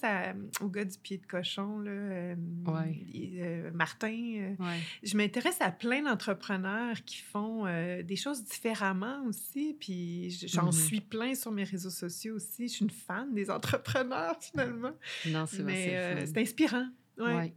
au 0.60 0.68
gars 0.68 0.84
du 0.84 0.98
pied 0.98 1.18
de 1.18 1.26
cochon, 1.26 1.80
là, 1.80 1.90
euh, 1.90 3.70
Martin. 3.74 4.54
Je 5.02 5.16
m'intéresse 5.16 5.60
à 5.60 5.72
plein 5.72 6.02
d'entrepreneurs 6.02 7.02
qui 7.04 7.18
font 7.18 7.64
des 8.04 8.16
choses 8.16 8.44
différemment 8.44 9.24
aussi. 9.26 9.76
Puis 9.80 10.30
j'en 10.46 10.68
mmh 10.68 10.72
suis 10.72 11.00
plein 11.00 11.34
sur 11.34 11.50
mes 11.50 11.64
réseaux 11.64 11.90
sociaux 11.90 12.36
aussi. 12.36 12.68
Je 12.68 12.72
suis 12.74 12.84
une 12.84 12.90
fan 12.90 13.34
des 13.34 13.50
entrepreneurs 13.50 13.95
finalement. 14.40 14.92
Non, 15.26 15.46
c'est 15.46 15.62
Mais 15.62 15.96
euh, 15.96 16.26
c'est 16.26 16.38
inspirant. 16.38 16.88
Ouais. 17.18 17.54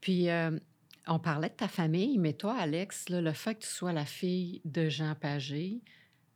Puis, 0.00 0.28
euh, 0.28 0.58
on 1.06 1.18
parlait 1.18 1.48
de 1.48 1.54
ta 1.54 1.68
famille, 1.68 2.18
mais 2.18 2.32
toi, 2.32 2.56
Alex, 2.58 3.08
le 3.08 3.32
fait 3.32 3.56
que 3.56 3.62
tu 3.62 3.68
sois 3.68 3.92
la 3.92 4.04
fille 4.04 4.60
de 4.64 4.88
Jean 4.88 5.14
Pagé 5.14 5.80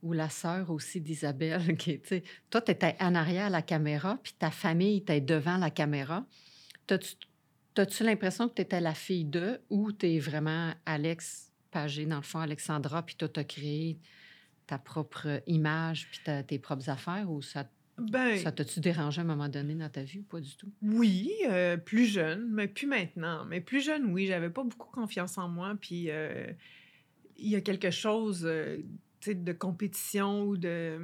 ou 0.03 0.13
la 0.13 0.29
sœur 0.29 0.69
aussi 0.69 1.01
d'Isabelle, 1.01 1.77
qui 1.77 2.01
toi, 2.49 2.61
tu 2.61 2.71
étais 2.71 2.95
en 2.99 3.15
arrière 3.15 3.47
à 3.47 3.49
la 3.49 3.61
caméra, 3.61 4.19
puis 4.21 4.33
ta 4.37 4.51
famille 4.51 4.97
était 4.97 5.21
devant 5.21 5.57
la 5.57 5.69
caméra. 5.69 6.25
T'as-tu 6.85 8.03
l'impression 8.03 8.47
que 8.49 8.55
tu 8.55 8.61
étais 8.61 8.81
la 8.81 8.93
fille 8.93 9.25
d'eux 9.25 9.59
ou 9.69 9.91
tu 9.91 10.15
es 10.15 10.19
vraiment 10.19 10.73
Alex 10.85 11.51
Pagé, 11.71 12.05
dans 12.05 12.17
le 12.17 12.21
fond, 12.21 12.39
Alexandra, 12.39 13.05
puis 13.05 13.15
toi, 13.15 13.27
tu 13.27 13.39
as 13.39 13.43
créé 13.43 13.99
ta 14.65 14.77
propre 14.77 15.41
image, 15.47 16.09
puis 16.09 16.19
tes 16.45 16.59
propres 16.59 16.89
affaires, 16.89 17.29
ou 17.29 17.41
ça 17.41 17.65
ben, 17.97 18.37
ça 18.37 18.51
t'a-tu 18.51 18.79
dérangé 18.79 19.21
à 19.21 19.23
un 19.23 19.27
moment 19.27 19.49
donné 19.49 19.73
dans 19.73 19.89
ta 19.89 20.03
vie 20.03 20.19
ou 20.19 20.23
pas 20.23 20.39
du 20.39 20.55
tout? 20.55 20.71
Oui, 20.81 21.31
euh, 21.49 21.77
plus 21.77 22.05
jeune, 22.05 22.47
mais 22.51 22.67
plus 22.67 22.85
maintenant. 22.85 23.45
Mais 23.45 23.59
plus 23.59 23.81
jeune, 23.81 24.11
oui, 24.13 24.27
j'avais 24.27 24.49
pas 24.49 24.63
beaucoup 24.63 24.91
confiance 24.91 25.37
en 25.37 25.47
moi. 25.47 25.75
Puis 25.79 26.11
euh, 26.11 26.45
il 27.37 27.49
y 27.49 27.55
a 27.55 27.61
quelque 27.61 27.89
chose 27.89 28.45
euh, 28.45 28.77
de 29.25 29.53
compétition 29.53 30.43
ou 30.43 30.57
de. 30.57 30.99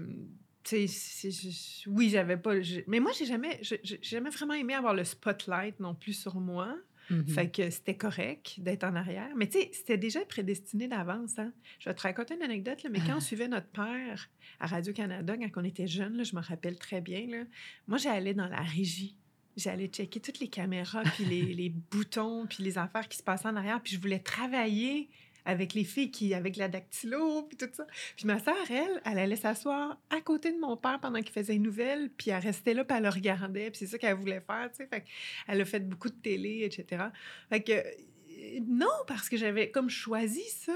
oui, 1.87 2.09
j'avais 2.09 2.37
pas. 2.37 2.53
Mais 2.87 2.99
moi, 2.99 3.11
j'ai 3.17 3.25
jamais, 3.25 3.59
j'ai 3.61 3.99
jamais 4.01 4.29
vraiment 4.29 4.53
aimé 4.53 4.75
avoir 4.75 4.93
le 4.93 5.03
spotlight 5.03 5.79
non 5.79 5.95
plus 5.95 6.13
sur 6.13 6.35
moi. 6.35 6.75
Fait 7.07 7.13
mm-hmm. 7.13 7.51
que 7.51 7.69
c'était 7.69 7.97
correct 7.97 8.55
d'être 8.59 8.83
en 8.83 8.95
arrière. 8.95 9.29
Mais 9.35 9.47
tu 9.47 9.59
sais, 9.59 9.69
c'était 9.73 9.97
déjà 9.97 10.23
prédestiné 10.25 10.87
d'avance. 10.87 11.37
Hein? 11.37 11.51
Je 11.79 11.89
vais 11.89 11.95
te 11.95 12.01
raconter 12.01 12.35
une 12.35 12.43
anecdote, 12.43 12.83
là, 12.83 12.89
mais 12.89 12.99
quand 12.99 13.17
on 13.17 13.19
suivait 13.19 13.47
notre 13.47 13.67
père 13.67 14.29
à 14.59 14.67
Radio-Canada, 14.67 15.35
quand 15.37 15.61
on 15.61 15.65
était 15.65 15.87
jeune, 15.87 16.23
je 16.23 16.35
me 16.35 16.41
rappelle 16.41 16.77
très 16.77 17.01
bien, 17.01 17.27
là, 17.27 17.43
moi, 17.87 17.97
j'allais 17.97 18.33
dans 18.33 18.47
la 18.47 18.61
régie. 18.61 19.17
J'allais 19.55 19.87
checker 19.87 20.19
toutes 20.19 20.39
les 20.39 20.47
caméras, 20.47 21.03
puis 21.03 21.25
les, 21.25 21.41
les 21.53 21.69
boutons, 21.69 22.47
puis 22.47 22.63
les 22.63 22.77
affaires 22.77 23.07
qui 23.07 23.17
se 23.17 23.23
passaient 23.23 23.47
en 23.47 23.55
arrière, 23.55 23.81
puis 23.81 23.93
je 23.93 24.01
voulais 24.01 24.19
travailler 24.19 25.09
avec 25.45 25.73
les 25.73 25.83
filles 25.83 26.11
qui, 26.11 26.33
avec 26.33 26.55
la 26.55 26.67
dactylo, 26.67 27.43
puis 27.43 27.57
tout 27.57 27.69
ça. 27.73 27.85
Puis 28.15 28.25
ma 28.25 28.39
sœur, 28.39 28.55
elle, 28.69 29.01
elle 29.05 29.19
allait 29.19 29.35
s'asseoir 29.35 29.99
à 30.09 30.21
côté 30.21 30.51
de 30.51 30.59
mon 30.59 30.77
père 30.77 30.99
pendant 30.99 31.19
qu'il 31.21 31.31
faisait 31.31 31.55
une 31.55 31.63
nouvelle, 31.63 32.09
puis 32.09 32.31
elle 32.31 32.41
restait 32.41 32.73
là, 32.73 32.83
puis 32.83 32.97
elle 32.97 33.03
le 33.03 33.09
regardait, 33.09 33.69
puis 33.69 33.79
c'est 33.79 33.87
ça 33.87 33.97
qu'elle 33.97 34.15
voulait 34.15 34.41
faire, 34.41 34.69
tu 34.71 34.77
sais. 34.77 34.87
Fait 34.87 35.03
elle 35.47 35.61
a 35.61 35.65
fait 35.65 35.81
beaucoup 35.81 36.09
de 36.09 36.15
télé, 36.15 36.61
etc. 36.63 37.05
Fait 37.49 37.61
que 37.61 37.71
euh, 37.71 38.59
non, 38.67 38.87
parce 39.07 39.29
que 39.29 39.37
j'avais 39.37 39.71
comme 39.71 39.89
choisi 39.89 40.43
ça, 40.49 40.75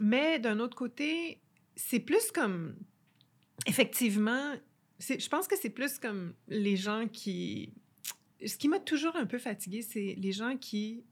mais 0.00 0.38
d'un 0.38 0.60
autre 0.60 0.76
côté, 0.76 1.40
c'est 1.76 2.00
plus 2.00 2.30
comme, 2.30 2.76
effectivement, 3.66 4.54
je 4.98 5.28
pense 5.28 5.46
que 5.46 5.56
c'est 5.56 5.70
plus 5.70 5.98
comme 5.98 6.34
les 6.48 6.76
gens 6.76 7.06
qui... 7.08 7.72
Ce 8.44 8.56
qui 8.56 8.68
m'a 8.68 8.80
toujours 8.80 9.16
un 9.16 9.26
peu 9.26 9.38
fatiguée, 9.38 9.82
c'est 9.82 10.14
les 10.16 10.32
gens 10.32 10.56
qui 10.56 11.04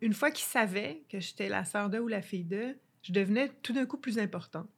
une 0.00 0.14
fois 0.14 0.30
qu'ils 0.30 0.46
savaient 0.46 1.02
que 1.08 1.20
j'étais 1.20 1.48
la 1.48 1.64
sœur 1.64 1.90
d'eux 1.90 2.00
ou 2.00 2.08
la 2.08 2.22
fille 2.22 2.44
d'eux, 2.44 2.76
je 3.02 3.12
devenais 3.12 3.50
tout 3.62 3.72
d'un 3.72 3.86
coup 3.86 3.98
plus 3.98 4.18
importante. 4.18 4.68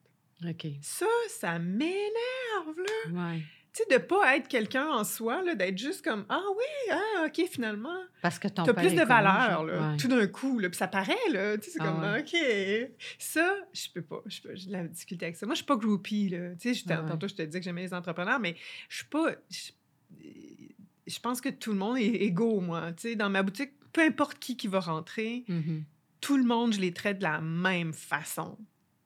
OK. 0.48 0.66
Ça, 0.80 1.06
ça 1.28 1.58
m'énerve, 1.58 2.76
là. 2.76 3.32
Ouais. 3.32 3.42
Tu 3.72 3.82
sais, 3.82 3.98
de 3.98 4.02
pas 4.02 4.36
être 4.36 4.48
quelqu'un 4.48 4.86
en 4.86 5.02
soi, 5.02 5.42
là, 5.42 5.54
d'être 5.54 5.78
juste 5.78 6.04
comme 6.04 6.26
Ah 6.28 6.42
oui, 6.54 6.92
ah, 6.92 7.26
OK, 7.26 7.46
finalement. 7.48 7.96
Parce 8.20 8.38
que 8.38 8.48
ton 8.48 8.64
T'as 8.64 8.74
plus 8.74 8.94
de 8.94 9.02
valeur, 9.02 9.64
là, 9.64 9.96
tout 9.98 10.08
d'un 10.08 10.26
coup, 10.26 10.58
là. 10.58 10.68
Puis 10.68 10.76
ça 10.76 10.88
paraît, 10.88 11.16
là. 11.30 11.56
Tu 11.56 11.64
sais, 11.64 11.70
c'est 11.70 11.80
ah 11.80 11.86
comme 11.86 12.04
OK. 12.20 12.90
Ça, 13.18 13.56
je 13.72 13.88
peux 13.94 14.02
pas. 14.02 14.22
J'ai 14.26 14.66
de 14.66 14.72
la 14.72 14.84
difficulté 14.84 15.24
avec 15.24 15.36
ça. 15.36 15.46
Moi, 15.46 15.54
je 15.54 15.58
suis 15.58 15.66
pas 15.66 15.76
groupie, 15.76 16.28
là. 16.28 16.54
Tu 16.56 16.74
sais, 16.74 16.84
ah 16.90 16.98
tantôt, 16.98 17.28
je 17.28 17.34
te 17.34 17.42
disais 17.42 17.60
que 17.60 17.64
j'aimais 17.64 17.82
les 17.82 17.94
entrepreneurs, 17.94 18.40
mais 18.40 18.56
je 18.90 18.96
suis 18.96 19.06
pas. 19.06 19.36
Je 21.06 21.18
pense 21.20 21.40
que 21.40 21.48
tout 21.48 21.72
le 21.72 21.78
monde 21.78 21.96
est 21.96 22.02
égaux, 22.02 22.60
moi. 22.60 22.92
Tu 22.92 23.08
sais, 23.08 23.16
dans 23.16 23.30
ma 23.30 23.42
boutique, 23.42 23.72
peu 23.92 24.02
importe 24.02 24.38
qui 24.38 24.56
qui 24.56 24.68
va 24.68 24.80
rentrer, 24.80 25.44
mm-hmm. 25.48 25.82
tout 26.20 26.36
le 26.36 26.44
monde, 26.44 26.72
je 26.72 26.80
les 26.80 26.92
traite 26.92 27.18
de 27.18 27.24
la 27.24 27.40
même 27.40 27.92
façon. 27.92 28.58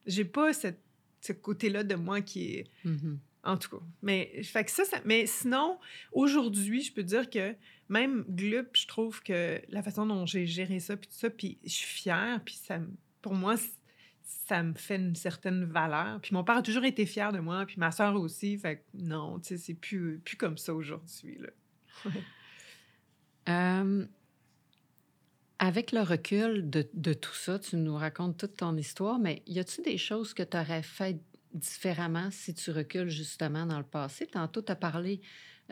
J'ai 0.07 0.25
pas 0.25 0.53
cette, 0.53 0.83
ce 1.21 1.33
côté-là 1.33 1.85
de 1.85 1.95
moi 1.95 2.21
qui 2.21 2.55
est... 2.55 2.71
Mm-hmm. 2.85 3.19
En 3.45 3.57
tout 3.57 3.79
cas. 3.79 3.85
Mais, 4.03 4.43
fait 4.43 4.65
que 4.65 4.73
ça, 4.73 4.83
mais 5.05 5.25
sinon, 5.27 5.79
aujourd'hui, 6.11 6.83
je 6.83 6.93
peux 6.93 7.05
dire 7.05 7.31
que 7.31 7.55
même 7.89 8.25
Glup, 8.29 8.71
je 8.73 8.89
trouve 8.89 9.23
que 9.23 9.63
la 9.69 9.85
façon 9.85 10.05
dont 10.05 10.27
j'ai 10.27 10.47
géré 10.47 10.81
ça, 10.81 10.97
puis 10.97 11.09
tout 11.09 11.15
ça, 11.15 11.31
puis 11.31 11.57
je 11.63 11.71
suis 11.71 11.87
fière, 11.87 12.41
puis 12.45 12.55
ça, 12.55 12.81
pour 13.23 13.35
moi, 13.35 13.55
ça 14.47 14.63
me 14.63 14.75
fait 14.75 14.97
une 14.97 15.15
certaine 15.15 15.65
valeur. 15.65 16.21
Puis 16.21 16.35
mon 16.35 16.45
père 16.45 16.57
a 16.57 16.63
toujours 16.63 16.85
été 16.85 17.07
fier 17.07 17.33
de 17.33 17.39
moi, 17.39 17.65
puis 17.67 17.77
ma 17.79 17.93
soeur 17.93 18.17
aussi. 18.17 18.59
Fait 18.59 18.79
que 18.79 18.83
non, 18.95 19.39
tu 19.39 19.49
sais, 19.49 19.59
c'est 19.59 19.75
plus, 19.75 20.21
plus 20.25 20.37
comme 20.37 20.59
ça 20.59 20.75
aujourd'hui, 20.75 21.39
là. 21.39 21.51
Euh, 23.49 24.05
avec 25.59 25.93
le 25.93 26.01
recul 26.01 26.69
de, 26.69 26.89
de, 26.93 27.13
tout 27.15 27.35
ça, 27.35 27.59
tu 27.59 27.77
nous 27.77 27.97
racontes 27.97 28.37
toute 28.37 28.57
ton 28.57 28.77
histoire, 28.77 29.19
mais 29.19 29.43
y 29.47 29.59
a-t-il 29.59 29.85
des 29.85 29.99
choses 29.99 30.35
que 30.35 30.43
tu 30.43 30.57
aurais 30.57 30.83
fait 30.83 31.19
différemment 31.55 32.31
si 32.31 32.55
tu 32.55 32.71
recules 32.71 33.09
justement 33.09 33.65
dans 33.65 33.79
le 33.79 33.85
passé? 33.85 34.27
Tantôt, 34.27 34.61
tu 34.61 34.73
as 34.73 34.77
parlé 34.77 35.21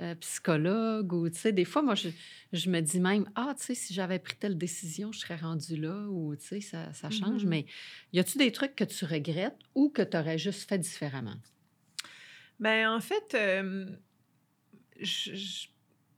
euh, 0.01 0.15
psychologue 0.17 1.13
ou, 1.13 1.29
tu 1.29 1.39
sais, 1.39 1.53
des 1.53 1.67
fois, 1.67 1.83
moi, 1.83 1.95
je, 1.95 2.09
je, 2.53 2.71
me 2.71 2.81
dis 2.81 2.99
même, 2.99 3.31
ah, 3.35 3.55
tu 3.59 3.67
sais, 3.67 3.75
si 3.75 3.93
j'avais 3.93 4.19
pris 4.19 4.37
telle 4.37 4.57
décision, 4.57 5.13
je 5.13 5.21
serais 5.21 5.37
rendue 5.37 5.77
là 5.77 6.09
ou, 6.09 6.35
tu 6.35 6.47
sais, 6.47 6.61
ça, 6.61 6.93
ça 6.95 7.11
change. 7.11 7.45
Mm-hmm. 7.45 7.49
Mais 7.49 7.67
y 8.13 8.19
a-tu 8.19 8.39
des 8.39 8.53
trucs 8.53 8.75
que 8.75 8.85
tu 8.85 9.05
regrettes 9.05 9.59
ou 9.75 9.91
que 9.91 10.03
tu 10.03 10.17
aurais 10.17 10.39
juste 10.39 10.69
fait 10.69 10.79
différemment? 10.79 11.37
Bien, 12.59 12.95
en 12.95 13.01
fait, 13.01 13.35
euh, 13.35 13.87
je 15.01 15.67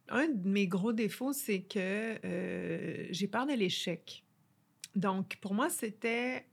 un 0.09 0.29
de 0.29 0.49
mes 0.49 0.67
gros 0.67 0.93
défauts, 0.93 1.33
c'est 1.33 1.63
que 1.63 2.19
euh, 2.25 3.07
j'ai 3.11 3.29
peur 3.29 3.47
de 3.47 3.53
l'échec. 3.53 4.25
Donc, 4.95 5.37
pour 5.41 5.55
moi, 5.55 5.69
c'était 5.69 6.47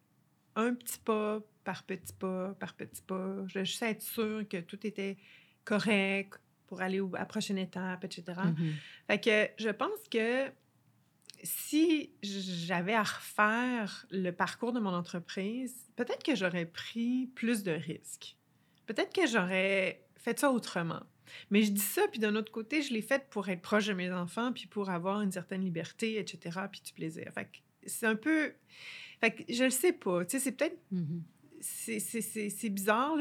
un 0.56 0.74
petit 0.74 0.99
pas 0.99 1.41
par 1.64 1.84
petit 1.84 2.14
pas, 2.14 2.54
par 2.60 2.74
petit 2.74 3.01
pas. 3.01 3.38
Je 3.47 3.64
juste 3.64 3.82
être 3.84 4.01
sûre 4.01 4.47
que 4.47 4.58
tout 4.58 4.86
était 4.86 5.18
correct 5.64 6.39
pour 6.68 6.82
aller 6.82 6.99
à 6.99 7.20
la 7.20 7.26
prochaine 7.26 7.58
étape, 7.58 8.04
etc. 8.04 8.24
Mm-hmm. 8.28 8.74
Fait 9.08 9.20
que 9.20 9.64
je 9.64 9.70
pense 9.70 10.08
que 10.12 10.51
si 11.43 12.12
j'avais 12.22 12.93
à 12.93 13.04
refaire 13.04 14.06
le 14.10 14.32
parcours 14.32 14.72
de 14.72 14.80
mon 14.80 14.93
entreprise, 14.93 15.76
peut-être 15.95 16.24
que 16.24 16.36
j'aurais 16.36 16.66
pris 16.66 17.28
plus 17.36 17.64
de 17.64 17.72
risques. 17.72 18.38
peut-être 18.86 19.14
que 19.14 19.28
j'aurais 19.28 20.06
fait 20.16 20.39
ça 20.39 20.51
autrement. 20.51 21.04
Mais 21.49 21.63
je 21.63 21.71
dis 21.71 21.82
ça, 21.82 22.01
puis 22.09 22.19
d'un 22.19 22.36
autre 22.36 22.51
côté, 22.51 22.82
je 22.82 22.93
l'ai 22.93 23.01
fait 23.01 23.28
pour 23.30 23.49
être 23.49 23.61
proche 23.61 23.88
de 23.88 23.93
mes 23.93 24.11
enfants, 24.11 24.51
puis 24.53 24.67
pour 24.67 24.89
avoir 24.89 25.21
une 25.21 25.32
certaine 25.32 25.63
liberté, 25.63 26.19
etc., 26.19 26.59
puis 26.71 26.82
du 26.86 26.93
plaisir. 26.93 27.32
Fait 27.34 27.45
que 27.45 27.57
c'est 27.86 28.05
un 28.05 28.15
peu... 28.15 28.53
Fait 29.21 29.32
que 29.32 29.43
je 29.53 29.63
le 29.63 29.69
sais 29.69 29.93
pas. 29.93 30.26
Tu 30.26 30.32
sais, 30.32 30.39
c'est 30.39 30.51
peut-être... 30.53 30.78
Mhm. 30.91 31.24
C'est 31.65 32.69
bizarre 32.69 33.15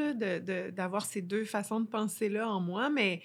d'avoir 0.73 1.05
ces 1.05 1.21
deux 1.21 1.45
façons 1.45 1.79
de 1.79 1.87
penser-là 1.87 2.49
en 2.49 2.59
moi, 2.59 2.89
mais 2.89 3.21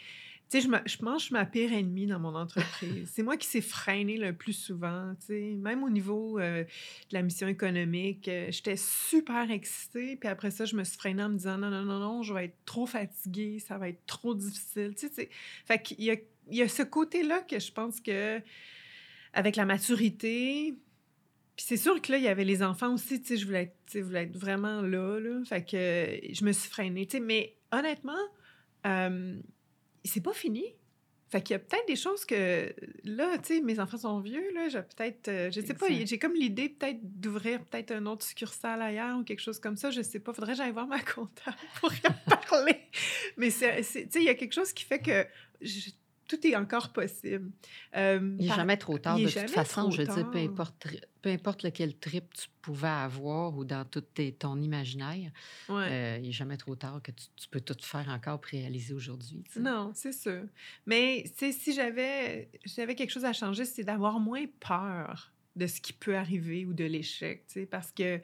tu 0.51 0.61
sais, 0.61 0.67
je, 0.67 0.91
je 0.91 1.05
mange 1.05 1.31
ma 1.31 1.45
pire 1.45 1.73
ennemie 1.73 2.07
dans 2.07 2.19
mon 2.19 2.35
entreprise. 2.35 3.11
c'est 3.13 3.23
moi 3.23 3.37
qui 3.37 3.47
s'est 3.47 3.61
freiné 3.61 4.17
le 4.17 4.33
plus 4.33 4.55
souvent, 4.55 5.15
tu 5.21 5.27
sais. 5.27 5.41
Même 5.57 5.83
au 5.83 5.91
niveau 5.91 6.39
euh, 6.39 6.65
de 6.65 7.15
la 7.15 7.23
mission 7.23 7.49
économique, 7.49 8.29
euh, 8.29 8.47
j'étais 8.51 8.77
super 8.77 9.51
excitée. 9.51 10.17
Puis 10.17 10.29
après 10.29 10.51
ça, 10.51 10.65
je 10.65 10.75
me 10.75 10.85
suis 10.85 10.97
freinée 10.97 11.23
en 11.23 11.29
me 11.29 11.37
disant 11.37 11.59
non, 11.59 11.71
non, 11.71 11.83
non, 11.83 11.99
non, 11.99 12.23
je 12.23 12.33
vais 12.33 12.47
être 12.47 12.65
trop 12.65 12.87
fatiguée, 12.87 13.59
ça 13.59 13.77
va 13.77 13.91
être 13.91 14.05
trop 14.07 14.35
difficile. 14.35 14.95
Tu 14.97 15.09
sais, 15.09 15.29
fait 15.67 15.83
qu'il 15.83 16.03
y 16.03 16.11
a, 16.11 16.17
il 16.51 16.57
y 16.57 16.63
a 16.63 16.69
ce 16.69 16.83
côté-là 16.83 17.43
que 17.43 17.59
je 17.59 17.71
pense 17.71 18.01
que 18.01 18.41
avec 19.35 19.57
la 19.57 19.67
maturité, 19.67 20.75
puis 21.59 21.67
c'est 21.69 21.77
sûr 21.77 22.01
que 22.01 22.13
là, 22.13 22.19
il 22.19 22.25
y 22.25 22.29
avait 22.29 22.45
les 22.45 22.63
enfants 22.63 22.95
aussi, 22.95 23.21
tu 23.21 23.27
sais, 23.27 23.37
je 23.37 23.45
voulais 23.45 23.65
être, 23.65 23.77
je 23.93 23.99
voulais 23.99 24.23
être 24.23 24.37
vraiment 24.37 24.81
là, 24.81 25.19
là. 25.19 25.45
Fait 25.45 25.63
que 25.65 26.33
je 26.33 26.45
me 26.45 26.53
suis 26.53 26.71
freinée, 26.71 27.05
tu 27.05 27.19
sais. 27.19 27.21
Mais 27.21 27.57
honnêtement, 27.71 28.13
euh, 28.87 29.37
c'est 30.09 30.21
pas 30.21 30.33
fini. 30.33 30.65
Fait 31.31 31.43
qu'il 31.43 31.53
y 31.53 31.57
a 31.57 31.59
peut-être 31.59 31.87
des 31.87 31.97
choses 31.97 32.25
que 32.25 32.75
là, 33.05 33.37
tu 33.37 33.57
sais, 33.57 33.61
mes 33.61 33.79
enfants 33.81 33.99
sont 33.99 34.21
vieux, 34.21 34.51
là, 34.55 34.71
j'ai 34.71 34.81
peut-être, 34.81 35.29
euh, 35.29 35.51
je 35.51 35.61
sais 35.61 35.75
pas, 35.75 35.87
j'ai 35.91 36.19
comme 36.19 36.33
l'idée 36.33 36.71
peut-être 36.71 37.01
d'ouvrir 37.03 37.63
peut-être 37.67 37.91
un 37.91 38.07
autre 38.07 38.25
succursale 38.25 38.81
ailleurs 38.81 39.19
ou 39.19 39.25
quelque 39.25 39.43
chose 39.43 39.59
comme 39.59 39.77
ça, 39.77 39.91
je 39.91 40.01
sais 40.01 40.21
pas, 40.21 40.33
faudrait 40.33 40.53
que 40.53 40.59
j'aille 40.59 40.73
voir 40.73 40.87
ma 40.87 41.03
comptable 41.03 41.57
pour 41.81 41.93
en 41.93 42.37
parler. 42.49 42.81
Mais 43.37 43.51
c'est, 43.51 43.77
tu 43.77 43.85
sais, 43.85 44.09
il 44.15 44.23
y 44.23 44.31
a 44.31 44.35
quelque 44.35 44.55
chose 44.55 44.73
qui 44.73 44.85
fait 44.85 45.01
que 45.01 45.27
tout 46.29 46.47
est 46.47 46.55
encore 46.55 46.91
possible. 46.91 47.51
Euh, 47.97 48.37
il 48.39 48.47
n'est 48.47 48.55
jamais 48.55 48.77
trop 48.77 48.99
tard, 48.99 49.19
de 49.19 49.25
toute 49.25 49.51
façon. 49.51 49.91
Je 49.91 50.03
veux 50.03 50.15
dire, 50.15 50.31
peu 50.31 50.39
importe, 50.39 50.87
peu 51.23 51.31
importe 51.31 51.63
lequel 51.65 51.97
trip 51.97 52.33
tu 52.35 52.49
pouvais 52.61 52.87
avoir 52.87 53.57
ou 53.57 53.65
dans 53.65 53.85
tout 53.85 54.05
ton 54.39 54.61
imaginaire, 54.61 55.33
euh, 55.71 56.19
il 56.21 56.27
n'est 56.27 56.33
jamais 56.33 56.59
trop 56.59 56.77
tard 56.77 57.01
que 57.03 57.11
tu, 57.11 57.49
peux 57.51 57.61
tout 57.61 57.77
faire 57.81 58.09
encore 58.11 58.41
pour 58.41 58.51
réaliser 58.51 58.93
aujourd'hui. 58.93 59.43
Non, 59.59 59.93
c'est 59.95 60.13
sûr. 60.13 60.45
Mais 60.87 61.25
si 61.35 61.73
j'avais 61.73 62.49
quelque 62.95 63.11
chose 63.11 63.25
à 63.25 63.33
changer, 63.33 63.65
c'est 63.65 63.85
d'avoir 63.85 64.21
moins 64.21 64.45
peur 64.61 65.33
de 65.57 65.67
ce 65.67 65.81
qui 65.81 65.93
peut 65.93 66.17
arriver 66.17 66.67
ou 66.67 66.73
de 66.73 66.85
l'échec, 66.85 67.45
parce 67.71 67.91
que 67.91 68.21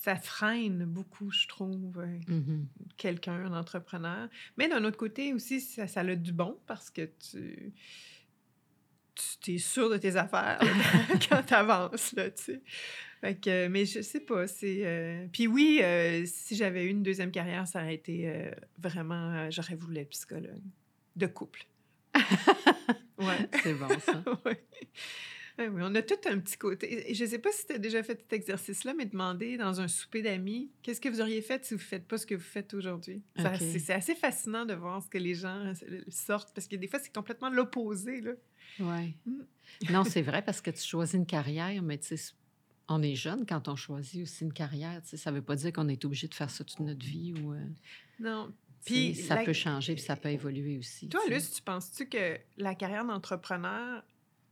ça 0.00 0.16
freine 0.16 0.84
beaucoup, 0.86 1.30
je 1.30 1.46
trouve, 1.46 1.98
euh, 1.98 2.32
mmh 2.32 2.66
quelqu'un, 2.96 3.44
un 3.46 3.54
entrepreneur. 3.54 4.28
Mais 4.56 4.68
d'un 4.68 4.84
autre 4.84 4.96
côté 4.96 5.32
aussi, 5.32 5.60
ça, 5.60 5.86
ça 5.86 6.00
a 6.00 6.14
du 6.14 6.32
bon 6.32 6.58
parce 6.66 6.90
que 6.90 7.08
tu, 7.30 7.72
tu 9.40 9.54
es 9.54 9.58
sûr 9.58 9.88
de 9.88 9.96
tes 9.96 10.16
affaires 10.16 10.60
quand 11.28 11.42
tu 11.42 11.54
avances, 11.54 12.12
là, 12.12 12.30
tu 12.30 12.42
sais. 12.42 12.62
Fait 13.20 13.38
que, 13.38 13.68
mais 13.68 13.84
je 13.84 14.00
sais 14.00 14.20
pas, 14.20 14.46
c'est... 14.46 14.86
Euh, 14.86 15.26
puis 15.32 15.46
oui, 15.46 15.80
euh, 15.82 16.24
si 16.26 16.56
j'avais 16.56 16.84
eu 16.84 16.88
une 16.88 17.02
deuxième 17.02 17.30
carrière, 17.30 17.66
ça 17.66 17.82
aurait 17.82 17.94
été 17.94 18.50
vraiment... 18.78 19.50
j'aurais 19.50 19.76
voulu 19.76 19.98
être 19.98 20.10
psychologue 20.10 20.62
de 21.16 21.26
couple. 21.26 21.66
ouais. 23.18 23.48
C'est 23.62 23.74
bon, 23.74 23.88
ça. 23.98 24.22
ouais. 24.44 24.64
Ah 25.60 25.66
oui, 25.70 25.82
on 25.84 25.94
a 25.94 26.00
tout 26.00 26.14
un 26.26 26.38
petit 26.38 26.56
côté. 26.56 27.12
Je 27.12 27.24
ne 27.24 27.28
sais 27.28 27.38
pas 27.38 27.52
si 27.52 27.66
tu 27.66 27.74
as 27.74 27.78
déjà 27.78 28.02
fait 28.02 28.18
cet 28.18 28.32
exercice-là, 28.32 28.94
mais 28.94 29.04
demander 29.04 29.58
dans 29.58 29.82
un 29.82 29.88
souper 29.88 30.22
d'amis, 30.22 30.70
qu'est-ce 30.82 31.02
que 31.02 31.10
vous 31.10 31.20
auriez 31.20 31.42
fait 31.42 31.62
si 31.66 31.74
vous 31.74 31.80
ne 31.80 31.84
faites 31.84 32.08
pas 32.08 32.16
ce 32.16 32.24
que 32.24 32.34
vous 32.34 32.40
faites 32.40 32.72
aujourd'hui? 32.72 33.22
C'est 33.58 33.92
assez 33.92 34.14
fascinant 34.14 34.64
de 34.64 34.72
voir 34.72 35.02
ce 35.02 35.08
que 35.10 35.18
les 35.18 35.34
gens 35.34 35.66
euh, 35.66 36.00
sortent, 36.08 36.54
parce 36.54 36.66
que 36.66 36.76
des 36.76 36.86
fois, 36.86 36.98
c'est 36.98 37.14
complètement 37.14 37.50
l'opposé. 37.50 38.22
Oui. 38.78 39.14
Mm. 39.26 39.42
non, 39.90 40.04
c'est 40.04 40.22
vrai, 40.22 40.40
parce 40.40 40.62
que 40.62 40.70
tu 40.70 40.82
choisis 40.82 41.14
une 41.14 41.26
carrière, 41.26 41.82
mais 41.82 41.98
tu 41.98 42.16
sais, 42.16 42.32
on 42.88 43.02
est 43.02 43.14
jeune 43.14 43.44
quand 43.44 43.68
on 43.68 43.76
choisit 43.76 44.22
aussi 44.22 44.44
une 44.44 44.54
carrière. 44.54 45.02
Tu 45.02 45.10
sais, 45.10 45.16
ça 45.18 45.30
ne 45.30 45.36
veut 45.36 45.42
pas 45.42 45.56
dire 45.56 45.74
qu'on 45.74 45.88
est 45.88 46.02
obligé 46.06 46.26
de 46.26 46.34
faire 46.34 46.48
ça 46.48 46.64
toute 46.64 46.80
notre 46.80 47.04
vie. 47.04 47.34
Ou, 47.34 47.52
euh, 47.52 47.66
Non. 48.18 48.50
Puis 48.86 49.14
ça 49.14 49.36
peut 49.38 49.52
changer, 49.52 49.94
puis 49.94 50.02
ça 50.02 50.16
peut 50.16 50.30
évoluer 50.30 50.78
aussi. 50.78 51.08
Toi, 51.10 51.20
Luce, 51.28 51.52
tu 51.52 51.60
penses-tu 51.60 52.08
que 52.08 52.38
la 52.56 52.74
carrière 52.74 53.04
d'entrepreneur 53.04 54.02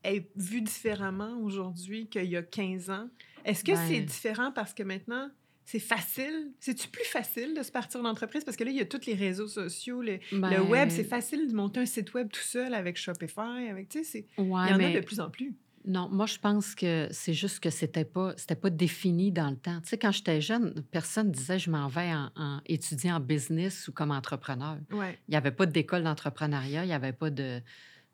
est 0.04 0.30
vue 0.36 0.62
différemment 0.62 1.38
aujourd'hui 1.42 2.08
qu'il 2.08 2.24
y 2.24 2.36
a 2.36 2.42
15 2.42 2.90
ans. 2.90 3.08
Est-ce 3.44 3.64
que 3.64 3.74
c'est 3.74 4.00
différent 4.00 4.52
parce 4.52 4.74
que 4.74 4.82
maintenant, 4.82 5.30
c'est 5.64 5.78
facile? 5.78 6.52
C'est-tu 6.60 6.88
plus 6.88 7.04
facile 7.04 7.54
de 7.54 7.62
se 7.62 7.70
partir 7.70 8.02
d'entreprise? 8.02 8.44
Parce 8.44 8.56
que 8.56 8.64
là, 8.64 8.70
il 8.70 8.76
y 8.76 8.80
a 8.80 8.86
tous 8.86 9.06
les 9.06 9.14
réseaux 9.14 9.48
sociaux, 9.48 10.02
le, 10.02 10.18
le 10.32 10.62
web, 10.62 10.90
c'est 10.90 11.04
facile 11.04 11.48
de 11.48 11.54
monter 11.54 11.80
un 11.80 11.86
site 11.86 12.14
web 12.14 12.28
tout 12.30 12.40
seul 12.40 12.74
avec 12.74 12.96
Shopify, 12.96 13.68
avec, 13.70 13.88
tu 13.88 14.04
sais, 14.04 14.26
il 14.38 14.44
y 14.44 14.50
en 14.50 14.80
a 14.80 14.90
de 14.92 15.00
plus 15.00 15.20
en 15.20 15.30
plus. 15.30 15.54
Non, 15.84 16.08
moi, 16.10 16.26
je 16.26 16.38
pense 16.38 16.74
que 16.74 17.08
c'est 17.10 17.32
juste 17.32 17.60
que 17.60 17.70
c'était 17.70 18.04
pas, 18.04 18.34
c'était 18.36 18.56
pas 18.56 18.68
défini 18.68 19.32
dans 19.32 19.48
le 19.48 19.56
temps. 19.56 19.80
Tu 19.80 19.88
sais, 19.88 19.98
quand 19.98 20.10
j'étais 20.10 20.40
jeune, 20.40 20.74
personne 20.90 21.30
disait 21.30 21.58
je 21.58 21.70
m'en 21.70 21.88
vais 21.88 22.12
en, 22.12 22.60
étudier 22.66 23.10
en 23.10 23.20
business 23.20 23.88
ou 23.88 23.92
comme 23.92 24.10
entrepreneur. 24.10 24.76
Ouais. 24.90 25.18
Il 25.28 25.30
n'y 25.30 25.36
avait 25.36 25.50
pas 25.50 25.64
d'école 25.64 26.02
d'entrepreneuriat, 26.02 26.84
il 26.84 26.88
n'y 26.88 26.92
avait 26.92 27.12
pas 27.14 27.30
de, 27.30 27.62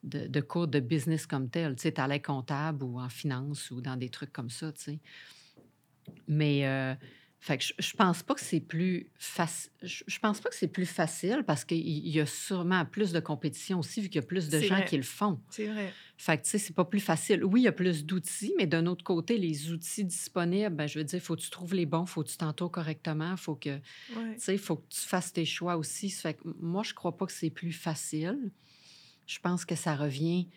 de, 0.04 0.40
cours 0.40 0.68
de 0.68 0.80
business 0.80 1.26
comme 1.26 1.48
tel. 1.48 1.74
Tu 1.76 1.82
sais, 1.82 2.00
allais 2.00 2.20
comptable 2.20 2.84
ou 2.84 3.00
en 3.00 3.08
finance 3.08 3.70
ou 3.70 3.80
dans 3.80 3.96
des 3.96 4.10
trucs 4.10 4.32
comme 4.32 4.50
ça, 4.50 4.72
tu 4.72 4.82
sais. 4.82 5.00
Mais, 6.28 6.66
euh, 6.66 6.94
fait 7.44 7.58
que 7.58 7.64
je, 7.64 7.72
je, 7.78 7.94
pense 7.94 8.22
pas 8.22 8.34
que 8.34 8.40
c'est 8.40 8.60
plus 8.60 9.10
facile. 9.18 9.70
Je, 9.82 10.18
pense 10.18 10.40
pas 10.40 10.48
que 10.48 10.54
c'est 10.54 10.66
plus 10.66 10.86
facile 10.86 11.44
parce 11.46 11.66
qu'il 11.66 12.08
y 12.08 12.18
a 12.18 12.24
sûrement 12.24 12.86
plus 12.86 13.12
de 13.12 13.20
compétition 13.20 13.80
aussi, 13.80 14.00
vu 14.00 14.08
qu'il 14.08 14.20
y 14.20 14.24
a 14.24 14.26
plus 14.26 14.48
de 14.48 14.60
gens 14.60 14.82
qui 14.82 14.96
le 14.96 15.02
font. 15.02 15.38
C'est 15.50 15.66
vrai. 15.66 15.92
Fait 16.16 16.38
que, 16.38 16.44
tu 16.44 16.50
sais, 16.50 16.58
c'est 16.58 16.72
pas 16.72 16.86
plus 16.86 17.00
facile. 17.00 17.44
Oui, 17.44 17.60
il 17.60 17.64
y 17.64 17.68
a 17.68 17.72
plus 17.72 18.06
d'outils, 18.06 18.54
mais 18.56 18.66
d'un 18.66 18.86
autre 18.86 19.04
côté, 19.04 19.36
les 19.36 19.72
outils 19.72 20.04
disponibles, 20.04 20.74
ben, 20.74 20.86
je 20.86 20.98
veux 20.98 21.04
dire, 21.04 21.20
faut 21.20 21.36
que 21.36 21.42
tu 21.42 21.50
trouves 21.50 21.74
les 21.74 21.84
bons, 21.84 22.06
faut 22.06 22.22
que 22.22 22.30
tu 22.30 22.38
t'entoures 22.38 22.70
correctement, 22.70 23.36
faut 23.36 23.56
que, 23.56 23.76
tu 23.76 24.14
sais, 24.38 24.56
faut 24.56 24.76
que 24.76 24.88
tu 24.88 25.00
fasses 25.00 25.32
tes 25.32 25.44
choix 25.44 25.76
aussi. 25.76 26.08
Fait 26.08 26.32
que 26.32 26.48
moi, 26.60 26.82
je 26.82 26.94
crois 26.94 27.14
pas 27.14 27.26
que 27.26 27.32
c'est 27.32 27.50
plus 27.50 27.72
facile 27.72 28.52
je 29.26 29.38
pense 29.38 29.64
que 29.64 29.74
ça 29.74 29.94
revient 29.94 30.48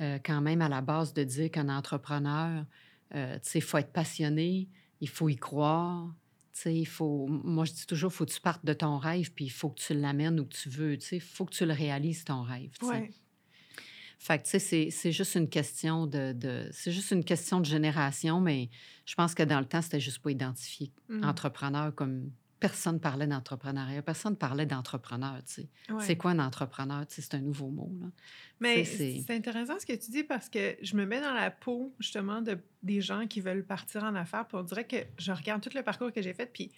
euh, 0.00 0.18
quand 0.24 0.40
même 0.40 0.62
à 0.62 0.68
la 0.68 0.80
base 0.80 1.14
de 1.14 1.24
dire 1.24 1.50
qu'un 1.50 1.68
entrepreneur, 1.68 2.64
euh, 3.14 3.34
tu 3.34 3.50
sais, 3.50 3.58
il 3.58 3.62
faut 3.62 3.78
être 3.78 3.92
passionné, 3.92 4.68
il 5.00 5.08
faut 5.08 5.28
y 5.28 5.36
croire. 5.36 6.14
Il 6.64 6.86
faut, 6.86 7.26
moi, 7.26 7.66
je 7.66 7.72
dis 7.72 7.86
toujours, 7.86 8.10
il 8.10 8.14
faut 8.14 8.24
que 8.24 8.32
tu 8.32 8.40
partes 8.40 8.64
de 8.64 8.72
ton 8.72 8.96
rêve, 8.96 9.30
puis 9.32 9.44
il 9.44 9.50
faut 9.50 9.68
que 9.68 9.78
tu 9.78 9.92
l'amènes 9.92 10.40
où 10.40 10.46
tu 10.46 10.70
veux. 10.70 10.96
Il 11.12 11.20
faut 11.20 11.44
que 11.44 11.52
tu 11.52 11.66
le 11.66 11.74
réalises, 11.74 12.24
ton 12.24 12.42
rêve. 12.42 12.70
Tu 12.80 12.86
sais. 12.86 13.10
Fait 14.18 14.38
que, 14.38 14.44
tu 14.44 14.58
sais, 14.58 14.90
c'est 14.90 15.12
juste 15.12 15.34
une 15.34 15.50
question 15.50 16.06
de... 16.06 16.32
de 16.32 16.68
c'est 16.72 16.92
juste 16.92 17.10
une 17.10 17.24
question 17.24 17.60
de 17.60 17.66
génération, 17.66 18.40
mais 18.40 18.70
je 19.04 19.14
pense 19.14 19.34
que 19.34 19.42
dans 19.42 19.60
le 19.60 19.66
temps, 19.66 19.82
c'était 19.82 20.00
juste 20.00 20.20
pas 20.20 20.30
identifié 20.30 20.90
mmh. 21.10 21.24
entrepreneur 21.24 21.94
comme 21.94 22.30
personne 22.58 23.00
parlait 23.00 23.26
d'entrepreneuriat, 23.26 24.02
personne 24.02 24.36
parlait 24.36 24.66
d'entrepreneur, 24.66 25.42
tu 25.46 25.62
sais. 25.62 25.68
C'est 26.00 26.16
quoi 26.16 26.30
un 26.30 26.38
entrepreneur? 26.38 27.06
Tu 27.06 27.16
sais, 27.16 27.22
c'est 27.22 27.36
un 27.36 27.40
nouveau 27.40 27.68
mot, 27.68 27.92
là. 28.00 28.06
Mais 28.60 28.84
c'est 28.84 29.30
intéressant 29.30 29.78
ce 29.78 29.86
que 29.86 29.92
tu 29.92 30.10
dis 30.10 30.24
parce 30.24 30.48
que 30.48 30.76
je 30.80 30.96
me 30.96 31.04
mets 31.04 31.20
dans 31.20 31.34
la 31.34 31.50
peau, 31.50 31.94
justement, 32.00 32.40
de, 32.40 32.58
des 32.82 33.00
gens 33.00 33.26
qui 33.26 33.40
veulent 33.40 33.64
partir 33.64 34.04
en 34.04 34.14
affaires, 34.14 34.46
puis 34.46 34.56
on 34.56 34.62
dirait 34.62 34.86
que 34.86 34.96
je 35.18 35.32
regarde 35.32 35.62
tout 35.62 35.70
le 35.74 35.82
parcours 35.82 36.12
que 36.12 36.22
j'ai 36.22 36.32
fait, 36.32 36.46
puis 36.46 36.72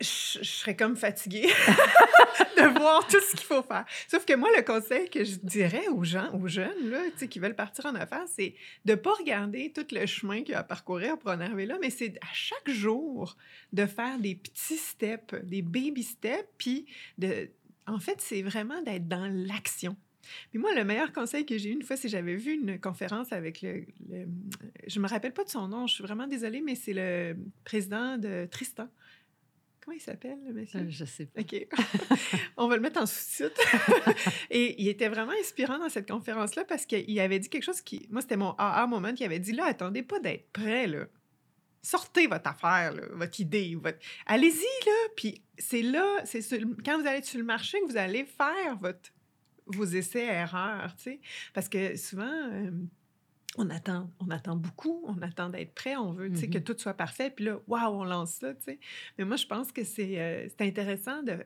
je, 0.00 0.42
serais 0.42 0.76
comme 0.76 0.96
fatiguée 0.96 1.46
de 2.56 2.78
voir 2.78 3.06
tout 3.06 3.20
ce 3.20 3.30
qu'il 3.36 3.46
faut 3.46 3.62
faire. 3.62 3.84
Sauf 4.08 4.24
que 4.24 4.34
moi, 4.34 4.48
le 4.56 4.62
conseil 4.62 5.08
que 5.08 5.24
je 5.24 5.36
dirais 5.42 5.88
aux 5.88 6.04
gens, 6.04 6.32
aux 6.34 6.48
jeunes 6.48 6.90
là, 6.90 7.00
qui 7.28 7.38
veulent 7.38 7.56
partir 7.56 7.86
en 7.86 7.94
affaires, 7.94 8.26
c'est 8.26 8.54
de 8.84 8.92
ne 8.92 8.96
pas 8.96 9.12
regarder 9.14 9.72
tout 9.72 9.86
le 9.90 10.04
chemin 10.06 10.40
qu'il 10.40 10.50
y 10.50 10.54
a 10.54 10.60
à 10.60 10.64
parcourir 10.64 11.18
pour 11.18 11.30
en 11.30 11.40
arriver 11.40 11.66
là, 11.66 11.78
mais 11.80 11.90
c'est 11.90 12.16
à 12.20 12.32
chaque 12.32 12.68
jour 12.68 13.36
de 13.72 13.86
faire 13.86 14.18
des 14.18 14.34
petits 14.34 14.76
steps, 14.76 15.34
des 15.44 15.62
baby 15.62 16.02
steps, 16.02 16.48
puis 16.58 16.86
de... 17.18 17.50
En 17.86 18.00
fait, 18.00 18.20
c'est 18.20 18.42
vraiment 18.42 18.82
d'être 18.82 19.06
dans 19.06 19.30
l'action. 19.32 19.96
Puis 20.50 20.58
moi, 20.58 20.74
le 20.74 20.84
meilleur 20.84 21.12
conseil 21.12 21.46
que 21.46 21.56
j'ai 21.56 21.70
eu 21.70 21.72
une 21.72 21.82
fois, 21.82 21.96
c'est 21.96 22.08
j'avais 22.08 22.34
vu 22.34 22.54
une 22.54 22.80
conférence 22.80 23.32
avec 23.32 23.62
le, 23.62 23.84
le, 24.08 24.26
Je 24.86 25.00
me 25.00 25.08
rappelle 25.08 25.32
pas 25.32 25.44
de 25.44 25.48
son 25.48 25.68
nom, 25.68 25.86
je 25.86 25.94
suis 25.94 26.02
vraiment 26.02 26.26
désolée, 26.26 26.60
mais 26.60 26.74
c'est 26.74 26.92
le 26.92 27.36
président 27.64 28.18
de 28.18 28.46
Tristan. 28.50 28.88
Comment 29.86 29.98
il 29.98 30.00
s'appelle, 30.00 30.38
le 30.44 30.52
monsieur? 30.52 30.80
Euh, 30.80 30.86
je 30.88 31.04
sais 31.04 31.26
pas. 31.26 31.42
OK. 31.42 31.68
On 32.56 32.66
va 32.66 32.74
le 32.74 32.82
mettre 32.82 33.00
en 33.00 33.06
sous-titre. 33.06 33.60
et 34.50 34.82
il 34.82 34.88
était 34.88 35.08
vraiment 35.08 35.34
inspirant 35.40 35.78
dans 35.78 35.88
cette 35.88 36.10
conférence-là 36.10 36.64
parce 36.64 36.86
qu'il 36.86 37.20
avait 37.20 37.38
dit 37.38 37.48
quelque 37.48 37.62
chose 37.62 37.80
qui. 37.82 38.08
Moi, 38.10 38.20
c'était 38.20 38.36
mon 38.36 38.50
AA 38.58 38.84
moment 38.88 39.14
qui 39.14 39.22
avait 39.22 39.38
dit 39.38 39.52
là, 39.52 39.66
attendez 39.66 40.02
pas 40.02 40.18
d'être 40.18 40.50
prêt, 40.50 40.88
là. 40.88 41.06
Sortez 41.82 42.26
votre 42.26 42.50
affaire, 42.50 42.94
là, 42.94 43.02
votre 43.12 43.38
idée. 43.38 43.76
Votre... 43.76 43.98
Allez-y, 44.26 44.86
là. 44.86 45.08
Puis 45.16 45.40
c'est 45.56 45.82
là, 45.82 46.20
c'est 46.24 46.42
quand 46.84 47.00
vous 47.00 47.06
allez 47.06 47.22
sur 47.22 47.38
le 47.38 47.44
marché 47.44 47.80
que 47.80 47.86
vous 47.86 47.96
allez 47.96 48.24
faire 48.24 48.76
votre, 48.80 49.12
vos 49.66 49.84
essais-erreurs, 49.84 50.96
tu 50.96 51.04
sais. 51.04 51.20
Parce 51.54 51.68
que 51.68 51.96
souvent. 51.96 52.50
Euh, 52.50 52.72
on 53.58 53.70
attend, 53.70 54.10
on 54.20 54.30
attend 54.30 54.56
beaucoup, 54.56 55.02
on 55.06 55.20
attend 55.22 55.48
d'être 55.48 55.74
prêt, 55.74 55.96
on 55.96 56.12
veut, 56.12 56.34
sais, 56.34 56.48
que 56.48 56.58
Mhm. 56.58 56.64
tout 56.64 56.74
soit 56.78 56.94
parfait, 56.94 57.30
puis 57.30 57.44
là, 57.46 57.58
waouh, 57.66 58.00
on 58.00 58.04
lance 58.04 58.32
ça, 58.32 58.54
tu 58.54 58.62
sais. 58.64 58.78
Mais 59.18 59.24
moi, 59.24 59.36
je 59.36 59.46
pense 59.46 59.72
que 59.72 59.84
c'est 59.84 60.20
euh, 60.20 60.48
intéressant 60.60 61.22
de, 61.22 61.38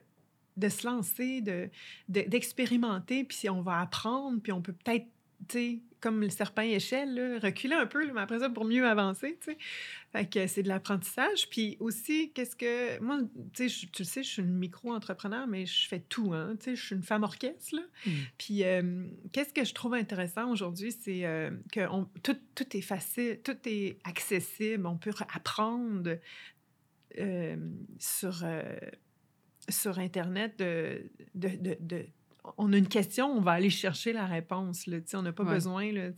de 0.57 0.69
se 0.69 0.85
lancer, 0.85 1.41
de, 1.41 1.69
de- 2.09 2.21
d'expérimenter, 2.27 3.23
puis 3.23 3.37
si 3.37 3.49
on 3.49 3.61
va 3.61 3.79
apprendre, 3.79 4.41
puis 4.41 4.51
on 4.51 4.61
peut 4.61 4.73
peut-être, 4.73 5.05
tu 5.47 5.81
comme 5.99 6.19
le 6.19 6.29
serpent 6.31 6.63
échelle, 6.63 7.13
là, 7.13 7.37
reculer 7.39 7.75
un 7.75 7.85
peu, 7.85 8.03
là, 8.03 8.11
mais 8.11 8.21
après 8.21 8.39
ça, 8.39 8.49
pour 8.49 8.65
mieux 8.65 8.87
avancer, 8.87 9.37
tu 9.39 9.51
sais. 9.51 9.57
Fait 10.11 10.27
que 10.27 10.47
c'est 10.47 10.63
de 10.63 10.67
l'apprentissage. 10.67 11.47
Puis 11.51 11.77
aussi, 11.79 12.31
qu'est-ce 12.33 12.55
que... 12.55 12.99
Moi, 12.99 13.19
tu 13.53 13.69
sais, 13.69 13.87
tu 13.93 14.03
sais, 14.03 14.23
je 14.23 14.29
suis 14.29 14.41
une 14.41 14.55
micro-entrepreneur, 14.55 15.45
mais 15.45 15.67
je 15.67 15.87
fais 15.87 15.99
tout, 15.99 16.33
hein. 16.33 16.55
Tu 16.57 16.71
sais, 16.71 16.75
je 16.75 16.83
suis 16.83 16.95
une 16.95 17.03
femme 17.03 17.21
orchestre, 17.21 17.75
là. 17.75 17.83
Mm. 18.07 18.09
Puis, 18.39 18.63
euh, 18.63 19.05
qu'est-ce 19.31 19.53
que 19.53 19.63
je 19.63 19.75
trouve 19.75 19.93
intéressant 19.93 20.49
aujourd'hui, 20.49 20.91
c'est 20.91 21.23
euh, 21.23 21.51
que 21.71 21.87
on- 21.91 22.09
tout, 22.23 22.37
tout 22.55 22.75
est 22.75 22.81
facile, 22.81 23.39
tout 23.43 23.57
est 23.65 23.99
accessible, 24.03 24.87
on 24.87 24.97
peut 24.97 25.13
apprendre 25.35 26.17
euh, 27.19 27.55
sur, 27.99 28.43
sur 29.69 29.99
Internet 29.99 30.57
de, 30.57 31.03
de, 31.35 31.49
de- 31.49 31.77
de- 31.79 32.05
On 32.57 32.73
a 32.73 32.77
une 32.77 32.87
question, 32.87 33.27
on 33.27 33.39
va 33.41 33.51
aller 33.51 33.69
chercher 33.69 34.13
la 34.13 34.25
réponse. 34.25 34.87
Là, 34.87 34.97
on 35.13 35.21
n'a 35.21 35.31
pas 35.31 35.43
Ouais. 35.43 35.53
besoin. 35.53 35.91
Là. 35.91 36.09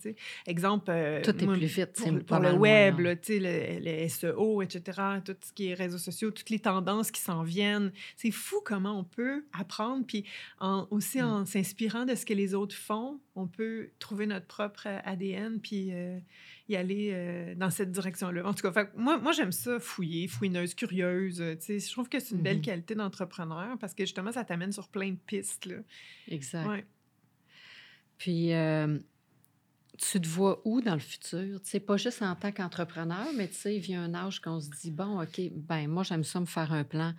Exemple, 0.47 0.86
euh, 0.89 1.21
Tout 1.21 1.36
est 1.38 1.45
moi, 1.45 1.55
plus 1.55 1.65
vite, 1.65 2.01
pour, 2.26 2.39
le 2.39 2.53
web, 2.53 2.99
là, 2.99 3.15
le, 3.28 3.80
le 4.03 4.07
SEO, 4.07 4.61
etc., 4.61 5.01
tout 5.26 5.36
ce 5.43 5.51
qui 5.51 5.67
est 5.67 5.74
réseaux 5.74 5.97
sociaux, 5.97 6.32
toutes 6.32 6.49
les 6.49 6.59
tendances 6.59 7.11
qui 7.11 7.19
s'en 7.19 7.43
viennent. 7.43 7.91
C'est 8.15 8.32
fou 8.32 8.61
comment 8.63 8.97
on 8.97 9.03
peut 9.03 9.43
apprendre. 9.57 10.05
Puis 10.07 10.24
en- 10.59 10.88
aussi 10.91 11.19
Mm. 11.21 11.26
en 11.26 11.45
s'inspirant 11.45 12.05
de 12.05 12.15
ce 12.15 12.26
que 12.26 12.34
les 12.34 12.53
autres 12.55 12.76
font, 12.76 13.19
on 13.36 13.47
peut 13.47 13.89
trouver 13.99 14.26
notre 14.26 14.45
propre 14.47 14.88
ADN 15.03 15.59
puis 15.59 15.89
euh, 15.91 16.17
y 16.70 16.76
aller 16.78 17.09
euh, 17.11 17.55
dans 17.55 17.70
cette 17.70 17.91
direction-là. 17.91 18.45
En 18.47 18.53
tout 18.53 18.61
cas, 18.61 18.72
fait 18.72 18.89
moi, 18.95 19.18
moi 19.18 19.32
j'aime 19.34 19.51
ça, 19.51 19.80
fouiller, 19.80 20.28
fouineuse, 20.28 20.74
curieuse. 20.74 21.41
euh, 21.41 21.55
je 21.59 21.91
trouve 21.91 22.07
que 22.09 22.20
c'est 22.20 22.36
une 22.36 22.41
belle 22.41 22.57
Mhm. 22.57 22.64
qualité 22.64 22.95
d'entrepreneur 22.95 23.78
parce 23.80 23.93
que 23.93 24.03
justement, 24.05 24.32
ça 24.32 24.43
t'amène 24.45 24.72
sur 24.72 24.88
plein 24.88 25.11
de 25.11 25.18
pistes. 25.26 25.66
Là. 25.66 25.78
Exact. 26.30 26.68
Ouais. 26.68 26.86
Puis, 28.18 28.53
euh, 28.53 28.99
tu 29.97 30.22
te 30.22 30.28
vois 30.28 30.61
où 30.66 30.82
dans 30.82 30.93
le 30.93 30.99
futur? 30.99 31.61
Tu 31.61 31.70
sais, 31.70 31.80
pas 31.80 31.97
juste 31.97 32.22
en 32.22 32.36
tant 32.36 32.51
qu'entrepreneur, 32.51 33.28
mais 33.36 33.47
tu 33.47 33.55
sais, 33.55 33.76
il 33.76 33.82
vient 33.82 34.03
un 34.03 34.14
âge 34.14 34.39
qu'on 34.39 34.59
se 34.59 34.70
dit, 34.70 34.91
bon, 34.91 35.22
OK, 35.22 35.41
ben 35.53 35.88
moi, 35.88 36.03
j'aime 36.03 36.24
ça 36.24 36.39
me 36.39 36.45
faire 36.45 36.72
un 36.72 36.84
plan, 36.84 37.14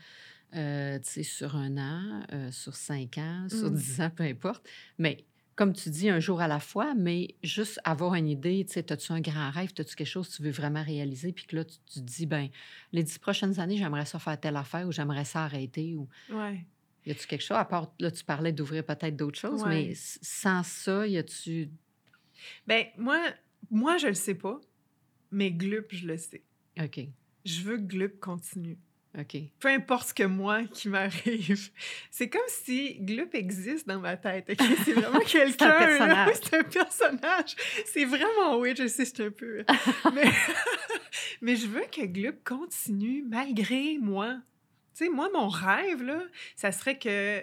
euh, 0.55 0.99
sur 1.03 1.57
un 1.57 1.76
an, 1.78 2.22
euh, 2.32 2.51
sur 2.51 2.74
cinq 2.74 3.18
ans, 3.18 3.47
sur 3.49 3.70
Mm. 3.70 3.74
dix 3.74 4.01
ans, 4.01 4.11
peu 4.11 4.22
importe. 4.24 4.66
Mais 4.99 5.24
comme 5.57 5.72
tu 5.72 5.88
dis, 5.90 6.09
un 6.09 6.18
jour 6.20 6.40
à 6.40 6.48
la 6.48 6.59
fois, 6.61 6.94
mais 6.94 7.36
juste 7.42 7.78
avoir 7.84 8.14
une 8.14 8.28
idée, 8.28 8.64
tu 8.66 8.72
sais, 8.74 8.90
as-tu 8.92 9.12
un 9.12 9.20
grand 9.20 9.50
rêve, 9.50 9.70
as-tu 9.78 9.94
quelque 9.94 10.07
chose 10.07 10.28
que 10.28 10.36
tu 10.36 10.42
veux 10.42 10.50
vraiment 10.50 10.82
réaliser, 10.82 11.32
puis 11.32 11.46
que 11.46 11.57
là, 11.57 11.64
tu, 11.64 11.76
tu 11.86 12.00
te 12.00 12.05
dis, 12.05 12.26
ben 12.26 12.48
les 12.92 13.02
dix 13.05 13.18
prochaines 13.18 13.61
années, 13.61 13.76
j'aimerais 13.76 14.05
ça 14.07 14.18
faire 14.18 14.38
telle 14.40 14.57
affaire 14.57 14.86
ou 14.86 14.92
j'aimerais 14.92 15.24
ça 15.24 15.44
arrêter 15.44 15.94
ou 15.94 16.09
Ouais. 16.30 16.64
y 17.07 17.11
a-tu 17.12 17.26
quelque 17.26 17.42
chose, 17.42 17.57
à 17.57 17.64
part, 17.64 17.92
là, 18.00 18.11
tu 18.11 18.24
parlais 18.24 18.52
d'ouvrir 18.52 18.84
peut-être 18.84 19.14
d'autres 19.16 19.38
choses, 19.38 19.62
Ouais. 19.62 19.68
mais 19.88 19.92
sans 19.94 20.62
ça, 20.62 21.07
y 21.07 21.16
a-tu 21.18 21.70
Ben, 22.66 22.86
moi, 22.98 23.20
moi, 23.70 23.96
je 23.98 24.09
le 24.09 24.14
sais 24.14 24.34
pas, 24.34 24.61
mais 25.30 25.50
Glup, 25.52 25.86
je 25.90 26.07
le 26.07 26.16
sais. 26.16 26.42
OK. 26.82 27.00
Je 27.44 27.61
veux 27.61 27.76
que 27.76 27.82
Glup 27.82 28.18
continue. 28.20 28.78
OK. 29.18 29.36
peu 29.60 29.68
importe 29.68 30.08
ce 30.08 30.14
que 30.14 30.24
moi 30.24 30.64
qui 30.64 30.88
m'arrive. 30.88 31.70
C'est 32.10 32.28
comme 32.28 32.40
si 32.48 32.96
Glup 33.00 33.34
existe 33.34 33.86
dans 33.86 34.00
ma 34.00 34.16
tête. 34.16 34.50
ok? 34.50 34.66
C'est 34.84 34.92
vraiment 34.92 35.20
quelqu'un. 35.26 36.26
C'est 36.34 36.54
un 36.54 36.64
personnage. 36.64 37.56
C'est 37.86 38.04
vraiment 38.04 38.58
oui, 38.58 38.74
je 38.76 38.88
sais, 38.88 39.04
c'est 39.04 39.24
un 39.24 39.30
peu. 39.30 39.64
mais, 40.14 40.24
mais 41.40 41.56
je 41.56 41.66
veux 41.66 41.84
que 41.92 42.04
Glup 42.06 42.42
continue 42.44 43.22
malgré 43.22 43.98
moi. 43.98 44.34
Tu 44.96 45.04
sais, 45.04 45.10
moi, 45.10 45.28
mon 45.32 45.48
rêve, 45.48 46.02
là, 46.02 46.20
ça 46.56 46.70
serait 46.70 46.98
que 46.98 47.42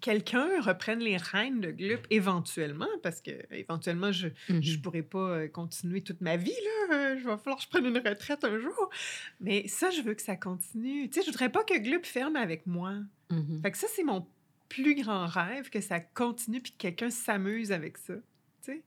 quelqu'un 0.00 0.60
reprenne 0.60 1.00
les 1.00 1.16
rênes 1.16 1.60
de 1.60 1.70
Glup 1.70 2.06
éventuellement, 2.10 2.88
parce 3.02 3.20
que 3.20 3.30
éventuellement, 3.54 4.12
je 4.12 4.28
Mhm. 4.48 4.62
je 4.62 4.78
pourrais 4.78 5.02
pas 5.02 5.18
euh, 5.30 5.48
continuer 5.48 6.02
toute 6.02 6.20
ma 6.20 6.36
vie, 6.36 6.50
là. 6.90 6.94
Euh, 6.96 7.18
Je 7.18 7.24
va 7.24 7.36
falloir 7.38 7.56
que 7.58 7.64
je 7.64 7.68
prenne 7.68 7.86
une 7.86 7.98
retraite 7.98 8.44
un 8.44 8.58
jour. 8.58 8.90
Mais 9.40 9.66
ça, 9.68 9.90
je 9.90 10.02
veux 10.02 10.14
que 10.14 10.22
ça 10.22 10.36
continue. 10.36 11.08
Tu 11.08 11.14
sais, 11.20 11.26
je 11.26 11.30
voudrais 11.30 11.50
pas 11.50 11.64
que 11.64 11.78
Glup 11.78 12.04
ferme 12.06 12.36
avec 12.36 12.66
moi. 12.66 12.94
Mhm. 13.30 13.60
Fait 13.62 13.70
que 13.72 13.78
ça, 13.78 13.86
c'est 13.94 14.04
mon 14.04 14.26
plus 14.68 14.94
grand 14.96 15.26
rêve, 15.26 15.70
que 15.70 15.80
ça 15.80 16.00
continue 16.00 16.60
puis 16.60 16.72
que 16.72 16.78
quelqu'un 16.78 17.10
s'amuse 17.10 17.70
avec 17.72 17.98
ça. 17.98 18.14
Tu 18.64 18.72
sais? 18.72 18.82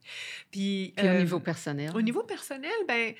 Puis, 0.52 0.93
Puis 0.95 1.06
au 1.08 1.10
euh, 1.10 1.20
niveau 1.20 1.39
personnel? 1.39 1.91
au 1.95 2.02
niveau 2.02 2.24
personnel, 2.24 2.72
ben 2.88 3.14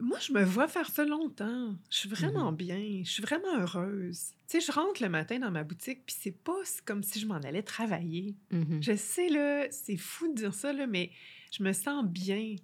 moi, 0.00 0.18
je 0.20 0.32
me 0.32 0.42
vois 0.44 0.68
faire 0.68 0.88
ça 0.90 1.04
longtemps. 1.04 1.74
Je 1.90 1.96
suis 1.98 2.08
vraiment 2.08 2.50
Mhm. 2.50 2.56
bien. 2.56 3.00
Je 3.04 3.10
suis 3.10 3.22
vraiment 3.22 3.58
heureuse. 3.58 4.32
Tu 4.48 4.60
sais, 4.60 4.66
je 4.66 4.72
rentre 4.72 5.02
le 5.02 5.08
matin 5.08 5.38
dans 5.38 5.50
ma 5.50 5.64
boutique, 5.64 6.04
puis 6.06 6.16
c'est 6.18 6.36
pas 6.44 6.58
comme 6.84 7.02
si 7.02 7.18
je 7.20 7.26
m'en 7.26 7.36
allais 7.36 7.62
travailler. 7.62 8.34
Mhm. 8.50 8.82
Je 8.82 8.96
sais, 8.96 9.28
là, 9.28 9.66
c'est 9.70 9.96
fou 9.96 10.28
de 10.28 10.34
dire 10.34 10.54
ça, 10.54 10.72
là, 10.72 10.86
mais 10.86 11.10
je 11.52 11.62
me 11.62 11.72
sens 11.72 12.04
bien. 12.04 12.56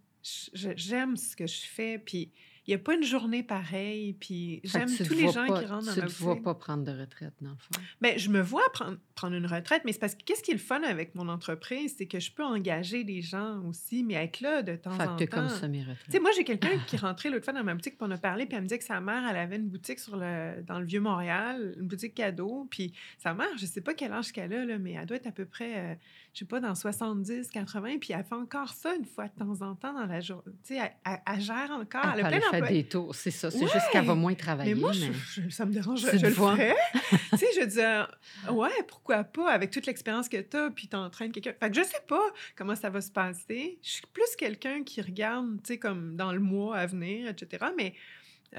J'aime 0.52 1.16
ce 1.16 1.34
que 1.36 1.46
je 1.46 1.60
fais, 1.62 1.98
puis 1.98 2.30
il 2.66 2.70
n'y 2.70 2.74
a 2.74 2.78
pas 2.78 2.94
une 2.94 3.02
journée 3.02 3.42
pareille, 3.42 4.12
puis 4.20 4.60
j'aime 4.64 4.86
tu 4.86 5.02
tous 5.04 5.14
les 5.14 5.22
vois 5.24 5.32
gens 5.32 5.46
pas- 5.46 5.60
qui 5.60 5.66
rentrent 5.66 5.86
dans 5.86 5.92
Tu 5.94 6.00
ma 6.00 6.06
te 6.06 6.12
vois 6.12 6.32
boutique. 6.34 6.44
pas 6.44 6.54
prendre 6.54 6.84
de 6.84 6.92
retraite, 6.92 7.32
dans 7.40 7.50
le 7.50 7.56
fond. 7.56 7.80
Ben, 8.00 8.18
je 8.18 8.28
me 8.30 8.40
vois 8.40 8.62
prendre, 8.72 8.98
prendre 9.14 9.34
une 9.34 9.46
retraite, 9.46 9.82
mais 9.84 9.92
c'est 9.92 9.98
parce 9.98 10.14
que 10.14 10.22
qu'est-ce 10.24 10.42
qui 10.42 10.50
est 10.50 10.54
le 10.54 10.60
fun 10.60 10.82
avec 10.82 11.14
mon 11.14 11.28
entreprise, 11.28 11.94
c'est 11.98 12.06
que 12.06 12.20
je 12.20 12.30
peux 12.32 12.44
engager 12.44 13.02
des 13.04 13.22
gens 13.22 13.60
aussi, 13.66 14.04
mais 14.04 14.14
être 14.14 14.40
là 14.40 14.62
de 14.62 14.76
temps 14.76 14.90
Fait 14.92 15.06
en 15.08 15.16
que 15.16 15.24
temps. 15.24 15.38
comme 15.48 15.70
Tu 15.70 16.10
sais, 16.10 16.20
moi, 16.20 16.30
j'ai 16.36 16.44
quelqu'un 16.44 16.78
qui 16.86 16.96
rentré 16.96 17.30
l'autre 17.30 17.44
fois 17.44 17.54
dans 17.54 17.64
ma 17.64 17.74
boutique, 17.74 17.96
puis 17.98 18.06
on 18.08 18.10
a 18.12 18.18
parlé, 18.18 18.46
puis 18.46 18.54
elle 18.56 18.62
me 18.62 18.68
disait 18.68 18.78
que 18.78 18.84
sa 18.84 19.00
mère, 19.00 19.24
elle 19.28 19.36
avait 19.36 19.56
une 19.56 19.68
boutique 19.68 19.98
sur 19.98 20.16
le, 20.16 20.62
dans 20.66 20.78
le 20.78 20.84
Vieux-Montréal, 20.86 21.74
une 21.78 21.86
boutique 21.88 22.14
cadeau, 22.14 22.66
puis 22.70 22.92
sa 23.18 23.34
mère, 23.34 23.48
je 23.58 23.66
sais 23.66 23.80
pas 23.80 23.94
quel 23.94 24.12
âge 24.12 24.32
qu'elle 24.32 24.52
a, 24.52 24.64
là, 24.64 24.78
mais 24.78 24.92
elle 24.92 25.06
doit 25.06 25.16
être 25.16 25.26
à 25.26 25.32
peu 25.32 25.44
près, 25.46 25.78
euh, 25.92 25.94
je 26.34 26.40
sais 26.40 26.44
pas, 26.44 26.60
dans 26.60 26.74
70, 26.74 27.50
80, 27.50 27.98
puis 28.00 28.12
elle 28.12 28.24
fait 28.24 28.34
encore 28.34 28.68
ça 28.70 28.94
une 28.94 29.04
fois 29.04 29.28
de 29.28 29.32
temps 29.38 29.62
en 29.66 29.74
temps 29.74 29.92
dans 29.92 30.06
la 30.06 30.20
journée. 30.20 30.42
Tu 30.64 30.74
sais, 30.74 30.76
elle, 30.76 30.92
elle- 31.04 31.20
elle 31.34 31.40
gère 31.40 31.70
encore, 31.70 32.12
Elle 32.14 32.20
elle 32.20 32.26
a 32.26 32.28
plein 32.28 32.49
faire 32.50 32.60
d'employés. 32.60 32.82
des 32.82 32.88
tours, 32.88 33.14
c'est 33.14 33.30
ça. 33.30 33.50
C'est 33.50 33.66
juste 33.66 33.90
qu'elle 33.92 34.04
va 34.04 34.14
moins 34.14 34.34
travailler. 34.34 34.74
Mais 34.74 34.80
moi, 34.80 34.92
mais- 34.92 35.12
je- 35.12 35.42
je- 35.42 35.50
ça 35.50 35.64
me 35.66 35.72
dérange, 35.72 36.00
je, 36.00 36.26
le 36.26 36.32
vois. 36.32 36.56
ferais. 36.56 36.76
tu 37.30 37.38
sais, 37.38 37.46
je 37.60 37.64
dis, 37.66 38.52
ouais, 38.52 38.82
pourquoi 38.88 39.24
pas, 39.24 39.50
avec 39.50 39.70
toute 39.70 39.86
l'expérience 39.86 40.28
que 40.28 40.40
tu 40.40 40.56
as, 40.56 40.70
puis 40.70 40.88
tu 40.88 40.96
entraînes 40.96 41.32
quelqu'un. 41.32 41.54
Fait 41.58 41.70
que 41.70 41.76
je 41.76 41.82
sais 41.82 42.02
pas 42.06 42.22
comment 42.56 42.74
ça 42.76 42.90
va 42.90 43.00
se 43.00 43.10
passer. 43.10 43.78
Je 43.82 43.90
suis 43.90 44.06
plus 44.12 44.36
quelqu'un 44.36 44.82
qui 44.82 45.00
regarde, 45.00 45.56
tu 45.62 45.74
sais, 45.74 45.78
comme 45.78 46.16
dans 46.16 46.32
le 46.32 46.40
mois 46.40 46.76
à 46.76 46.86
venir, 46.86 47.28
etc. 47.28 47.66
Mais 47.76 47.94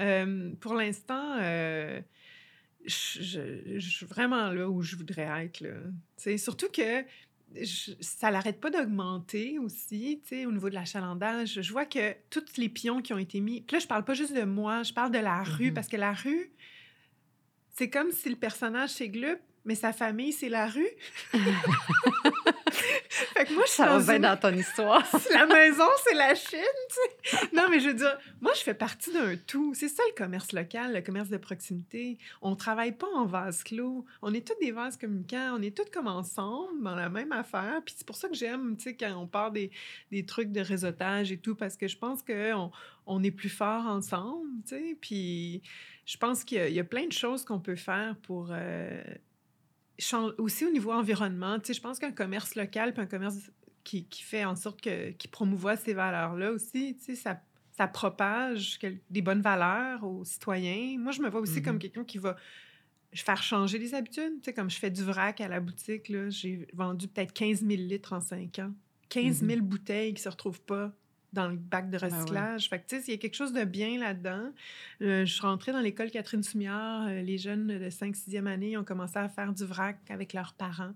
euh, 0.00 0.50
pour 0.60 0.74
l'instant, 0.74 1.36
euh, 1.40 2.00
je, 2.84 3.78
suis 3.78 4.06
vraiment 4.06 4.50
là 4.50 4.68
où 4.68 4.82
je 4.82 4.96
voudrais 4.96 5.44
être. 5.44 5.60
Là. 5.60 5.70
Tu 6.16 6.24
sais, 6.24 6.38
surtout 6.38 6.68
que 6.68 7.04
je- 7.60 7.92
ça 8.00 8.30
n'arrête 8.30 8.60
pas 8.60 8.70
d'augmenter 8.70 9.58
aussi, 9.58 10.20
tu 10.22 10.28
sais, 10.36 10.46
au 10.46 10.52
niveau 10.52 10.68
de 10.70 10.74
l'achalandage. 10.74 11.60
Je 11.62 11.72
vois 11.72 11.84
que 11.86 12.14
tous 12.30 12.56
les 12.56 12.68
pions 12.68 13.00
qui 13.02 13.12
ont 13.12 13.18
été 13.18 13.40
mis... 13.40 13.60
Puis 13.62 13.74
là, 13.76 13.80
je 13.80 13.86
parle 13.86 14.04
pas 14.04 14.14
juste 14.14 14.34
de 14.34 14.42
moi, 14.44 14.82
je 14.82 14.92
parle 14.92 15.10
de 15.12 15.18
la 15.18 15.42
rue, 15.42 15.68
Mhm. 15.68 15.74
parce 15.74 15.88
que 15.88 15.96
la 15.96 16.12
rue, 16.12 16.50
c'est 17.74 17.90
comme 17.90 18.10
si 18.12 18.28
le 18.30 18.36
personnage, 18.36 18.90
c'est 18.90 19.08
Glup, 19.08 19.38
mais 19.64 19.74
sa 19.74 19.92
famille, 19.92 20.32
c'est 20.32 20.48
la 20.48 20.66
rue. 20.68 20.88
fait 23.24 23.44
que 23.46 23.54
moi, 23.54 23.62
je 23.66 23.70
suis 23.70 23.82
Ça 23.82 23.98
va 23.98 24.16
une- 24.16 24.22
dans 24.22 24.36
ton 24.36 24.52
histoire. 24.54 25.02
la 25.32 25.46
maison, 25.46 25.84
c'est 26.04 26.14
la 26.14 26.34
Chine, 26.34 26.58
tu 26.88 27.30
sais. 27.36 27.48
Non, 27.52 27.64
mais 27.70 27.80
je 27.80 27.88
veux 27.88 27.94
dire, 27.94 28.18
moi, 28.40 28.52
je 28.54 28.60
fais 28.60 28.74
partie 28.74 29.12
d'un 29.12 29.36
tout. 29.36 29.74
C'est 29.74 29.88
ça 29.88 30.02
le 30.08 30.14
commerce 30.14 30.52
local, 30.52 30.92
le 30.94 31.00
commerce 31.02 31.28
de 31.28 31.36
proximité. 31.36 32.18
On 32.40 32.56
travaille 32.56 32.92
pas 32.92 33.06
en 33.14 33.24
vase 33.26 33.62
clos. 33.62 34.04
On 34.22 34.32
est 34.34 34.46
tous 34.46 34.58
des 34.60 34.72
vases 34.72 34.96
communicants. 34.96 35.56
On 35.58 35.62
est 35.62 35.76
tous 35.76 35.90
comme 35.92 36.06
ensemble 36.08 36.82
dans 36.82 36.94
la 36.94 37.08
même 37.08 37.32
affaire. 37.32 37.80
Puis 37.84 37.94
c'est 37.96 38.06
pour 38.06 38.16
ça 38.16 38.28
que 38.28 38.34
j'aime, 38.34 38.76
tu 38.76 38.84
sais, 38.84 38.96
quand 38.96 39.14
on 39.16 39.26
parle 39.26 39.52
des, 39.52 39.70
des 40.10 40.24
trucs 40.24 40.52
de 40.52 40.60
réseautage 40.60 41.32
et 41.32 41.38
tout, 41.38 41.54
parce 41.54 41.76
que 41.76 41.88
je 41.88 41.96
pense 41.96 42.22
qu'on 42.22 42.70
on 43.06 43.22
est 43.22 43.30
plus 43.30 43.48
fort 43.50 43.86
ensemble, 43.86 44.48
tu 44.66 44.76
sais. 44.76 44.96
Puis 45.00 45.62
je 46.06 46.16
pense 46.16 46.44
qu'il 46.44 46.58
y, 46.58 46.60
a- 46.60 46.68
il 46.68 46.74
y 46.74 46.80
a 46.80 46.84
plein 46.84 47.06
de 47.06 47.12
choses 47.12 47.44
qu'on 47.44 47.60
peut 47.60 47.76
faire 47.76 48.16
pour... 48.22 48.48
euh, 48.50 49.02
aussi 50.38 50.64
au 50.64 50.70
niveau 50.70 50.92
environnement, 50.92 51.58
tu 51.58 51.68
sais, 51.68 51.74
je 51.74 51.80
pense 51.80 51.98
qu'un 51.98 52.12
commerce 52.12 52.54
local 52.54 52.92
puis 52.92 53.02
un 53.02 53.06
commerce 53.06 53.50
qui, 53.84 54.06
qui 54.06 54.22
fait 54.22 54.44
en 54.44 54.56
sorte 54.56 54.80
que 54.80 55.10
qui 55.10 55.28
promouvoit 55.28 55.76
ces 55.76 55.94
valeurs-là 55.94 56.52
aussi, 56.52 56.96
tu 56.96 57.04
sais, 57.04 57.14
ça, 57.14 57.40
ça 57.76 57.86
propage 57.86 58.78
des 59.10 59.22
bonnes 59.22 59.42
valeurs 59.42 60.04
aux 60.04 60.24
citoyens. 60.24 60.98
Moi, 60.98 61.12
je 61.12 61.22
me 61.22 61.28
vois 61.28 61.40
aussi 61.40 61.62
comme 61.62 61.78
quelqu'un 61.78 62.04
qui 62.04 62.18
va 62.18 62.36
faire 63.14 63.42
changer 63.42 63.78
les 63.78 63.94
habitudes. 63.94 64.34
Tu 64.36 64.44
sais, 64.44 64.54
comme 64.54 64.70
je 64.70 64.78
fais 64.78 64.90
du 64.90 65.02
vrac 65.02 65.40
à 65.40 65.48
la 65.48 65.60
boutique, 65.60 66.12
j'ai 66.30 66.66
vendu 66.72 67.08
peut-être 67.08 67.32
15 67.32 67.60
000 67.60 67.70
litres 67.70 68.12
en 68.12 68.20
5 68.20 68.58
ans. 68.60 68.72
15 69.08 69.44
000 69.44 69.60
bouteilles 69.60 70.14
qui 70.14 70.22
se 70.22 70.28
retrouvent 70.28 70.62
pas 70.62 70.92
dans 71.32 71.48
le 71.48 71.56
bac 71.56 71.88
de 71.90 71.98
Ben 71.98 72.08
ouais. 72.08 72.14
recyclage. 72.14 72.68
Fait 72.68 72.78
que, 72.80 72.86
tu 72.88 72.96
sais, 72.96 73.04
il 73.08 73.10
y 73.12 73.14
a 73.14 73.18
quelque 73.18 73.34
chose 73.36 73.52
de 73.52 73.64
bien 73.64 73.98
là-dedans. 73.98 74.50
Euh, 75.00 75.24
je 75.24 75.32
suis 75.32 75.42
rentrée 75.42 75.72
dans 75.72 75.80
l'école 75.80 76.10
Catherine 76.10 76.42
Soumiard. 76.42 77.06
euh, 77.08 77.22
les 77.22 77.38
jeunes 77.38 77.66
de 77.66 77.88
5-6e 77.90 78.46
année 78.46 78.70
ils 78.72 78.76
ont 78.78 78.84
commencé 78.84 79.18
à 79.18 79.28
faire 79.28 79.52
du 79.52 79.64
vrac 79.64 79.98
avec 80.10 80.32
leurs 80.32 80.52
parents. 80.54 80.92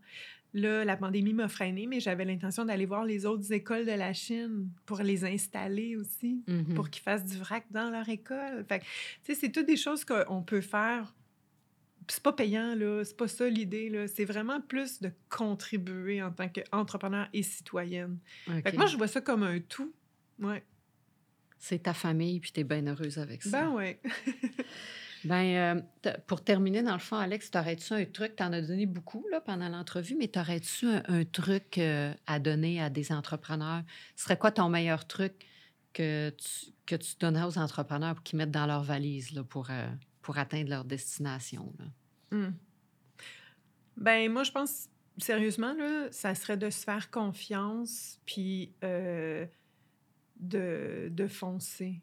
Là, 0.54 0.84
la 0.84 0.96
pandémie 0.96 1.34
m'a 1.34 1.48
freinée, 1.48 1.86
mais 1.86 2.00
j'avais 2.00 2.24
l'intention 2.24 2.64
d'aller 2.64 2.86
voir 2.86 3.04
les 3.04 3.26
autres 3.26 3.52
écoles 3.52 3.84
de 3.84 3.92
la 3.92 4.14
Chine 4.14 4.68
pour 4.86 4.98
les 5.02 5.24
installer 5.24 5.96
aussi, 5.96 6.42
Mhm. 6.46 6.74
pour 6.74 6.88
qu'ils 6.88 7.02
fassent 7.02 7.24
du 7.26 7.36
vrac 7.36 7.64
dans 7.70 7.90
leur 7.90 8.08
école. 8.08 8.64
Fait 8.68 8.78
que, 8.78 8.84
tu 8.84 8.90
sais, 9.24 9.34
c'est 9.34 9.52
toutes 9.52 9.66
des 9.66 9.76
choses 9.76 10.04
qu'on 10.04 10.42
peut 10.42 10.62
faire. 10.62 11.14
C'est 12.08 12.22
pas 12.22 12.32
payant, 12.32 12.74
là. 12.74 13.02
C'est 13.04 13.16
pas 13.16 13.26
ça 13.28 13.48
l'idée, 13.48 13.90
là. 13.90 14.06
C'est 14.06 14.24
vraiment 14.24 14.60
plus 14.60 15.00
de 15.02 15.10
contribuer 15.28 16.22
en 16.22 16.30
tant 16.30 16.48
qu'entrepreneur 16.48 17.28
et 17.34 17.42
citoyenne. 17.42 18.18
Fait 18.46 18.70
que 18.70 18.76
moi, 18.76 18.86
je 18.86 18.96
vois 18.96 19.08
ça 19.08 19.20
comme 19.20 19.42
un 19.42 19.58
tout. 19.60 19.92
Ouais. 20.40 20.64
C'est 21.58 21.84
ta 21.84 21.94
famille, 21.94 22.40
puis 22.40 22.52
tu 22.52 22.60
es 22.60 22.64
bien 22.64 22.86
heureuse 22.86 23.18
avec 23.18 23.42
ça. 23.42 23.62
Ben 23.62 23.70
ouais. 23.70 24.00
Ben, 25.26 25.82
euh, 26.06 26.12
pour 26.26 26.44
terminer, 26.44 26.82
dans 26.82 26.92
le 26.92 27.00
fond, 27.00 27.16
Alex, 27.16 27.50
t'aurais-tu 27.50 27.92
un 27.92 28.04
truc, 28.04 28.36
t'en 28.36 28.52
as 28.52 28.62
donné 28.62 28.86
beaucoup 28.86 29.26
là, 29.30 29.40
pendant 29.40 29.68
l'entrevue, 29.68 30.14
mais 30.14 30.28
t'aurais-tu 30.28 30.86
un, 30.86 31.02
un 31.08 31.24
truc 31.24 31.78
euh, 31.78 32.12
à 32.26 32.38
donner 32.38 32.80
à 32.80 32.90
des 32.90 33.10
entrepreneurs? 33.10 33.82
Ce 34.14 34.24
serait 34.24 34.38
quoi 34.38 34.52
ton 34.52 34.68
meilleur 34.68 35.06
truc 35.06 35.46
que 35.92 36.30
tu, 36.30 36.66
que 36.84 36.94
tu 36.94 37.14
donnerais 37.18 37.46
aux 37.46 37.58
entrepreneurs 37.58 38.14
pour 38.14 38.22
qu'ils 38.22 38.36
mettent 38.36 38.52
dans 38.52 38.66
leur 38.66 38.84
valise 38.84 39.32
là, 39.32 39.42
pour, 39.42 39.70
euh, 39.70 39.88
pour 40.22 40.38
atteindre 40.38 40.70
leur 40.70 40.84
destination? 40.84 41.72
là? 41.78 42.36
Hmm. 42.36 42.54
Ben, 43.96 44.30
moi, 44.30 44.44
je 44.44 44.52
pense, 44.52 44.88
sérieusement, 45.18 45.74
là, 45.74 46.08
ça 46.12 46.36
serait 46.36 46.58
de 46.58 46.70
se 46.70 46.84
faire 46.84 47.10
confiance, 47.10 48.20
puis 48.26 48.74
de, 50.38 51.08
de 51.10 51.26
foncer. 51.26 52.00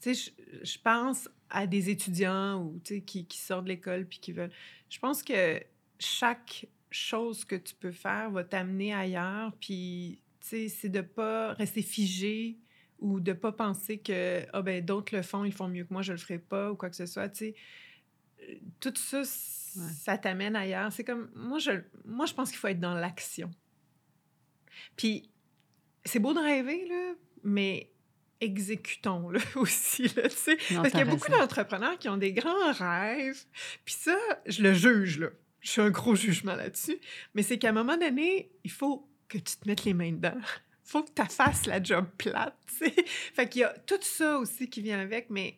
Tu 0.00 0.14
sais, 0.14 0.32
je, 0.42 0.64
je 0.64 0.78
pense 0.78 1.28
à 1.48 1.66
des 1.66 1.90
étudiants 1.90 2.62
ou, 2.62 2.80
tu 2.84 2.94
sais, 2.94 3.00
qui, 3.02 3.26
qui 3.26 3.38
sortent 3.38 3.64
de 3.64 3.70
l'école 3.70 4.06
puis 4.06 4.18
qui 4.18 4.32
veulent... 4.32 4.52
Je 4.88 4.98
pense 4.98 5.22
que 5.22 5.62
chaque 5.98 6.66
chose 6.90 7.44
que 7.44 7.56
tu 7.56 7.74
peux 7.74 7.92
faire 7.92 8.30
va 8.30 8.44
t'amener 8.44 8.92
ailleurs, 8.92 9.52
puis, 9.60 10.20
tu 10.40 10.46
sais, 10.48 10.68
c'est 10.68 10.88
de 10.88 11.00
pas 11.00 11.54
rester 11.54 11.82
figé 11.82 12.58
ou 12.98 13.20
de 13.20 13.32
pas 13.32 13.52
penser 13.52 13.98
que, 13.98 14.44
ah 14.52 14.62
ben, 14.62 14.84
d'autres 14.84 15.16
le 15.16 15.22
font, 15.22 15.44
ils 15.44 15.52
font 15.52 15.68
mieux 15.68 15.84
que 15.84 15.92
moi, 15.92 16.02
je 16.02 16.12
le 16.12 16.18
ferai 16.18 16.38
pas, 16.38 16.70
ou 16.72 16.76
quoi 16.76 16.90
que 16.90 16.96
ce 16.96 17.06
soit, 17.06 17.28
tu 17.28 17.38
sais. 17.38 17.54
Euh, 18.42 18.54
Tout 18.80 18.94
ça, 18.96 19.24
ça 19.24 20.18
t'amène 20.18 20.54
ailleurs. 20.54 20.92
C'est 20.92 21.04
comme, 21.04 21.30
moi, 21.34 21.58
je, 21.58 21.72
moi, 22.04 22.26
je 22.26 22.34
pense 22.34 22.50
qu'il 22.50 22.58
faut 22.58 22.68
être 22.68 22.80
dans 22.80 22.94
l'action. 22.94 23.50
Puis, 24.96 25.30
c'est 26.04 26.18
beau 26.18 26.34
de 26.34 26.40
rêver, 26.40 26.86
là, 26.88 27.14
mais 27.42 27.90
exécutons-le 28.40 29.40
aussi, 29.56 30.08
là, 30.16 30.28
tu 30.28 30.36
sais. 30.36 30.56
Parce 30.74 30.90
qu'il 30.90 30.98
y 30.98 31.02
a 31.02 31.04
beaucoup 31.04 31.30
d'entrepreneurs 31.30 31.98
qui 31.98 32.08
ont 32.08 32.16
des 32.16 32.32
grands 32.32 32.72
rêves. 32.72 33.44
Puis 33.84 33.94
ça, 33.98 34.18
je 34.46 34.62
le 34.62 34.74
juge, 34.74 35.18
là. 35.20 35.28
Je 35.60 35.70
suis 35.70 35.80
un 35.80 35.90
gros 35.90 36.16
jugement 36.16 36.56
là-dessus. 36.56 36.98
Mais 37.34 37.42
c'est 37.44 37.58
qu'à 37.58 37.68
un 37.68 37.72
moment 37.72 37.96
donné, 37.96 38.50
il 38.64 38.70
faut 38.70 39.08
que 39.28 39.38
tu 39.38 39.56
te 39.56 39.68
mettes 39.68 39.84
les 39.84 39.94
mains 39.94 40.10
dedans. 40.12 40.34
Il 40.36 40.42
faut 40.84 41.04
que 41.04 41.10
tu 41.14 41.28
fasses 41.28 41.66
la 41.66 41.80
job 41.82 42.06
plate, 42.18 42.56
tu 42.66 42.86
sais. 42.86 42.94
Fait 43.34 43.48
qu'il 43.48 43.60
y 43.60 43.64
a 43.64 43.72
tout 43.86 44.00
ça 44.00 44.38
aussi 44.38 44.68
qui 44.68 44.82
vient 44.82 44.98
avec, 44.98 45.30
mais... 45.30 45.56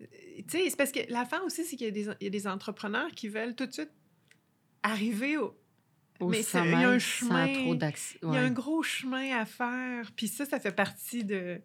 euh, 0.00 0.06
Tu 0.38 0.58
sais, 0.58 0.70
c'est 0.70 0.76
parce 0.76 0.90
que 0.90 1.00
l'affaire 1.08 1.44
aussi, 1.44 1.64
c'est 1.64 1.76
qu'il 1.76 1.96
y, 1.96 2.00
y 2.02 2.26
a 2.26 2.30
des 2.30 2.46
entrepreneurs 2.48 3.10
qui 3.12 3.28
veulent 3.28 3.54
tout 3.54 3.66
de 3.66 3.72
suite 3.72 3.92
arriver 4.82 5.36
au... 5.36 5.56
Au 6.20 6.28
mais 6.28 6.40
il 6.40 6.54
y 6.70 6.74
a 6.74 6.88
un 6.90 6.98
chemin. 6.98 7.46
Il 7.46 7.78
y 8.32 8.36
a 8.36 8.40
un 8.42 8.50
gros 8.50 8.82
chemin 8.82 9.36
à 9.38 9.44
faire. 9.46 10.10
Puis 10.16 10.26
ça, 10.28 10.44
ça 10.44 10.58
fait 10.58 10.72
partie 10.72 11.24
de, 11.24 11.60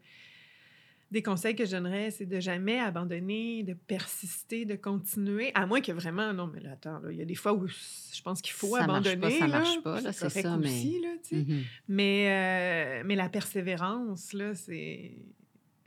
des 1.12 1.24
conseils 1.24 1.56
que 1.56 1.66
je 1.66 1.72
donnerais, 1.72 2.12
c'est 2.12 2.26
de 2.26 2.40
jamais 2.40 2.80
abandonner, 2.80 3.64
de 3.64 3.74
persister, 3.74 4.66
de 4.66 4.76
continuer. 4.76 5.52
À 5.56 5.66
moins 5.66 5.82
que 5.82 5.92
vraiment, 5.92 6.34
non, 6.34 6.48
mais 6.54 6.60
là, 6.60 6.72
attends, 6.74 7.02
il 7.10 7.18
y 7.18 7.22
a 7.22 7.26
des 7.26 7.36
fois 7.36 7.54
où 7.54 7.68
je 7.68 8.22
pense 8.24 8.42
qu'il 8.42 8.54
faut 8.54 8.76
Ça 8.78 8.86
marche 8.88 9.08
abandonner. 9.08 9.18
pas, 9.18 9.40
ça 9.40 9.48
là, 9.48 9.60
marche 9.60 9.82
pas, 9.84 10.02
là, 10.02 10.14
c'est 10.14 10.30
ça, 10.30 10.58
mais- 10.58 10.68
aussi, 10.68 11.00
là, 11.02 11.10
tu 11.24 11.30
sais. 11.30 11.36
Mhm. 11.36 11.64
mais, 11.88 12.28
euh, 12.30 13.04
mais 13.06 13.16
la 13.16 13.30
persévérance, 13.30 14.34
là, 14.34 14.54
c'est, 14.56 15.12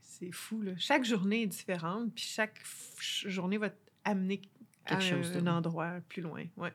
c'est 0.02 0.32
fou. 0.32 0.62
Là. 0.62 0.72
Chaque 0.76 1.04
journée 1.04 1.42
est 1.42 1.46
différente, 1.46 2.12
puis 2.14 2.24
chaque 2.24 2.60
journée 3.26 3.58
va 3.58 3.70
t'amener 4.04 4.40
à 4.86 4.96
Quelque 4.96 5.04
chose 5.04 5.32
un, 5.36 5.42
de- 5.42 5.48
endroit 5.50 5.94
plus 6.08 6.22
loin. 6.22 6.44
Ouais, 6.56 6.72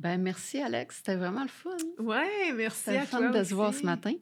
Ben, 0.00 0.20
merci, 0.20 0.60
Alex. 0.60 0.96
C'était 0.96 1.14
vraiment 1.14 1.42
le 1.42 1.48
fun. 1.48 1.70
ouais 2.00 2.52
merci 2.56 2.78
C'était 2.84 2.96
à 2.98 3.00
le 3.02 3.06
toi 3.06 3.18
fun 3.20 3.30
de 3.30 3.44
se 3.44 3.54
voir 3.54 3.70
aussi. 3.70 3.80
ce 3.80 3.86
matin. 3.86 4.12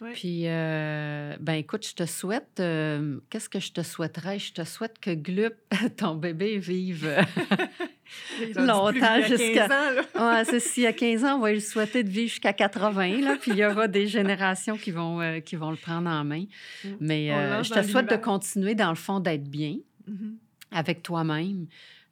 Ouais. 0.00 0.12
Puis, 0.14 0.44
euh, 0.46 1.36
ben 1.38 1.52
écoute, 1.54 1.86
je 1.86 1.94
te 1.94 2.06
souhaite, 2.06 2.60
euh, 2.60 3.20
qu'est-ce 3.28 3.50
que 3.50 3.60
je 3.60 3.72
te 3.72 3.82
souhaiterais? 3.82 4.38
Je 4.38 4.54
te 4.54 4.64
souhaite 4.64 4.98
que 4.98 5.10
Glup, 5.14 5.54
ton 5.98 6.14
bébé, 6.14 6.56
vive. 6.58 7.04
euh, 7.06 7.22
longtemps 8.56 8.90
plus 8.90 9.00
vieux 9.00 9.04
à 9.04 9.20
15 9.20 9.28
jusqu'à- 9.38 9.66
ans, 9.66 10.28
ouais, 10.34 10.44
c'est 10.46 10.60
si 10.60 10.86
à 10.86 10.92
15 10.94 11.24
ans, 11.24 11.36
on 11.36 11.40
va 11.40 11.52
lui 11.52 11.60
souhaiter 11.60 12.02
de 12.04 12.08
vivre 12.08 12.28
jusqu'à 12.30 12.54
80, 12.54 13.20
là, 13.20 13.36
puis 13.40 13.50
il 13.52 13.58
y 13.58 13.66
aura 13.66 13.86
des 13.86 14.06
générations 14.06 14.76
qui 14.78 14.90
vont, 14.92 15.20
euh, 15.20 15.40
qui 15.40 15.56
vont 15.56 15.70
le 15.70 15.76
prendre 15.76 16.08
en 16.08 16.24
main. 16.24 16.44
Mm. 16.84 16.88
Mais 17.00 17.28
je 17.62 17.72
te 17.74 17.82
souhaite 17.82 18.10
de 18.10 18.16
continuer, 18.16 18.74
dans 18.74 18.88
le 18.90 18.96
fond, 18.96 19.20
d'être 19.20 19.44
bien 19.44 19.76
Mhm. 20.06 20.38
avec 20.72 21.02
toi-même, 21.02 21.66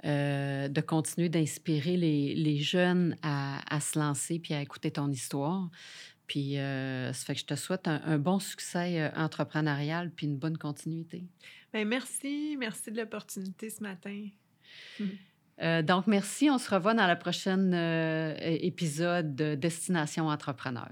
euh, 0.06 0.68
de 0.68 0.80
continuer 0.80 1.28
d'inspirer 1.28 1.96
les, 1.96 2.34
les 2.34 2.58
jeunes 2.58 3.16
à, 3.22 3.60
à 3.74 3.80
se 3.80 3.98
lancer 3.98 4.38
puis 4.38 4.54
à 4.54 4.62
écouter 4.62 4.90
ton 4.90 5.10
histoire. 5.10 5.68
Puis, 6.26 6.58
euh, 6.58 7.12
ça 7.12 7.24
fait 7.24 7.34
que 7.34 7.40
je 7.40 7.46
te 7.46 7.54
souhaite 7.54 7.86
un, 7.86 8.00
un 8.04 8.18
bon 8.18 8.38
succès 8.38 9.00
euh, 9.00 9.10
entrepreneurial 9.16 10.10
puis 10.10 10.26
une 10.26 10.36
bonne 10.36 10.58
continuité. 10.58 11.24
Ben, 11.72 11.86
merci, 11.86 12.56
merci 12.58 12.90
de 12.90 12.96
l'opportunité 12.96 13.70
ce 13.70 13.82
matin. 13.82 14.28
Euh, 15.62 15.80
donc, 15.80 16.06
merci. 16.06 16.50
On 16.50 16.58
se 16.58 16.68
revoit 16.68 16.92
dans 16.92 17.06
le 17.06 17.18
prochain 17.18 17.72
euh, 17.72 18.34
épisode 18.38 19.34
de 19.34 19.54
Destination 19.54 20.28
Entrepreneur. 20.28 20.90